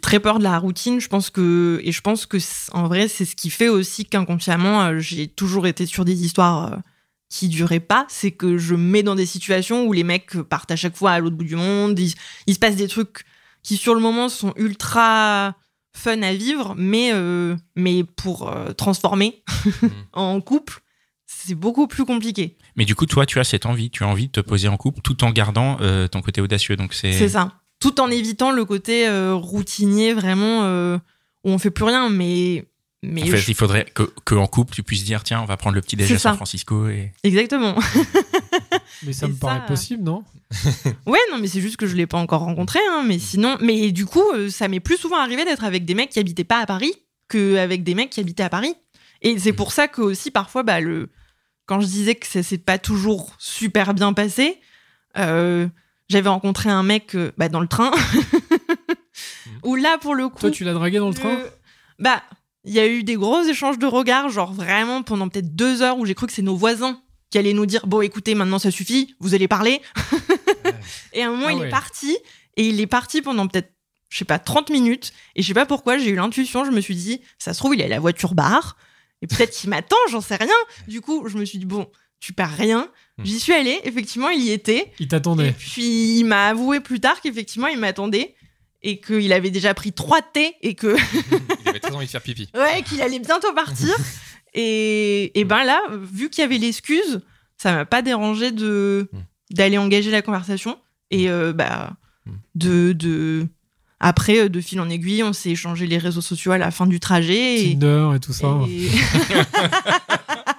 très 0.00 0.20
peur 0.20 0.38
de 0.38 0.44
la 0.44 0.58
routine. 0.58 1.00
Je 1.00 1.08
pense 1.08 1.30
que 1.30 1.80
et 1.82 1.92
je 1.92 2.00
pense 2.02 2.26
que 2.26 2.36
en 2.72 2.86
vrai 2.86 3.08
c'est 3.08 3.24
ce 3.24 3.36
qui 3.36 3.50
fait 3.50 3.68
aussi 3.68 4.04
qu'inconsciemment 4.04 4.82
euh, 4.82 4.98
j'ai 4.98 5.28
toujours 5.28 5.66
été 5.66 5.86
sur 5.86 6.04
des 6.04 6.24
histoires 6.24 6.72
euh, 6.72 6.76
qui 7.30 7.48
duraient 7.48 7.80
pas. 7.80 8.06
C'est 8.08 8.32
que 8.32 8.58
je 8.58 8.74
me 8.74 8.90
mets 8.90 9.02
dans 9.02 9.14
des 9.14 9.26
situations 9.26 9.84
où 9.86 9.92
les 9.94 10.04
mecs 10.04 10.36
partent 10.42 10.70
à 10.70 10.76
chaque 10.76 10.96
fois 10.96 11.12
à 11.12 11.20
l'autre 11.20 11.36
bout 11.36 11.44
du 11.44 11.56
monde. 11.56 11.98
Il, 11.98 12.12
il 12.46 12.54
se 12.54 12.58
passe 12.58 12.76
des 12.76 12.88
trucs 12.88 13.24
qui 13.64 13.76
sur 13.76 13.94
le 13.94 14.00
moment 14.00 14.28
sont 14.28 14.52
ultra 14.56 15.56
fun 15.96 16.22
à 16.22 16.32
vivre, 16.34 16.74
mais 16.76 17.10
euh, 17.12 17.56
mais 17.74 18.04
pour 18.04 18.48
euh, 18.48 18.72
transformer 18.72 19.42
en 20.12 20.40
couple, 20.40 20.80
c'est 21.26 21.54
beaucoup 21.54 21.88
plus 21.88 22.04
compliqué. 22.04 22.56
Mais 22.76 22.84
du 22.84 22.94
coup, 22.94 23.06
toi, 23.06 23.26
tu 23.26 23.40
as 23.40 23.44
cette 23.44 23.66
envie, 23.66 23.90
tu 23.90 24.04
as 24.04 24.08
envie 24.08 24.26
de 24.26 24.32
te 24.32 24.40
poser 24.40 24.68
en 24.68 24.76
couple 24.76 25.00
tout 25.00 25.24
en 25.24 25.30
gardant 25.30 25.78
euh, 25.80 26.06
ton 26.06 26.20
côté 26.20 26.40
audacieux. 26.40 26.76
Donc 26.76 26.94
c'est 26.94 27.12
C'est 27.12 27.30
ça. 27.30 27.52
Tout 27.80 28.00
en 28.00 28.10
évitant 28.10 28.50
le 28.50 28.64
côté 28.64 29.10
routinier, 29.32 30.14
vraiment, 30.14 30.62
où 30.94 31.50
on 31.50 31.58
fait 31.58 31.70
plus 31.70 31.84
rien, 31.84 32.08
mais. 32.08 32.64
Mais 33.10 33.22
En 33.22 33.26
fait, 33.26 33.36
je- 33.38 33.50
il 33.50 33.54
faudrait 33.54 33.84
que, 33.84 34.02
que 34.24 34.34
en 34.34 34.46
couple, 34.46 34.74
tu 34.74 34.82
puisses 34.82 35.04
dire 35.04 35.22
tiens, 35.22 35.40
on 35.40 35.44
va 35.44 35.56
prendre 35.56 35.74
le 35.74 35.80
petit 35.82 35.96
déjeuner 35.96 36.16
à. 36.16 36.18
San 36.20 36.36
Francisco 36.36 36.88
et 36.88 37.12
Exactement. 37.22 37.74
Mais 39.02 39.12
ça 39.12 39.26
Et 39.26 39.28
me 39.30 39.34
ça, 39.34 39.40
paraît 39.40 39.66
possible, 39.66 40.02
non? 40.02 40.24
Ouais, 41.06 41.18
non, 41.32 41.38
mais 41.40 41.48
c'est 41.48 41.60
juste 41.60 41.76
que 41.76 41.86
je 41.86 41.94
l'ai 41.96 42.06
pas 42.06 42.18
encore 42.18 42.40
rencontré, 42.42 42.78
hein, 42.90 43.02
mais 43.06 43.18
sinon. 43.18 43.56
Mais 43.60 43.90
du 43.92 44.06
coup, 44.06 44.22
euh, 44.34 44.48
ça 44.50 44.68
m'est 44.68 44.80
plus 44.80 44.96
souvent 44.96 45.18
arrivé 45.18 45.44
d'être 45.44 45.64
avec 45.64 45.84
des 45.84 45.94
mecs 45.94 46.10
qui 46.10 46.18
habitaient 46.20 46.44
pas 46.44 46.60
à 46.60 46.66
Paris 46.66 46.92
qu'avec 47.28 47.82
des 47.82 47.94
mecs 47.94 48.10
qui 48.10 48.20
habitaient 48.20 48.42
à 48.44 48.48
Paris. 48.50 48.74
Et 49.22 49.38
c'est 49.38 49.52
pour 49.52 49.72
ça 49.72 49.88
que 49.88 50.00
aussi, 50.02 50.30
parfois, 50.30 50.62
bah, 50.62 50.80
le... 50.80 51.10
quand 51.66 51.80
je 51.80 51.86
disais 51.86 52.14
que 52.14 52.26
ça 52.26 52.42
s'est 52.42 52.58
pas 52.58 52.78
toujours 52.78 53.34
super 53.38 53.94
bien 53.94 54.12
passé, 54.12 54.60
euh, 55.16 55.66
j'avais 56.08 56.28
rencontré 56.28 56.68
un 56.70 56.82
mec 56.82 57.14
euh, 57.16 57.32
bah, 57.38 57.48
dans 57.48 57.60
le 57.60 57.66
train. 57.68 57.90
Où 59.64 59.74
là, 59.76 59.98
pour 59.98 60.14
le 60.14 60.28
coup. 60.28 60.40
Toi, 60.40 60.50
tu 60.50 60.64
l'as 60.64 60.74
dragué 60.74 60.98
dans 60.98 61.08
le 61.08 61.14
train? 61.14 61.38
Bah, 61.98 62.22
il 62.64 62.72
y 62.72 62.80
a 62.80 62.86
eu 62.86 63.02
des 63.04 63.14
gros 63.14 63.42
échanges 63.42 63.78
de 63.78 63.86
regards, 63.86 64.28
genre 64.30 64.52
vraiment 64.52 65.02
pendant 65.02 65.28
peut-être 65.28 65.54
deux 65.54 65.82
heures 65.82 65.98
où 65.98 66.06
j'ai 66.06 66.14
cru 66.14 66.26
que 66.26 66.32
c'est 66.32 66.42
nos 66.42 66.56
voisins 66.56 67.00
qui 67.30 67.38
allaient 67.38 67.52
nous 67.52 67.66
dire 67.66 67.86
bon, 67.86 68.00
écoutez, 68.00 68.34
maintenant 68.34 68.58
ça 68.58 68.70
suffit, 68.70 69.14
vous 69.20 69.34
allez 69.34 69.48
parler. 69.48 69.80
et 71.12 71.22
à 71.22 71.28
un 71.28 71.30
moment, 71.30 71.46
Ah 71.48 71.52
il 71.52 71.58
ouais. 71.60 71.66
est 71.66 71.70
parti 71.70 72.16
et 72.56 72.66
il 72.68 72.80
est 72.80 72.86
parti 72.86 73.22
pendant 73.22 73.46
peut-être, 73.46 73.72
je 74.08 74.18
sais 74.18 74.24
pas, 74.24 74.38
30 74.38 74.70
minutes. 74.70 75.12
Et 75.34 75.42
je 75.42 75.48
sais 75.48 75.54
pas 75.54 75.66
pourquoi, 75.66 75.98
j'ai 75.98 76.10
eu 76.10 76.14
l'intuition, 76.16 76.64
je 76.64 76.70
me 76.70 76.80
suis 76.80 76.94
dit, 76.94 77.20
ça 77.38 77.52
se 77.52 77.58
trouve, 77.58 77.74
il 77.74 77.82
a 77.82 77.88
la 77.88 77.98
voiture 78.00 78.34
barre 78.34 78.76
et 79.22 79.26
peut-être 79.26 79.52
qu'il 79.52 79.70
m'attend, 79.70 79.96
j'en 80.10 80.20
sais 80.20 80.36
rien. 80.36 80.54
Du 80.88 81.00
coup, 81.00 81.28
je 81.28 81.36
me 81.38 81.44
suis 81.44 81.58
dit 81.58 81.64
bon, 81.66 81.88
tu 82.20 82.32
perds 82.32 82.56
rien. 82.56 82.88
J'y 83.22 83.38
suis 83.38 83.52
allée, 83.52 83.80
effectivement, 83.84 84.28
il 84.30 84.42
y 84.42 84.50
était. 84.50 84.92
Il 84.98 85.08
t'attendait. 85.08 85.52
puis 85.58 86.18
il 86.18 86.24
m'a 86.24 86.48
avoué 86.48 86.80
plus 86.80 86.98
tard 87.00 87.20
qu'effectivement 87.20 87.68
il 87.68 87.78
m'attendait 87.78 88.34
et 88.84 89.00
qu'il 89.00 89.32
avait 89.32 89.50
déjà 89.50 89.74
pris 89.74 89.92
trois 89.92 90.22
thés 90.22 90.54
et 90.62 90.74
que 90.76 90.94
Il 91.62 91.68
avait 91.68 91.80
très 91.80 91.92
envie 91.92 92.06
de 92.06 92.10
faire 92.10 92.20
pipi. 92.22 92.48
ouais 92.54 92.82
qu'il 92.82 93.00
allait 93.02 93.18
bientôt 93.18 93.52
partir. 93.54 93.96
et, 94.54 95.38
et 95.38 95.44
ben 95.44 95.64
là, 95.64 95.80
vu 96.12 96.30
qu'il 96.30 96.42
y 96.42 96.44
avait 96.44 96.58
l'excuse, 96.58 97.20
ça 97.56 97.72
m'a 97.74 97.84
pas 97.86 98.02
dérangé 98.02 98.52
de 98.52 99.08
Mm. 99.12 99.18
d'aller 99.56 99.78
engager 99.78 100.10
la 100.10 100.22
conversation 100.22 100.78
et 101.10 101.28
euh, 101.30 101.52
bah 101.52 101.92
de 102.54 102.92
de 102.92 103.46
après 104.00 104.38
euh, 104.40 104.48
de 104.48 104.60
fil 104.60 104.80
en 104.80 104.88
aiguille, 104.90 105.22
on 105.22 105.32
s'est 105.32 105.50
échangé 105.50 105.86
les 105.86 105.98
réseaux 105.98 106.20
sociaux 106.20 106.52
à 106.52 106.58
la 106.58 106.70
fin 106.70 106.86
du 106.86 107.00
trajet. 107.00 107.62
Et, 107.64 107.72
Tinder 107.78 108.10
et 108.16 108.20
tout 108.20 108.32
ça. 108.32 108.60
et- 108.68 108.90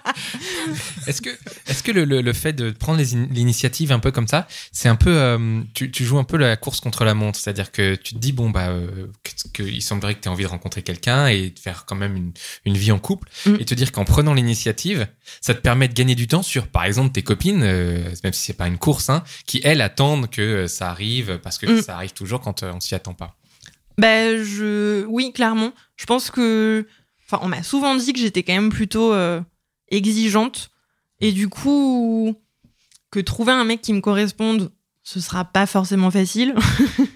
Est-ce 1.08 1.22
que, 1.22 1.30
est-ce 1.68 1.84
que 1.84 1.92
le, 1.92 2.06
le- 2.06 2.22
le 2.22 2.34
fait 2.34 2.54
de 2.54 2.72
prendre 2.72 3.02
l'initiative 3.32 3.92
un 3.92 4.00
peu 4.00 4.12
comme 4.12 4.28
ça, 4.28 4.48
c'est 4.72 4.90
un 4.90 4.96
peu, 4.96 5.16
euh, 5.16 5.62
tu, 5.74 5.92
tu 5.92 6.04
joues 6.06 6.18
un 6.18 6.24
peu 6.24 6.38
la 6.38 6.56
course 6.58 6.80
contre 6.80 7.04
la 7.06 7.14
montre, 7.14 7.40
c'est-à-dire 7.40 7.72
que 7.72 7.96
tu 7.96 8.14
te 8.16 8.20
dis 8.20 8.32
bon 8.32 8.50
bah, 8.50 8.70
euh, 8.70 9.08
semblerait 9.80 10.16
que 10.16 10.22
tu 10.22 10.28
aies 10.28 10.32
envie 10.32 10.44
de 10.44 10.50
rencontrer 10.50 10.82
quelqu'un 10.82 11.28
et 11.28 11.50
de 11.52 11.60
faire 11.60 11.86
quand 11.86 11.96
même 11.96 12.16
une, 12.16 12.32
une 12.66 12.78
vie 12.78 12.92
en 12.92 13.00
couple, 13.00 13.30
Mm. 13.46 13.56
et 13.60 13.66
te 13.66 13.74
dire 13.76 13.92
qu'en 13.92 14.06
prenant 14.06 14.34
l'initiative, 14.34 15.08
ça 15.42 15.54
te 15.54 15.60
permet 15.60 15.88
de 15.88 15.94
gagner 15.94 16.16
du 16.16 16.28
temps 16.28 16.42
sur, 16.44 16.68
par 16.68 16.86
exemple, 16.86 17.12
tes 17.12 17.22
copines, 17.24 17.62
euh, 17.64 18.04
même 18.24 18.34
si 18.34 18.42
c'est 18.46 18.54
pas 18.54 18.68
une 18.68 18.78
course, 18.78 19.10
hein, 19.10 19.24
qui 19.46 19.62
elles 19.64 19.82
attendent 19.82 20.30
que 20.30 20.42
euh, 20.42 20.68
ça 20.68 20.90
arrive 20.90 21.40
parce 21.44 21.58
que 21.58 21.66
Mm. 21.66 21.82
ça 21.82 21.96
arrive 21.96 22.14
toujours 22.14 22.42
quand 22.42 22.64
on 22.64 22.80
s'y 22.80 22.96
attend 22.96 23.14
pas. 23.14 23.36
Ben, 23.98 24.44
je... 24.44 25.06
Oui, 25.06 25.32
clairement. 25.34 25.72
Je 25.98 26.06
pense 26.06 26.30
que... 26.32 26.86
Enfin, 27.28 27.40
on 27.44 27.48
m'a 27.48 27.64
souvent 27.64 27.96
dit 27.96 28.14
que 28.14 28.20
j'étais 28.20 28.44
quand 28.44 28.54
même 28.54 28.70
plutôt 28.70 29.14
euh, 29.14 29.42
exigeante. 29.96 30.70
Et 31.22 31.32
du 31.32 31.48
coup, 31.50 32.36
que 33.12 33.20
trouver 33.20 33.54
un 33.54 33.64
mec 33.64 33.82
qui 33.82 33.94
me 33.94 34.02
corresponde, 34.02 34.72
ce 35.04 35.20
sera 35.20 35.46
pas 35.46 35.66
forcément 35.66 36.12
facile. 36.12 36.56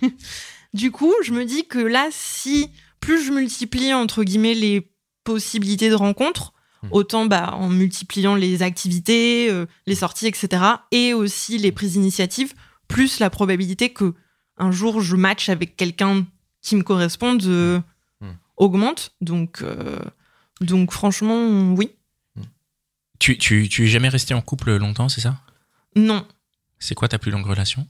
du 0.74 0.92
coup, 0.92 1.14
je 1.24 1.34
me 1.34 1.46
dis 1.46 1.66
que 1.68 1.80
là, 1.80 2.08
si 2.12 2.70
plus 3.00 3.24
je 3.24 3.32
multiplie, 3.32 3.94
entre 3.94 4.24
guillemets, 4.24 4.54
les 4.54 4.92
possibilités 5.24 5.90
de 5.90 5.96
rencontre, 5.96 6.54
Hmm. 6.82 6.88
autant 6.92 7.26
bah, 7.26 7.56
en 7.56 7.68
multipliant 7.68 8.36
les 8.36 8.62
activités, 8.64 9.50
euh, 9.52 9.66
les 9.86 9.96
sorties, 9.96 10.28
etc., 10.28 10.64
et 10.92 11.14
aussi 11.14 11.58
les 11.58 11.74
prises 11.74 11.92
d'initiative, 11.94 12.54
plus 12.88 13.20
la 13.20 13.30
probabilité 13.30 13.90
que 13.90 14.14
un 14.58 14.72
jour 14.72 15.02
je 15.02 15.18
match 15.18 15.50
avec 15.50 15.76
quelqu'un 15.76 16.26
qui 16.62 16.78
me 16.78 16.84
corresponde 16.84 17.44
euh, 17.44 17.82
Mm. 18.22 18.28
augmente. 18.56 19.12
Donc, 19.20 19.62
euh, 19.62 20.00
donc 20.62 20.94
franchement, 20.94 21.74
oui. 21.74 21.92
Tu, 23.20 23.38
tu, 23.38 23.68
tu 23.70 23.84
es 23.86 23.88
jamais 23.88 24.10
resté 24.10 24.34
en 24.34 24.42
couple 24.42 24.76
longtemps, 24.78 25.10
c'est 25.10 25.22
ça? 25.22 25.36
Non. 25.96 26.26
C'est 26.80 26.96
quoi 26.96 27.08
ta 27.08 27.20
plus 27.20 27.32
longue 27.32 27.46
relation 27.46 27.86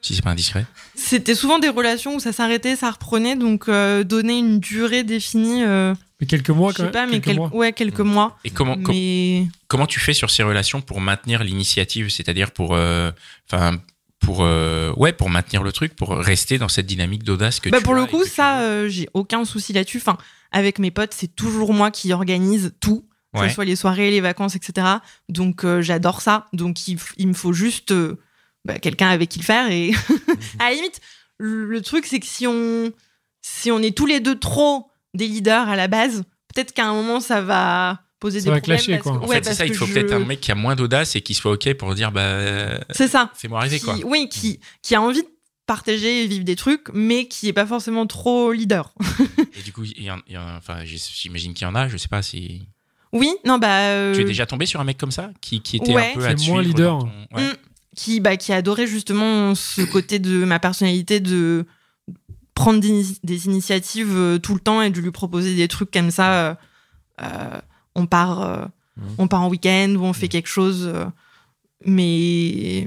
Si 0.00 0.14
c'est 0.14 0.22
pas 0.22 0.30
indiscret? 0.30 0.66
C'était 0.96 1.34
souvent 1.34 1.58
des 1.58 1.68
relations 1.68 2.16
où 2.16 2.20
ça 2.20 2.32
s'arrêtait, 2.32 2.74
ça 2.76 2.90
reprenait, 2.90 3.36
donc 3.36 3.68
euh, 3.68 4.02
donner 4.04 4.38
une 4.38 4.58
durée 4.58 5.04
définie, 5.04 5.62
euh, 5.62 5.94
Mais 6.20 6.26
quelques 6.26 6.50
mois 6.50 6.72
je 6.72 6.76
quand 6.78 6.82
sais 6.82 6.84
même. 6.86 6.92
pas, 6.92 7.06
mais 7.06 7.12
quelques 7.12 7.24
quel- 7.26 7.36
mois. 7.36 7.54
ouais, 7.54 7.72
quelques 7.72 8.00
mois. 8.00 8.36
Et 8.44 8.50
comment, 8.50 8.76
com- 8.76 9.48
comment 9.68 9.86
tu 9.86 10.00
fais 10.00 10.12
sur 10.14 10.30
ces 10.30 10.42
relations 10.42 10.80
pour 10.80 11.00
maintenir 11.00 11.44
l'initiative, 11.44 12.08
c'est-à-dire 12.10 12.50
pour, 12.50 12.74
euh, 12.74 13.12
enfin, 13.50 13.78
pour, 14.18 14.38
euh, 14.42 14.92
ouais, 14.96 15.12
pour 15.12 15.30
maintenir 15.30 15.62
le 15.62 15.70
truc, 15.72 15.94
pour 15.94 16.10
rester 16.10 16.58
dans 16.58 16.68
cette 16.68 16.86
dynamique 16.86 17.22
d'audace 17.22 17.60
que 17.60 17.68
bah, 17.70 17.78
tu 17.78 17.84
pour 17.84 17.94
as 17.94 18.00
le 18.00 18.06
coup, 18.06 18.24
ça, 18.24 18.60
euh, 18.62 18.88
j'ai 18.88 19.08
aucun 19.14 19.44
souci 19.44 19.72
là-dessus. 19.72 19.98
Enfin, 19.98 20.16
avec 20.52 20.78
mes 20.80 20.90
potes, 20.90 21.14
c'est 21.14 21.34
toujours 21.34 21.72
moi 21.74 21.90
qui 21.92 22.12
organise 22.12 22.72
tout. 22.80 23.04
Que 23.34 23.40
Ouais. 23.40 23.48
ce 23.48 23.54
soit 23.54 23.64
les 23.64 23.76
soirées, 23.76 24.10
les 24.10 24.20
vacances, 24.20 24.56
etc. 24.56 24.86
Donc 25.28 25.64
euh, 25.64 25.80
j'adore 25.82 26.20
ça. 26.20 26.48
Donc 26.52 26.86
il, 26.88 26.98
me 27.26 27.32
faut 27.32 27.52
juste 27.52 27.92
euh, 27.92 28.18
bah, 28.64 28.78
quelqu'un 28.78 29.08
avec 29.08 29.30
qui 29.30 29.38
le 29.38 29.44
faire. 29.44 29.70
Et 29.70 29.92
à 30.58 30.70
la 30.70 30.74
limite, 30.74 31.00
le, 31.38 31.80
truc 31.80 32.06
c'est 32.06 32.20
que 32.20 32.26
si 32.26 32.46
on 32.46 32.92
si 33.40 33.70
on 33.70 33.78
est 33.80 33.96
tous 33.96 34.06
les 34.06 34.20
deux 34.20 34.38
trop 34.38 34.90
des 35.14 35.26
leaders 35.26 35.68
à 35.68 35.76
la 35.76 35.88
base, 35.88 36.24
peut-être 36.54 36.72
qu'à 36.72 36.86
un 36.86 36.92
moment 36.94 37.20
ça 37.20 37.40
va 37.40 38.00
poser 38.20 38.38
Ça 38.40 38.44
des 38.44 38.50
va 38.52 38.56
problèmes. 38.60 38.78
clasher, 38.78 38.92
parce 38.92 39.02
quoi. 39.02 39.12
que- 39.18 39.24
En 39.24 39.28
ouais, 39.28 39.36
fait, 39.36 39.42
c'est 39.42 39.48
parce 39.50 39.56
ça, 39.58 39.66
il 39.66 39.74
faut 39.74 39.86
je- 39.86 39.94
peut-être 39.94 40.12
un 40.12 40.20
mec 40.24 40.40
qui 40.40 40.52
a 40.52 40.54
moins 40.54 40.76
d'audace 40.76 41.16
et 41.16 41.22
qui 41.22 41.34
soit 41.34 41.50
OK 41.52 41.72
pour 41.74 41.92
dire, 41.96 42.12
bah, 42.12 42.78
C'est 42.90 43.08
ça. 43.08 43.32
fais-moi 43.34 43.58
arriver, 43.58 43.78
Qui- 43.80 43.84
quoi. 43.84 43.96
Oui, 44.04 44.28
qui 44.30 44.60
qui 44.82 44.94
a 44.94 45.02
envie 45.02 45.22
partager 45.66 46.24
et 46.24 46.26
vivre 46.28 46.44
des 46.44 46.54
trucs, 46.56 46.86
mais 46.92 47.26
qui 47.26 47.48
est 47.48 47.52
pas 47.52 47.66
forcément 47.66 48.06
trop 48.06 48.52
leader. 48.52 48.92
Et 49.56 49.62
du 49.62 49.72
coup, 49.72 49.82
il 49.84 50.02
y 50.04 50.10
en, 50.10 50.18
il 50.28 50.34
y 50.34 50.38
en- 50.38 50.56
enfin, 50.56 50.84
j'imagine 50.84 51.54
qu'il 51.54 51.66
y 51.66 51.70
en 51.70 51.74
a. 51.74 51.88
Je 51.88 51.96
sais 51.96 52.08
pas 52.08 52.20
si 52.22 52.68
Oui, 53.12 53.30
non, 53.44 53.58
bah. 53.58 53.88
euh, 53.90 54.14
tu 54.14 54.22
es 54.22 54.24
déjà 54.24 54.46
tombé 54.46 54.64
sur 54.66 54.80
un 54.80 54.84
mec 54.84 54.96
comme 54.98 55.10
ça 55.10 55.30
qui, 55.40 55.60
qui 55.60 55.76
était 55.76 55.94
Ouais. 55.94 56.12
un 56.12 56.18
peu 56.18 56.24
à 56.26 56.34
moins 56.48 56.62
leader. 56.62 56.98
ton- 57.00 57.36
ouais. 57.36 57.42
Mm. 57.52 57.56
qui, 57.94 58.20
bah, 58.20 58.36
qui 58.38 58.52
adorait 58.52 58.86
justement 58.86 59.54
ce 59.54 59.82
côté 59.82 60.18
de 60.18 60.44
ma 60.44 60.58
personnalité 60.58 61.20
de 61.20 61.66
prendre 62.54 62.80
des, 62.80 63.04
des 63.22 63.46
initiatives 63.46 64.16
euh, 64.16 64.38
tout 64.38 64.54
le 64.54 64.60
temps 64.60 64.80
et 64.82 64.90
de 64.90 65.00
lui 65.00 65.10
proposer 65.10 65.54
des 65.54 65.68
trucs 65.68 65.90
comme 65.90 66.10
ça. 66.10 66.32
euh, 66.50 66.54
euh, 67.22 67.60
on 67.94 68.06
part, 68.06 68.40
euh, 68.42 68.64
Mhm. 68.96 69.14
on 69.18 69.28
part 69.28 69.42
en 69.42 69.48
week-end 69.48 69.94
ou 69.98 70.04
on 70.04 70.12
fait 70.14 70.28
quelque 70.28 70.48
chose. 70.48 70.90
mais, 71.84 72.86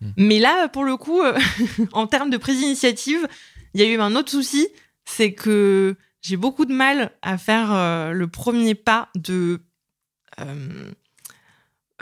Mhm. 0.00 0.12
mais 0.16 0.38
là, 0.38 0.68
pour 0.68 0.84
le 0.84 0.96
coup, 0.96 1.20
en 1.92 2.06
termes 2.06 2.30
de 2.30 2.36
prise 2.36 2.58
d'initiative, 2.60 3.26
il 3.74 3.80
y 3.80 3.84
a 3.84 3.86
eu 3.88 3.98
un 4.00 4.14
autre 4.16 4.30
souci, 4.30 4.68
c'est 5.04 5.32
que 5.32 5.96
j'ai 6.22 6.36
beaucoup 6.36 6.64
de 6.66 6.72
mal 6.74 7.12
à 7.22 7.38
faire 7.38 7.72
euh, 7.72 8.12
le 8.12 8.26
premier 8.28 8.74
pas 8.74 9.08
de 9.16 9.60
euh, 10.40 10.90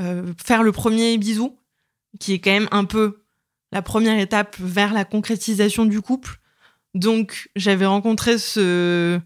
euh, 0.00 0.32
faire 0.44 0.62
le 0.62 0.72
premier 0.72 1.18
bisou, 1.18 1.58
qui 2.20 2.32
est 2.32 2.38
quand 2.38 2.50
même 2.52 2.68
un 2.70 2.84
peu 2.84 3.22
la 3.72 3.82
première 3.82 4.18
étape 4.18 4.56
vers 4.58 4.92
la 4.92 5.04
concrétisation 5.04 5.84
du 5.84 6.00
couple. 6.00 6.40
Donc, 6.94 7.50
j'avais 7.56 7.86
rencontré 7.86 8.38
ce. 8.38 9.20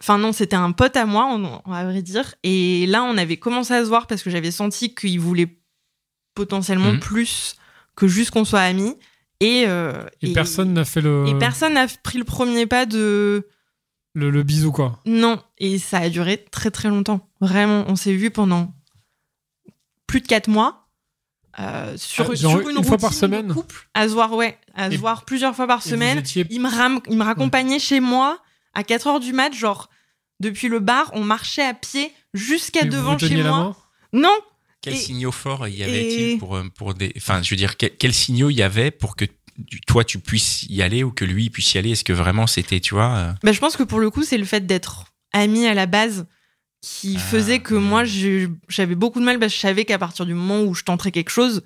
Enfin, 0.00 0.18
non, 0.18 0.32
c'était 0.32 0.56
un 0.56 0.72
pote 0.72 0.96
à 0.96 1.06
moi, 1.06 1.26
on, 1.64 1.70
va 1.70 1.84
vrai 1.84 2.02
dire. 2.02 2.34
Et 2.42 2.86
là, 2.86 3.02
on 3.02 3.16
avait 3.16 3.36
commencé 3.36 3.74
à 3.74 3.82
se 3.84 3.88
voir 3.88 4.06
parce 4.06 4.22
que 4.22 4.30
j'avais 4.30 4.50
senti 4.50 4.94
qu'il 4.94 5.18
voulait 5.20 5.58
potentiellement 6.34 6.92
Mhm. 6.92 7.00
plus 7.00 7.56
que 7.96 8.06
juste 8.06 8.30
qu'on 8.30 8.44
soit 8.44 8.60
amis. 8.60 8.96
Et, 9.40 9.64
euh, 9.66 10.04
Et, 10.22 10.32
personne 10.32 10.72
n'a 10.72 10.84
fait 10.84 11.00
le, 11.00 11.26
et 11.28 11.34
personne 11.38 11.74
n'a 11.74 11.86
pris 12.02 12.18
le 12.18 12.24
premier 12.24 12.66
pas 12.66 12.86
de. 12.86 13.46
Le, 14.18 14.30
le 14.30 14.42
bisou, 14.42 14.72
quoi. 14.72 15.00
Non, 15.06 15.42
et 15.58 15.78
ça 15.78 15.98
a 15.98 16.08
duré 16.10 16.44
très 16.50 16.70
très 16.70 16.88
longtemps. 16.88 17.26
Vraiment, 17.40 17.84
on 17.88 17.96
s'est 17.96 18.14
vu 18.14 18.30
pendant 18.30 18.74
plus 20.06 20.20
de 20.20 20.26
quatre 20.26 20.48
mois. 20.48 20.84
euh, 21.60 21.96
sur, 21.96 22.30
Ah, 22.30 22.34
genre 22.36 22.52
sur 22.60 22.68
une, 22.68 22.76
une 22.76 22.84
fois 22.84 22.98
par 22.98 23.12
semaine 23.12 23.52
couple, 23.52 23.88
à 23.94 24.06
se 24.08 24.12
voir, 24.12 24.32
ouais, 24.34 24.56
à 24.74 24.90
se 24.90 24.94
Et- 24.94 24.96
voir 24.96 25.24
plusieurs 25.24 25.56
fois 25.56 25.66
par 25.66 25.84
Et 25.84 25.88
semaine. 25.90 26.18
étiez- 26.18 26.46
Il 26.50 26.60
me, 26.60 26.68
ram- 26.70 27.00
il 27.10 27.16
me 27.16 27.24
raccompagnait 27.24 27.80
chez 27.80 27.98
moi 27.98 28.38
à 28.74 28.84
4 28.84 29.08
heures 29.08 29.18
du 29.18 29.32
mat, 29.32 29.52
genre 29.52 29.88
depuis 30.38 30.68
le 30.68 30.78
bar, 30.78 31.10
on 31.14 31.24
marchait 31.24 31.64
à 31.64 31.74
pied 31.74 32.12
jusqu'à 32.32 32.82
et 32.82 32.84
devant 32.88 33.18
chez 33.18 33.30
la 33.30 33.48
moi. 33.50 33.58
main 33.58 33.76
Non, 34.12 34.34
Quels 34.80 34.94
Et- 34.94 34.98
signaux 34.98 35.32
forts 35.32 35.66
y 35.66 35.80
et- 35.80 35.84
avait-il 35.84 36.38
pour, 36.38 36.54
euh, 36.54 36.62
pour 36.76 36.94
des. 36.94 37.12
Enfin, 37.16 37.42
je 37.42 37.50
veux 37.50 37.56
dire, 37.56 37.76
quel- 37.76 37.96
quels 37.96 38.14
signaux 38.14 38.50
il 38.50 38.54
y 38.56 38.62
avait 38.62 38.92
pour 38.92 39.16
que 39.16 39.24
tu- 39.24 39.32
toi 39.86 40.04
tu 40.04 40.18
puisses 40.18 40.64
y 40.68 40.82
aller 40.82 41.02
ou 41.02 41.10
que 41.10 41.24
lui 41.24 41.50
puisse 41.50 41.74
y 41.74 41.78
aller 41.78 41.90
Est-ce 41.90 42.04
que 42.04 42.12
vraiment 42.12 42.46
c'était, 42.46 42.80
tu 42.80 42.94
vois 42.94 43.14
euh, 43.16 43.32
bah, 43.42 43.52
je 43.52 43.58
pense 43.60 43.76
que 43.76 43.82
pour 43.82 44.00
le 44.00 44.10
coup, 44.10 44.22
c'est 44.22 44.38
le 44.38 44.44
fait 44.44 44.66
d'être 44.66 45.06
ami 45.32 45.66
à 45.66 45.74
la 45.74 45.86
base 45.86 46.26
qui 46.80 47.14
Ah, 47.16 47.20
faisait 47.20 47.58
que 47.58 47.74
hmm. 47.74 47.82
moi, 47.82 48.04
j'ai- 48.04 48.48
j'avais 48.68 48.94
beaucoup 48.94 49.18
de 49.20 49.24
mal 49.24 49.38
parce 49.38 49.52
que 49.52 49.56
je 49.56 49.60
savais 49.62 49.84
qu'à 49.84 49.98
partir 49.98 50.26
du 50.26 50.34
moment 50.34 50.62
où 50.62 50.74
je 50.74 50.84
tenterais 50.84 51.10
quelque 51.10 51.30
chose, 51.30 51.62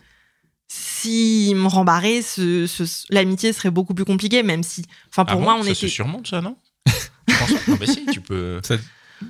s'il 0.69 1.55
me 1.57 1.67
rembarrait, 1.67 2.23
ce, 2.23 2.67
ce- 2.67 3.05
l'amitié 3.11 3.53
serait 3.53 3.71
beaucoup 3.71 3.95
plus 3.95 4.05
compliquée, 4.07 4.43
même 4.43 4.63
si. 4.63 4.85
Enfin, 5.11 5.25
pour 5.25 5.35
ah 5.35 5.37
bon, 5.37 5.43
moi, 5.43 5.55
on 5.59 5.63
ça 5.63 5.71
était. 5.71 5.81
se 5.81 5.89
surmonte, 5.89 6.27
ça, 6.29 6.41
non 6.41 6.57
Je 6.87 6.93
pense 7.39 7.53
pas. 7.53 7.61
Non, 7.69 7.77
bah 7.77 7.87
si, 7.87 8.07
tu 8.07 8.21
peux. 8.21 8.61
Ça- 8.65 8.77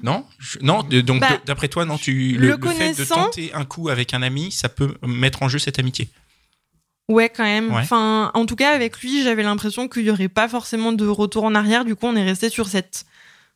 Non, 0.02 0.24
je- 0.38 0.58
non. 0.62 0.82
de- 0.84 1.00
donc 1.00 1.20
Bah, 1.20 1.40
d'après 1.44 1.68
toi, 1.68 1.84
non, 1.84 1.98
tu 1.98 2.32
le 2.32 2.38
le, 2.38 2.46
le 2.48 2.68
fait 2.68 2.90
de 2.92 2.94
connaissant- 2.94 3.14
tenter 3.16 3.52
un 3.54 3.64
coup 3.64 3.88
avec 3.88 4.14
un 4.14 4.22
ami, 4.22 4.50
ça 4.52 4.68
peut 4.68 4.94
mettre 5.06 5.42
en 5.42 5.48
jeu 5.48 5.58
cette 5.58 5.78
amitié. 5.78 6.08
Ouais, 7.12 7.28
quand 7.28 7.44
même. 7.44 7.72
Ouais. 7.72 7.80
Enfin, 7.80 8.30
en 8.34 8.46
tout 8.46 8.56
cas, 8.56 8.74
avec 8.74 8.98
lui, 9.00 9.22
j'avais 9.22 9.42
l'impression 9.42 9.88
qu'il 9.88 10.04
y 10.04 10.10
aurait 10.10 10.28
pas 10.28 10.48
forcément 10.48 10.92
de 10.92 11.06
retour 11.06 11.44
en 11.44 11.54
arrière. 11.54 11.84
Du 11.84 11.94
coup, 11.96 12.06
on 12.06 12.16
est 12.16 12.24
resté 12.24 12.48
sur 12.48 12.68
cette, 12.68 13.04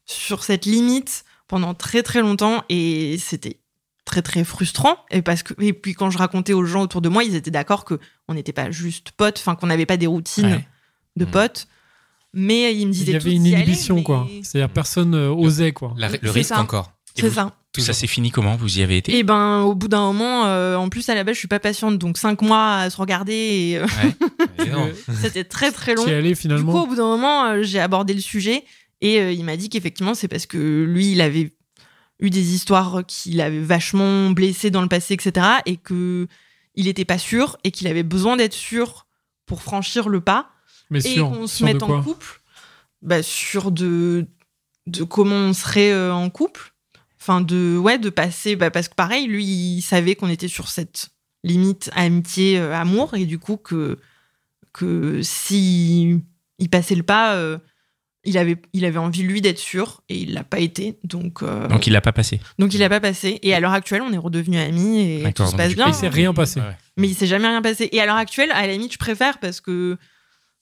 sur 0.04 0.44
cette 0.44 0.64
limite 0.66 1.24
pendant 1.48 1.74
très 1.74 2.02
très 2.02 2.20
longtemps 2.20 2.64
et 2.68 3.16
c'était 3.18 3.58
très 4.04 4.22
très 4.22 4.44
frustrant. 4.44 4.96
Et 5.10 5.22
parce 5.22 5.42
que, 5.42 5.54
et 5.60 5.72
puis 5.72 5.94
quand 5.94 6.10
je 6.10 6.18
racontais 6.18 6.52
aux 6.52 6.64
gens 6.64 6.82
autour 6.82 7.00
de 7.00 7.08
moi, 7.08 7.24
ils 7.24 7.34
étaient 7.34 7.50
d'accord 7.50 7.84
que 7.84 7.98
on 8.28 8.34
n'était 8.34 8.52
pas 8.52 8.70
juste 8.70 9.10
potes, 9.12 9.38
enfin 9.38 9.54
qu'on 9.56 9.66
n'avait 9.66 9.86
pas 9.86 9.96
des 9.96 10.06
routines 10.06 10.46
Ouais. 10.46 10.68
de 11.16 11.24
Mm. 11.24 11.30
potes. 11.30 11.66
Mais 12.38 12.74
ils 12.74 12.86
me 12.86 12.92
Il 12.92 12.98
disaient 12.98 13.12
y 13.12 13.16
avait 13.16 13.32
une 13.34 13.46
inhibition, 13.46 13.94
mais- 13.96 14.02
quoi. 14.02 14.26
C'est-à-dire 14.42 14.68
personne 14.72 15.14
euh, 15.14 15.30
osait, 15.30 15.72
quoi. 15.72 15.94
La- 15.96 16.10
le 16.20 16.30
risque 16.30 16.50
ça. 16.50 16.60
encore. 16.60 16.92
C'est 17.14 17.30
ça. 17.30 17.52
Tout 17.80 17.86
ça 17.86 17.92
s'est 17.92 18.06
fini 18.06 18.30
comment? 18.30 18.56
Vous 18.56 18.78
y 18.78 18.82
avez 18.82 18.96
été? 18.98 19.16
Et 19.16 19.22
ben, 19.22 19.60
au 19.60 19.74
bout 19.74 19.88
d'un 19.88 20.00
moment, 20.00 20.46
euh, 20.46 20.76
en 20.76 20.88
plus 20.88 21.08
à 21.08 21.14
la 21.14 21.24
base, 21.24 21.34
je 21.34 21.40
suis 21.40 21.48
pas 21.48 21.60
patiente, 21.60 21.98
donc 21.98 22.18
cinq 22.18 22.42
mois 22.42 22.74
à 22.76 22.90
se 22.90 22.96
regarder, 22.96 23.32
et 23.32 23.78
euh. 23.78 23.86
Euh, 24.58 24.92
c'était 25.20 25.44
très 25.44 25.70
très 25.72 25.94
long. 25.96 26.06
Allé 26.06 26.30
Du 26.30 26.34
coup, 26.34 26.40
finalement. 26.40 26.82
au 26.82 26.86
bout 26.86 26.96
d'un 26.96 27.06
moment, 27.06 27.44
euh, 27.46 27.62
j'ai 27.62 27.80
abordé 27.80 28.14
le 28.14 28.20
sujet 28.20 28.64
et 29.00 29.20
euh, 29.20 29.32
il 29.32 29.44
m'a 29.44 29.56
dit 29.56 29.68
qu'effectivement, 29.68 30.14
c'est 30.14 30.28
parce 30.28 30.46
que 30.46 30.84
lui, 30.84 31.12
il 31.12 31.20
avait 31.20 31.52
eu 32.20 32.30
des 32.30 32.54
histoires 32.54 33.02
qui 33.06 33.32
l'avaient 33.32 33.60
vachement 33.60 34.30
blessé 34.30 34.70
dans 34.70 34.82
le 34.82 34.88
passé, 34.88 35.14
etc. 35.14 35.46
Et 35.66 35.76
que 35.76 36.26
il 36.74 36.88
était 36.88 37.04
pas 37.04 37.18
sûr 37.18 37.56
et 37.64 37.70
qu'il 37.70 37.86
avait 37.86 38.02
besoin 38.02 38.36
d'être 38.36 38.54
sûr 38.54 39.06
pour 39.46 39.62
franchir 39.62 40.08
le 40.08 40.20
pas 40.20 40.50
Mais 40.90 40.98
et 40.98 41.14
sûr, 41.14 41.30
qu'on 41.30 41.46
se 41.46 41.64
mette 41.64 41.82
en 41.82 42.02
couple. 42.02 42.40
Bah, 43.02 43.22
sûr 43.22 43.70
de, 43.70 44.26
de 44.86 45.04
comment 45.04 45.36
on 45.36 45.52
serait 45.52 45.92
euh, 45.92 46.12
en 46.12 46.30
couple. 46.30 46.72
Enfin, 47.26 47.40
de, 47.40 47.76
ouais, 47.76 47.98
de 47.98 48.08
passer. 48.08 48.54
Bah, 48.54 48.70
parce 48.70 48.86
que 48.88 48.94
pareil, 48.94 49.26
lui, 49.26 49.44
il 49.44 49.82
savait 49.82 50.14
qu'on 50.14 50.28
était 50.28 50.46
sur 50.46 50.68
cette 50.68 51.08
limite 51.42 51.90
amitié, 51.92 52.56
euh, 52.56 52.72
amour. 52.72 53.14
Et 53.14 53.26
du 53.26 53.40
coup, 53.40 53.56
que, 53.56 53.98
que 54.72 55.20
si 55.22 56.20
il 56.60 56.70
passait 56.70 56.94
le 56.94 57.02
pas, 57.02 57.34
euh, 57.34 57.58
il, 58.24 58.38
avait, 58.38 58.56
il 58.72 58.84
avait 58.84 59.00
envie, 59.00 59.24
lui, 59.24 59.40
d'être 59.40 59.58
sûr. 59.58 60.02
Et 60.08 60.18
il 60.18 60.34
l'a 60.34 60.44
pas 60.44 60.60
été. 60.60 61.00
Donc, 61.02 61.42
euh, 61.42 61.66
Donc 61.66 61.88
il 61.88 61.92
l'a 61.92 62.00
pas 62.00 62.12
passé. 62.12 62.40
donc 62.60 62.74
il 62.74 62.78
l'a 62.78 62.88
pas 62.88 63.00
passé. 63.00 63.40
Et 63.42 63.54
à 63.54 63.58
l'heure 63.58 63.72
actuelle, 63.72 64.02
on 64.02 64.12
est 64.12 64.18
redevenus 64.18 64.60
amis 64.60 65.00
et 65.00 65.32
tout 65.32 65.46
se 65.46 65.56
passe 65.56 65.74
bien. 65.74 65.88
Il 65.88 65.94
s'est 65.94 66.06
rien 66.06 66.32
passé. 66.32 66.60
Ouais. 66.60 66.76
Mais 66.96 67.08
il 67.08 67.14
s'est 67.16 67.26
jamais 67.26 67.48
rien 67.48 67.60
passé. 67.60 67.88
Et 67.90 68.00
à 68.00 68.06
l'heure 68.06 68.14
actuelle, 68.14 68.52
à 68.52 68.64
la 68.68 68.72
limite, 68.72 68.92
je 68.92 68.98
préfère 68.98 69.38
parce 69.38 69.60
que 69.60 69.98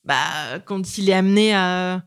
bah, 0.02 0.60
quand 0.64 0.96
il 0.96 1.10
est 1.10 1.14
amené 1.14 1.52
à, 1.52 1.94
à 1.96 2.02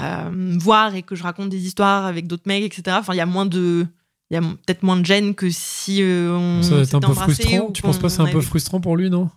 me 0.00 0.58
voir 0.58 0.94
et 0.94 1.02
que 1.02 1.14
je 1.14 1.22
raconte 1.22 1.48
des 1.50 1.66
histoires 1.66 2.06
avec 2.06 2.26
d'autres 2.26 2.44
mecs, 2.46 2.64
etc., 2.64 2.96
enfin, 3.00 3.14
il 3.14 3.18
y 3.18 3.20
a 3.20 3.26
moins 3.26 3.46
de. 3.46 3.86
Il 4.30 4.34
y 4.34 4.36
a 4.38 4.40
peut-être 4.40 4.82
moins 4.82 4.96
de 4.96 5.04
gêne 5.04 5.34
que 5.34 5.50
si 5.50 6.02
euh, 6.02 6.32
on. 6.32 6.62
Ça 6.62 6.96
un 6.96 7.00
peu 7.00 7.06
embrassé 7.08 7.42
frustrant. 7.42 7.70
Tu 7.72 7.82
penses 7.82 7.98
pas 7.98 8.08
que 8.08 8.14
c'est 8.14 8.22
un 8.22 8.26
peu 8.26 8.38
avait- 8.38 8.46
frustrant 8.46 8.80
pour 8.80 8.96
lui, 8.96 9.10
non? 9.10 9.28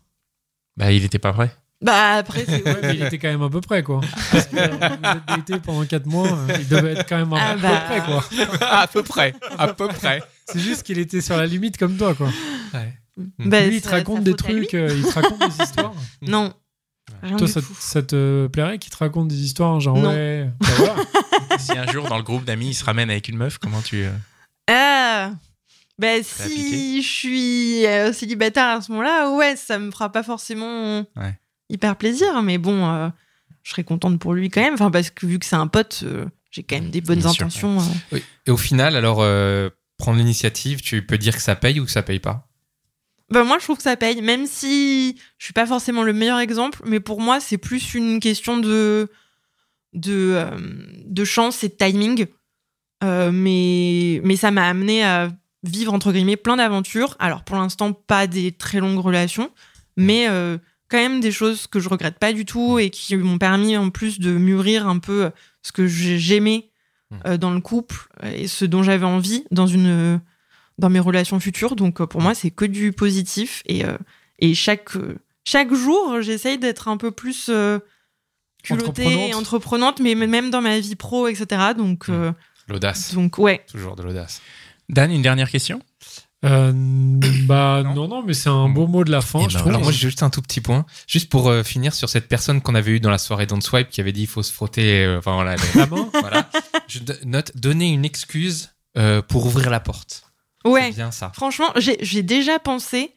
Bah 0.77 0.91
il 0.91 1.03
était 1.03 1.19
pas 1.19 1.33
prêt. 1.33 1.51
Bah 1.81 2.13
après, 2.13 2.45
c'est. 2.45 2.63
Ouais, 2.65 2.77
mais 2.81 2.95
il 2.95 3.03
était 3.03 3.17
quand 3.19 3.27
même 3.27 3.41
à 3.41 3.49
peu 3.49 3.59
près, 3.59 3.83
quoi. 3.83 3.99
Parce 4.31 4.45
que, 4.47 4.55
euh, 4.55 4.67
vous 4.69 4.83
êtes 4.85 5.25
datés 5.27 5.59
pendant 5.59 5.85
4 5.85 6.05
mois, 6.05 6.27
euh, 6.29 6.57
il 6.59 6.67
devait 6.69 6.93
être 6.93 7.07
quand 7.09 7.17
même 7.17 7.33
à 7.33 7.49
Ah 7.49 7.55
peu 7.55 7.61
bah. 7.61 7.81
près, 7.85 8.01
quoi. 8.05 8.23
à 8.69 8.87
peu 8.87 9.03
près. 9.03 9.33
À 9.57 9.67
peu 9.73 9.87
près. 9.89 10.23
C'est 10.47 10.59
juste 10.59 10.83
qu'il 10.83 10.97
était 10.99 11.19
sur 11.21 11.35
la 11.35 11.45
limite 11.45 11.77
comme 11.77 11.97
toi, 11.97 12.13
quoi. 12.15 12.29
bah, 13.39 13.65
lui, 13.67 13.75
il 13.77 13.81
te 13.81 13.89
raconte 13.89 14.23
des 14.23 14.33
trucs, 14.35 14.73
euh, 14.73 14.89
il 14.95 15.03
te 15.03 15.13
raconte 15.13 15.39
des 15.39 15.63
histoires. 15.63 15.93
Non. 16.21 16.53
Rien 17.25 17.37
Toi, 17.37 17.47
du 17.47 17.53
ça, 17.53 17.61
tout. 17.61 17.75
ça 17.79 18.01
te 18.01 18.47
plairait 18.47 18.77
qu'il 18.79 18.91
te 18.91 18.97
raconte 18.97 19.27
des 19.27 19.41
histoires, 19.41 19.79
genre, 19.79 19.97
Non. 19.97 20.09
ouais. 20.09 20.49
bah 20.59 20.67
voilà. 20.77 20.95
si 21.59 21.77
un 21.77 21.87
jour 21.91 22.07
dans 22.07 22.17
le 22.17 22.23
groupe 22.23 22.45
d'amis 22.45 22.69
il 22.69 22.73
se 22.73 22.83
ramène 22.85 23.09
avec 23.09 23.27
une 23.27 23.37
meuf, 23.37 23.57
comment 23.57 23.81
tu 23.81 24.03
euh, 24.03 24.11
Ah 24.69 25.31
bah 25.97 26.21
si 26.23 27.01
je 27.01 27.07
suis 27.07 27.85
euh, 27.85 28.11
célibataire 28.11 28.65
à 28.67 28.81
ce 28.81 28.91
moment-là, 28.91 29.31
ouais, 29.31 29.55
ça 29.55 29.79
me 29.79 29.91
fera 29.91 30.11
pas 30.11 30.23
forcément 30.23 30.99
Ouais. 31.15 31.37
hyper 31.69 31.95
plaisir, 31.95 32.41
mais 32.43 32.57
bon, 32.57 32.85
euh, 32.89 33.07
je 33.63 33.71
serais 33.71 33.83
contente 33.85 34.19
pour 34.19 34.33
lui 34.33 34.49
quand 34.49 34.61
même, 34.61 34.73
enfin 34.73 34.91
parce 34.91 35.09
que 35.09 35.25
vu 35.25 35.39
que 35.39 35.45
c'est 35.45 35.55
un 35.55 35.67
pote, 35.67 36.01
euh, 36.03 36.25
j'ai 36.51 36.63
quand 36.63 36.75
même 36.75 36.91
des 36.91 36.99
bonnes 37.01 37.19
Bien 37.19 37.31
sûr, 37.31 37.45
intentions. 37.45 37.79
euh. 37.79 37.83
Oui. 38.11 38.23
Et 38.45 38.51
au 38.51 38.57
final, 38.57 38.95
alors, 38.97 39.21
euh, 39.21 39.69
prendre 39.97 40.17
l'initiative, 40.17 40.81
tu 40.81 41.05
peux 41.05 41.17
dire 41.17 41.33
que 41.35 41.41
ça 41.41 41.55
paye 41.55 41.79
ou 41.79 41.85
que 41.85 41.91
ça 41.91 42.03
paye 42.03 42.19
pas? 42.19 42.45
Bah 43.31 43.43
moi 43.43 43.57
je 43.59 43.63
trouve 43.63 43.77
que 43.77 43.83
ça 43.83 43.95
paye, 43.97 44.21
même 44.21 44.45
si 44.45 45.17
je 45.39 45.45
suis 45.45 45.53
pas 45.53 45.65
forcément 45.65 46.03
le 46.03 46.13
meilleur 46.13 46.39
exemple, 46.39 46.81
mais 46.85 46.99
pour 46.99 47.21
moi 47.21 47.39
c'est 47.39 47.57
plus 47.57 47.93
une 47.95 48.19
question 48.19 48.57
de 48.57 49.09
de, 49.93 50.33
euh, 50.35 50.49
de 51.05 51.23
chance 51.25 51.63
et 51.63 51.69
de 51.69 51.73
timing. 51.73 52.27
Euh, 53.03 53.31
mais, 53.31 54.21
mais 54.23 54.35
ça 54.35 54.51
m'a 54.51 54.67
amené 54.67 55.03
à 55.03 55.29
vivre 55.63 55.93
entre 55.93 56.11
guillemets 56.11 56.37
plein 56.37 56.55
d'aventures. 56.57 57.15
Alors 57.19 57.43
pour 57.43 57.55
l'instant 57.57 57.93
pas 57.93 58.27
des 58.27 58.51
très 58.51 58.79
longues 58.79 58.99
relations, 58.99 59.51
mais 59.97 60.27
euh, 60.29 60.57
quand 60.89 60.97
même 60.97 61.19
des 61.19 61.31
choses 61.31 61.67
que 61.67 61.79
je 61.79 61.89
regrette 61.89 62.19
pas 62.19 62.31
du 62.33 62.45
tout 62.45 62.77
et 62.79 62.89
qui 62.89 63.15
m'ont 63.17 63.37
permis 63.37 63.75
en 63.75 63.89
plus 63.89 64.19
de 64.19 64.31
mûrir 64.31 64.87
un 64.87 64.99
peu 64.99 65.31
ce 65.63 65.71
que 65.71 65.87
j'ai- 65.87 66.19
j'aimais 66.19 66.69
euh, 67.25 67.37
dans 67.37 67.51
le 67.51 67.61
couple 67.61 68.07
et 68.23 68.47
ce 68.47 68.65
dont 68.65 68.83
j'avais 68.83 69.05
envie 69.05 69.45
dans 69.51 69.67
une 69.67 70.19
dans 70.77 70.89
mes 70.89 70.99
relations 70.99 71.39
futures. 71.39 71.75
Donc 71.75 72.01
euh, 72.01 72.05
pour 72.07 72.21
moi, 72.21 72.33
c'est 72.35 72.51
que 72.51 72.65
du 72.65 72.91
positif. 72.91 73.63
Et, 73.65 73.85
euh, 73.85 73.97
et 74.39 74.53
chaque, 74.53 74.95
euh, 74.95 75.17
chaque 75.45 75.73
jour, 75.73 76.21
j'essaye 76.21 76.57
d'être 76.57 76.87
un 76.87 76.97
peu 76.97 77.11
plus 77.11 77.47
euh, 77.49 77.79
culottée 78.63 79.03
Entreprenante. 79.05 79.29
et 79.29 79.33
entreprenante, 79.35 79.99
mais 79.99 80.15
même 80.15 80.49
dans 80.49 80.61
ma 80.61 80.79
vie 80.79 80.95
pro, 80.95 81.27
etc. 81.27 81.73
Donc, 81.77 82.09
euh, 82.09 82.31
L'audace. 82.67 83.13
donc 83.13 83.37
ouais. 83.37 83.63
Toujours 83.71 83.95
de 83.95 84.03
l'audace. 84.03 84.41
Dan, 84.89 85.11
une 85.11 85.21
dernière 85.21 85.49
question? 85.49 85.81
Euh, 86.43 86.71
bah 87.47 87.83
non, 87.95 88.07
non, 88.07 88.21
mais 88.23 88.33
c'est 88.33 88.49
un 88.49 88.69
beau 88.69 88.85
mot 88.87 89.03
de 89.03 89.11
la 89.11 89.21
fin, 89.21 89.39
Eh 89.45 89.49
je 89.49 89.53
ben, 89.53 89.59
trouve. 89.59 89.69
Alors 89.69 89.81
moi 89.81 89.91
j'ai 89.91 89.97
juste 90.07 90.21
un 90.23 90.29
tout 90.29 90.41
petit 90.41 90.61
point, 90.61 90.85
juste 91.07 91.29
pour 91.29 91.49
euh, 91.49 91.63
finir 91.63 91.93
sur 91.93 92.09
cette 92.09 92.27
personne 92.27 92.61
qu'on 92.61 92.75
avait 92.75 92.91
eue 92.91 92.99
dans 92.99 93.09
la 93.09 93.17
soirée 93.17 93.45
Don't 93.47 93.61
Swipe 93.61 93.89
qui 93.89 94.01
avait 94.01 94.11
dit 94.11 94.21
il 94.21 94.27
faut 94.27 94.43
se 94.43 94.51
frotter, 94.53 95.05
euh, 95.05 95.17
enfin 95.19 95.33
voilà, 95.35 95.55
les- 95.55 95.79
la 95.79 95.87
main. 95.87 96.07
voilà. 96.21 96.49
Je 96.87 96.99
note 97.23 97.51
donner 97.55 97.89
une 97.91 98.05
excuse 98.05 98.71
euh, 98.97 99.21
pour 99.23 99.45
ouvrir 99.47 99.69
la 99.71 99.79
porte. 99.79 100.23
Ouais. 100.65 100.87
C'est 100.87 100.95
bien 100.95 101.11
ça. 101.11 101.31
Franchement, 101.35 101.71
j'ai 101.75 101.97
j'ai 102.01 102.23
déjà 102.23 102.59
pensé 102.59 103.11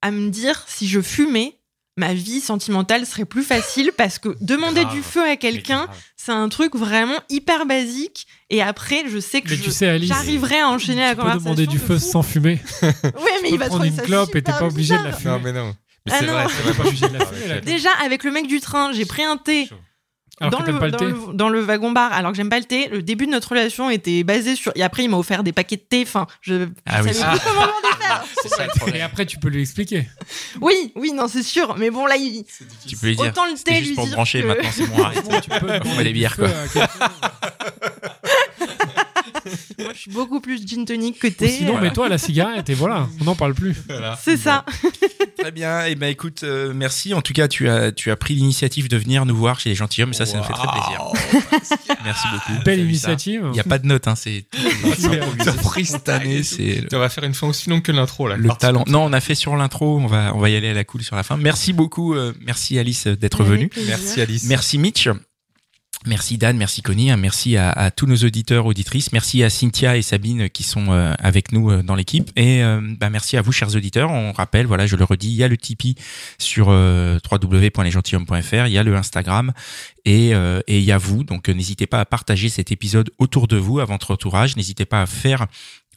à 0.00 0.10
me 0.10 0.30
dire 0.30 0.64
si 0.66 0.88
je 0.88 1.00
fumais, 1.00 1.58
ma 1.96 2.14
vie 2.14 2.40
sentimentale 2.40 3.04
serait 3.06 3.24
plus 3.26 3.42
facile 3.42 3.92
parce 3.96 4.18
que 4.18 4.30
demander 4.40 4.82
Grave. 4.82 4.94
du 4.94 5.02
feu 5.02 5.22
à 5.22 5.26
Mais 5.26 5.36
quelqu'un, 5.36 5.86
c'est 6.16 6.32
un 6.32 6.48
truc 6.48 6.74
vraiment 6.74 7.18
hyper 7.28 7.66
basique. 7.66 8.26
Et 8.50 8.62
après, 8.62 9.04
je 9.08 9.18
sais 9.20 9.42
que 9.42 9.50
Mais 9.50 9.56
je- 9.56 9.62
tu 9.62 9.70
sais, 9.70 9.88
Alice, 9.88 10.08
j'arriverai 10.08 10.60
à 10.60 10.68
enchaîner 10.70 11.00
la 11.02 11.10
tu 11.10 11.16
peux 11.16 11.22
conversation. 11.22 11.44
demander 11.50 11.66
du 11.66 11.76
de 11.76 11.82
feu 11.82 11.98
fou. 11.98 12.04
sans 12.04 12.22
fumer. 12.22 12.58
Ouais, 12.82 13.38
mais 13.42 13.50
il 13.50 13.58
va 13.58 13.66
prendre 13.68 13.84
une 13.84 13.94
ça 13.94 14.02
clope 14.02 14.34
et 14.34 14.42
t'es 14.42 14.52
pas 14.52 14.64
obligé 14.66 14.96
de 14.98 15.02
la 15.04 15.12
fumer. 15.12 15.30
Non 15.34 15.40
mais 15.40 15.52
non. 15.52 15.74
Mais 16.06 16.12
Ah 16.12 16.16
c'est 16.18 16.26
non. 16.26 16.32
vrai, 16.32 16.46
c'est 16.48 16.62
vrai, 16.62 16.74
pas 16.74 16.84
obligé 16.88 17.08
de 17.08 17.12
la 17.16 17.26
fumer, 17.26 17.46
là. 17.48 17.60
Déjà, 17.60 17.90
avec 18.04 18.24
le 18.24 18.30
mec 18.32 18.46
du 18.48 18.60
train, 18.60 18.90
j'ai 18.92 19.04
pris 19.04 19.22
un 19.22 19.36
thé. 19.36 19.68
Alors 20.48 20.50
dans, 20.60 20.62
le, 20.72 20.78
pas 20.78 20.86
le 20.86 20.90
dans, 20.92 20.98
thé. 20.98 21.04
le, 21.06 21.16
dans 21.34 21.48
le 21.48 21.60
wagon 21.60 21.92
bar, 21.92 22.12
alors 22.12 22.32
que 22.32 22.36
j'aime 22.36 22.48
pas 22.50 22.58
le 22.58 22.64
thé, 22.64 22.88
le 22.88 23.02
début 23.02 23.26
de 23.26 23.30
notre 23.30 23.48
relation 23.50 23.88
était 23.90 24.24
basé 24.24 24.56
sur. 24.56 24.72
Et 24.74 24.82
après, 24.82 25.04
il 25.04 25.08
m'a 25.08 25.16
offert 25.16 25.42
des 25.44 25.52
paquets 25.52 25.76
de 25.76 25.82
thé. 25.82 26.02
Enfin, 26.02 26.26
je, 26.40 26.54
je 26.64 26.64
Ah 26.86 27.00
oui, 27.02 27.14
savais 27.14 27.38
plus 27.38 27.48
comment 27.48 27.62
faire. 28.00 28.24
C'est 28.42 28.48
ça 28.48 28.66
le 28.66 28.94
Et 28.96 29.00
après, 29.00 29.24
tu 29.24 29.38
peux 29.38 29.48
lui 29.48 29.60
expliquer. 29.62 30.08
Oui, 30.60 30.92
oui, 30.96 31.12
non, 31.12 31.28
c'est 31.28 31.42
sûr. 31.42 31.76
Mais 31.78 31.90
bon, 31.90 32.06
là, 32.06 32.16
il... 32.16 32.44
Tu 32.86 32.96
peux 32.96 33.06
lui 33.06 33.16
dire. 33.16 33.26
autant 33.26 33.46
le 33.46 33.52
thé 33.54 33.76
juste 33.76 33.88
lui 33.90 33.94
pour 33.94 34.06
dire 34.06 34.14
brancher, 34.16 34.42
que- 34.42 34.46
maintenant 34.48 34.70
c'est 34.72 34.86
bon, 34.86 35.02
arrête. 35.02 35.22
tu 35.42 35.50
peux 35.50 35.78
demander 35.78 36.04
des 36.04 36.12
bières, 36.12 36.36
quoi. 36.36 36.48
Moi, 39.78 39.92
je 39.94 39.98
suis 39.98 40.10
beaucoup 40.10 40.40
plus 40.40 40.66
gin 40.66 40.84
tonic 40.84 41.18
que 41.18 41.26
Ou 41.28 41.30
thé. 41.30 41.48
Sinon, 41.48 41.78
mets-toi 41.80 42.06
à 42.06 42.08
la 42.08 42.18
cigarette 42.18 42.68
et 42.70 42.74
voilà, 42.74 43.08
on 43.20 43.24
n'en 43.24 43.34
parle 43.34 43.54
plus. 43.54 43.76
C'est 44.22 44.36
ça. 44.36 44.64
Très 45.38 45.50
bien. 45.52 45.86
Et 45.86 45.94
ben 45.94 46.08
écoute, 46.08 46.42
euh, 46.44 46.72
merci. 46.74 47.14
En 47.14 47.22
tout 47.22 47.32
cas, 47.32 47.48
tu 47.48 47.68
as 47.68 47.92
tu 47.92 48.10
as 48.10 48.16
pris 48.16 48.34
l'initiative 48.34 48.88
de 48.88 48.96
venir 48.96 49.26
nous 49.26 49.36
voir 49.36 49.58
chez 49.60 49.70
les 49.70 49.74
gentilshommes. 49.74 50.10
et 50.10 50.14
Ça, 50.14 50.26
ça 50.26 50.38
nous 50.38 50.44
fait 50.44 50.52
très 50.52 50.68
plaisir. 50.68 51.00
merci 52.04 52.26
beaucoup. 52.32 52.62
Belle 52.64 52.80
initiative. 52.80 53.42
Il 53.46 53.52
n'y 53.52 53.60
a 53.60 53.64
pas 53.64 53.78
de 53.78 53.86
note, 53.86 54.06
hein. 54.08 54.14
C'est 54.14 54.44
pris 55.62 55.86
cette 55.86 56.08
année. 56.08 56.42
C'est 56.42 56.86
On 56.92 56.98
va 56.98 57.08
faire 57.08 57.24
une 57.24 57.34
fin 57.34 57.48
aussi 57.48 57.70
longue 57.70 57.82
que 57.82 57.92
l'intro 57.92 58.28
là. 58.28 58.36
le 58.36 58.48
talent. 58.58 58.84
Non, 58.86 59.04
on 59.04 59.12
a 59.12 59.20
fait 59.20 59.34
sur 59.34 59.56
l'intro. 59.56 59.98
On 59.98 60.06
va 60.06 60.32
on 60.34 60.38
va 60.38 60.50
y 60.50 60.56
aller 60.56 60.68
à 60.68 60.74
la 60.74 60.84
cool 60.84 61.02
sur 61.02 61.16
la 61.16 61.22
fin. 61.22 61.36
Merci 61.36 61.72
beaucoup. 61.72 62.14
euh, 62.14 62.32
merci 62.44 62.78
Alice 62.78 63.06
d'être 63.06 63.44
venue. 63.44 63.70
Merci 63.86 64.20
Alice. 64.20 64.44
Merci 64.44 64.78
Mitch. 64.78 65.08
Merci 66.04 66.36
Dan, 66.36 66.56
merci 66.56 66.82
Connie, 66.82 67.12
hein, 67.12 67.16
merci 67.16 67.56
à, 67.56 67.92
tous 67.92 68.06
nos 68.06 68.16
auditeurs, 68.16 68.66
auditrices, 68.66 69.12
merci 69.12 69.44
à 69.44 69.50
Cynthia 69.50 69.96
et 69.96 70.02
Sabine 70.02 70.50
qui 70.50 70.64
sont 70.64 70.86
euh, 70.90 71.14
avec 71.20 71.52
nous 71.52 71.70
euh, 71.70 71.84
dans 71.84 71.94
l'équipe 71.94 72.28
et 72.34 72.64
euh, 72.64 72.80
bah, 72.98 73.08
merci 73.08 73.36
à 73.36 73.42
vous 73.42 73.52
chers 73.52 73.76
auditeurs. 73.76 74.10
On 74.10 74.32
rappelle, 74.32 74.66
voilà, 74.66 74.86
je 74.86 74.96
le 74.96 75.04
redis, 75.04 75.28
il 75.28 75.36
y 75.36 75.44
a 75.44 75.48
le 75.48 75.56
Tipeee 75.56 75.94
sur 76.38 76.70
euh, 76.70 77.20
il 77.22 78.72
y 78.72 78.78
a 78.78 78.82
le 78.82 78.96
Instagram 78.96 79.52
et 80.04 80.30
et 80.30 80.78
il 80.78 80.84
y 80.84 80.92
a 80.92 80.98
vous. 80.98 81.22
Donc 81.22 81.48
n'hésitez 81.48 81.86
pas 81.86 82.00
à 82.00 82.04
partager 82.04 82.48
cet 82.48 82.72
épisode 82.72 83.10
autour 83.18 83.46
de 83.46 83.56
vous, 83.56 83.78
à 83.78 83.84
votre 83.84 84.10
entourage. 84.12 84.56
N'hésitez 84.56 84.84
pas 84.84 85.02
à 85.02 85.06
faire 85.06 85.46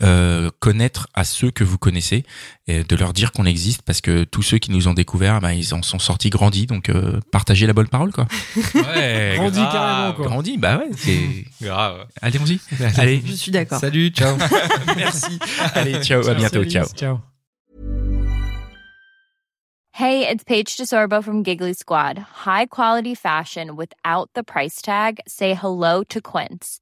euh, 0.03 0.49
connaître 0.59 1.07
à 1.13 1.23
ceux 1.23 1.51
que 1.51 1.63
vous 1.63 1.77
connaissez 1.77 2.25
et 2.67 2.83
de 2.83 2.95
leur 2.95 3.13
dire 3.13 3.31
qu'on 3.31 3.45
existe 3.45 3.81
parce 3.83 4.01
que 4.01 4.23
tous 4.25 4.41
ceux 4.41 4.57
qui 4.57 4.71
nous 4.71 4.87
ont 4.87 4.93
découvert, 4.93 5.39
bah, 5.39 5.53
ils 5.53 5.73
en 5.73 5.81
sont 5.81 5.99
sortis 5.99 6.29
grandis. 6.29 6.65
Donc 6.67 6.89
euh, 6.89 7.19
partagez 7.31 7.65
la 7.67 7.73
bonne 7.73 7.87
parole 7.87 8.11
quoi. 8.11 8.27
Ouais, 8.75 9.35
Grandis 9.37 9.59
grave. 9.59 9.71
carrément, 9.71 10.13
quoi. 10.13 10.25
Grandis, 10.27 10.57
bah 10.57 10.77
ouais. 10.79 10.89
c'est- 10.97 11.45
Grave. 11.61 12.05
Allez-y. 12.21 12.59
Allez, 12.97 13.21
Je 13.25 13.31
suis 13.33 13.51
d'accord. 13.51 13.79
Salut, 13.79 14.09
ciao. 14.09 14.35
merci. 14.95 15.39
Allez, 15.73 16.01
ciao, 16.03 16.27
à 16.27 16.33
bientôt, 16.33 16.63
ciao. 16.65 16.85
Ciao. 16.95 17.19
Hey, 19.97 20.27
it's 20.27 20.43
Paige 20.43 20.75
DeSorbo 20.75 21.23
from 21.23 21.41
Giggly 21.41 21.73
Squad. 21.73 22.19
High 22.45 22.65
quality 22.65 23.15
fashion 23.15 23.77
without 23.77 24.29
the 24.35 24.43
price 24.43 24.81
tag. 24.81 25.19
Say 25.25 25.53
hello 25.53 26.03
to 26.09 26.19
Quince. 26.19 26.81